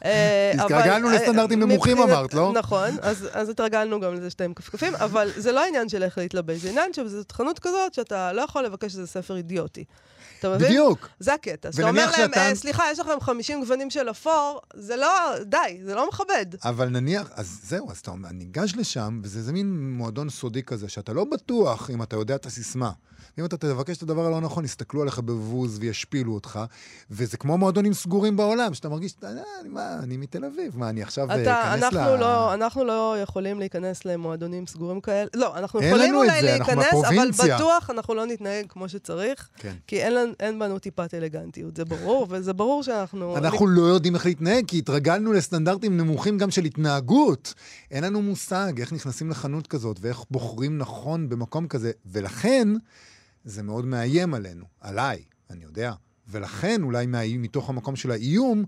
אה, 0.05 0.51
אבל- 0.55 0.63
התגלגלנו 0.63 1.09
לסטנדרטים 1.09 1.61
אה, 1.61 1.67
נמוכים, 1.67 1.97
אמרת, 1.97 2.33
לא? 2.33 2.51
נכון, 2.55 2.89
אז 3.01 3.27
אז 3.31 3.49
התרגלנו 3.49 3.99
גם 3.99 4.13
לזה 4.13 4.29
שאתה 4.29 4.43
עם 4.43 4.53
כפכפים, 4.53 4.95
אבל 4.95 5.31
זה 5.37 5.51
לא 5.51 5.63
העניין 5.63 5.89
של 5.89 6.03
איך 6.03 6.17
להתלבש, 6.17 6.57
זה 6.61 6.69
עניין 6.69 6.93
שזאת 6.93 7.31
חנות 7.31 7.59
כזאת 7.59 7.93
שאתה 7.93 8.33
לא 8.33 8.41
יכול 8.41 8.63
לבקש 8.63 8.91
איזה 8.95 9.07
ספר 9.07 9.35
אידיוטי. 9.37 9.83
אתה 10.39 10.49
מבין? 10.49 10.67
בדיוק. 10.67 11.07
זה 11.19 11.33
הקטע. 11.33 11.69
אז 11.69 11.79
אתה 11.79 11.89
אומר 11.89 12.05
להם, 12.11 12.29
שאתה- 12.29 12.49
"אה, 12.49 12.55
סליחה, 12.55 12.83
יש 12.91 12.99
לכם 12.99 13.19
50 13.21 13.59
גוונים 13.59 13.89
של 13.89 14.09
אפור, 14.09 14.61
זה 14.75 14.95
לא, 14.95 15.07
די, 15.45 15.57
זה 15.83 15.95
לא 15.95 16.07
מכבד. 16.07 16.45
אבל 16.65 16.89
נניח, 16.89 17.29
אז 17.35 17.59
זהו, 17.63 17.91
אז 17.91 17.97
אתה 17.97 18.11
אומר, 18.11 18.29
ניגש 18.31 18.73
לשם, 18.75 19.19
וזה 19.23 19.41
זה 19.43 19.53
מין 19.53 19.91
מועדון 19.97 20.29
סודי 20.29 20.63
כזה, 20.63 20.89
שאתה 20.89 21.13
לא 21.13 21.25
בטוח 21.31 21.89
אם 21.89 22.03
אתה 22.03 22.15
יודע 22.15 22.35
את 22.35 22.45
הסיסמה. 22.45 22.91
אם 23.39 23.45
אתה 23.45 23.57
תבקש 23.57 23.97
את 23.97 24.03
הדבר 24.03 24.25
הלא 24.25 24.41
נכון, 24.41 24.65
יסתכלו 24.65 25.01
עליך 25.01 25.19
בבוז 25.19 25.77
וישפילו 25.81 26.33
אותך, 26.33 26.59
וזה 27.11 27.37
כמו 27.37 27.57
מועדונים 27.57 27.93
סגורים 27.93 28.37
בעולם, 28.37 28.73
שאתה 28.73 28.89
מרגיש, 28.89 29.13
"אה, 29.23 29.29
אני, 29.61 29.69
מה, 29.69 29.93
אני 30.03 30.17
מתל 30.17 30.45
אביב, 30.45 30.77
מה, 30.77 30.89
אני 30.89 31.01
עכשיו 31.03 31.31
אה, 31.31 31.35
אכנס 31.35 31.83
אנחנו, 31.83 32.15
ל... 32.15 32.19
לא, 32.19 32.53
אנחנו 32.53 32.83
לא 32.83 33.15
יכולים 33.21 33.59
להיכנס 33.59 34.05
למועדונים 34.05 34.67
סגורים 34.67 35.01
כאלה. 35.01 35.27
לא, 35.35 35.57
אנחנו 35.57 35.81
יכולים 35.81 36.15
אולי 36.15 36.41
זה, 36.41 36.47
להיכנס, 36.47 36.85
אבל. 36.93 37.31
בטוח 37.55 37.89
אנחנו 37.89 38.13
לא 38.13 38.25
נתנהג 38.25 38.65
כמו 38.69 38.89
שצריך, 38.89 39.49
כן. 39.57 39.73
כי 39.87 40.01
אין, 40.03 40.13
לנו- 40.15 40.26
אין 40.39 40.59
בנו 40.59 40.79
טיפת 40.79 41.13
אלגנטיות, 41.13 41.75
זה 41.75 41.85
ברור, 41.85 42.27
וזה 42.29 42.53
ברור 42.53 42.83
שאנחנו... 42.83 43.37
אנחנו 43.37 43.67
לא 43.67 43.81
יודעים 43.81 44.15
איך 44.15 44.25
להתנהג, 44.25 44.65
כי 44.67 44.77
התרגלנו 44.77 45.33
לסטנדרטים 45.33 45.97
נמוכים 45.97 46.37
גם 46.37 46.51
של 46.51 46.65
התנהגות. 46.65 47.53
אין 47.91 48.03
לנו 48.03 48.21
מושג 48.21 48.73
איך 48.79 48.93
נכנסים 48.93 49.29
לחנות 49.29 49.67
כזאת 49.67 49.97
ואיך 50.01 50.23
בוחרים 50.31 50.77
נכון 50.77 51.29
במקום 51.29 51.67
כזה, 51.67 51.91
ולכן 52.05 52.67
זה 53.45 53.63
מאוד 53.63 53.85
מאיים 53.85 54.33
עלינו, 54.33 54.65
עליי, 54.81 55.23
אני 55.49 55.63
יודע. 55.63 55.93
ולכן 56.27 56.83
אולי 56.83 57.05
מתוך 57.37 57.69
המקום 57.69 57.95
של 57.95 58.11
האיום, 58.11 58.63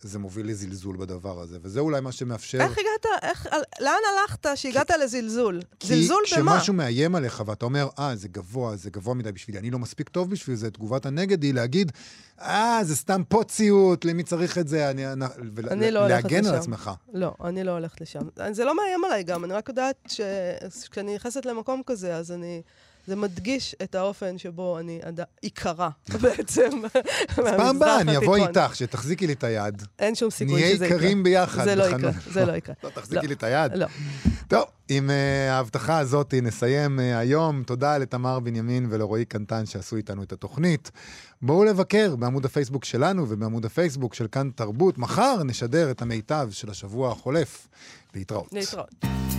זה 0.00 0.18
מוביל 0.18 0.48
לזלזול 0.50 0.96
בדבר 0.96 1.40
הזה, 1.40 1.58
וזה 1.62 1.80
אולי 1.80 2.00
מה 2.00 2.12
שמאפשר... 2.12 2.60
איך 2.60 2.72
הגעת, 2.72 3.22
איך, 3.22 3.46
על, 3.50 3.60
לאן 3.80 3.92
הלכת 4.12 4.46
שהגעת 4.54 4.90
לזלזול? 4.90 5.60
כי 5.80 5.86
זלזול 5.86 6.22
במה? 6.36 6.52
כשמשהו 6.56 6.74
מאיים 6.74 7.14
עליך 7.14 7.42
ואתה 7.46 7.64
אומר, 7.64 7.88
אה, 7.98 8.16
זה 8.16 8.28
גבוה, 8.28 8.76
זה 8.76 8.90
גבוה 8.90 9.14
מדי 9.14 9.32
בשבילי, 9.32 9.58
אני 9.58 9.70
לא 9.70 9.78
מספיק 9.78 10.08
טוב 10.08 10.30
בשביל 10.30 10.56
זה, 10.56 10.70
תגובת 10.70 11.06
הנגד 11.06 11.42
היא 11.42 11.54
להגיד, 11.54 11.92
אה, 12.40 12.80
זה 12.82 12.96
סתם 12.96 13.22
פוציות, 13.28 14.04
למי 14.04 14.22
צריך 14.22 14.58
את 14.58 14.68
זה? 14.68 14.90
אני, 14.90 15.02
ול- 15.54 15.68
אני 15.68 15.90
לא 15.90 15.98
הולכת 16.00 16.22
להגן 16.24 16.46
על 16.46 16.52
לשם. 16.52 16.60
עצמך. 16.60 16.90
לא, 17.12 17.34
אני 17.44 17.64
לא 17.64 17.70
הולכת 17.70 18.00
לשם. 18.00 18.20
זה 18.52 18.64
לא 18.64 18.76
מאיים 18.76 19.04
עליי 19.04 19.22
גם, 19.22 19.44
אני 19.44 19.52
רק 19.52 19.68
יודעת 19.68 19.96
שכשאני 20.08 21.14
נכנסת 21.14 21.46
למקום 21.46 21.82
כזה, 21.86 22.16
אז 22.16 22.32
אני... 22.32 22.62
זה 23.08 23.16
מדגיש 23.16 23.76
את 23.82 23.94
האופן 23.94 24.38
שבו 24.38 24.78
אני. 24.78 25.00
עיקרה, 25.42 25.90
בעצם, 26.22 26.68
אז 27.28 27.36
פעם 27.36 27.76
הבאה 27.76 28.00
אני 28.00 28.16
אבוא. 28.16 28.36
איתך, 28.36 28.76
שתחזיקי 28.76 29.26
לי 29.26 29.32
את 29.32 29.44
היד. 29.44 29.82
אין 29.98 30.14
שום 30.14 30.30
סיכוי 30.30 30.54
נהיה 30.54 30.74
שזה 30.74 30.86
יקרה. 30.86 30.98
יקרים 30.98 31.22
ביחד 31.22 31.64
זה 31.64 31.74
לא. 31.74 31.84
יקרה, 31.84 32.10
זה 32.32 32.46
לא 32.46 32.52
יקרה. 32.52 32.74
לא, 32.84 32.90
תחזיקי 32.90 33.26
לי 33.26 33.34
את 33.34 33.42
היד. 33.42 33.72
לא. 33.74 33.86
טוב, 34.48 34.64
עם 34.88 35.10
אה, 35.10 35.52
ההבטחה 35.52 35.98
הזאת 35.98 36.34
נסיים 36.42 37.00
אה, 37.00 37.18
היום. 37.18 37.62
תודה 37.62 37.98
לתמר 37.98 38.40
בנימין 38.40 38.86
ולרועי 38.90 39.24
קנטן 39.24 39.66
שעשו 39.66 39.96
איתנו 39.96 40.22
את 40.22 40.32
התוכנית. 40.32 40.90
בואו 41.42 41.64
לבקר 41.64 42.16
בעמוד 42.16 42.44
הפייסבוק 42.44 42.84
שלנו 42.84 43.26
ובעמוד 43.28 43.64
הפייסבוק 43.64 44.14
של 44.14 44.26
כאן 44.32 44.50
תרבות. 44.54 44.98
מחר 44.98 45.42
נשדר 45.44 45.90
את 45.90 46.02
המיטב 46.02 46.48
של 46.50 46.70
השבוע 46.70 47.12
החולף. 47.12 47.68
להתראות. 48.14 48.52
להתראות. 48.52 49.37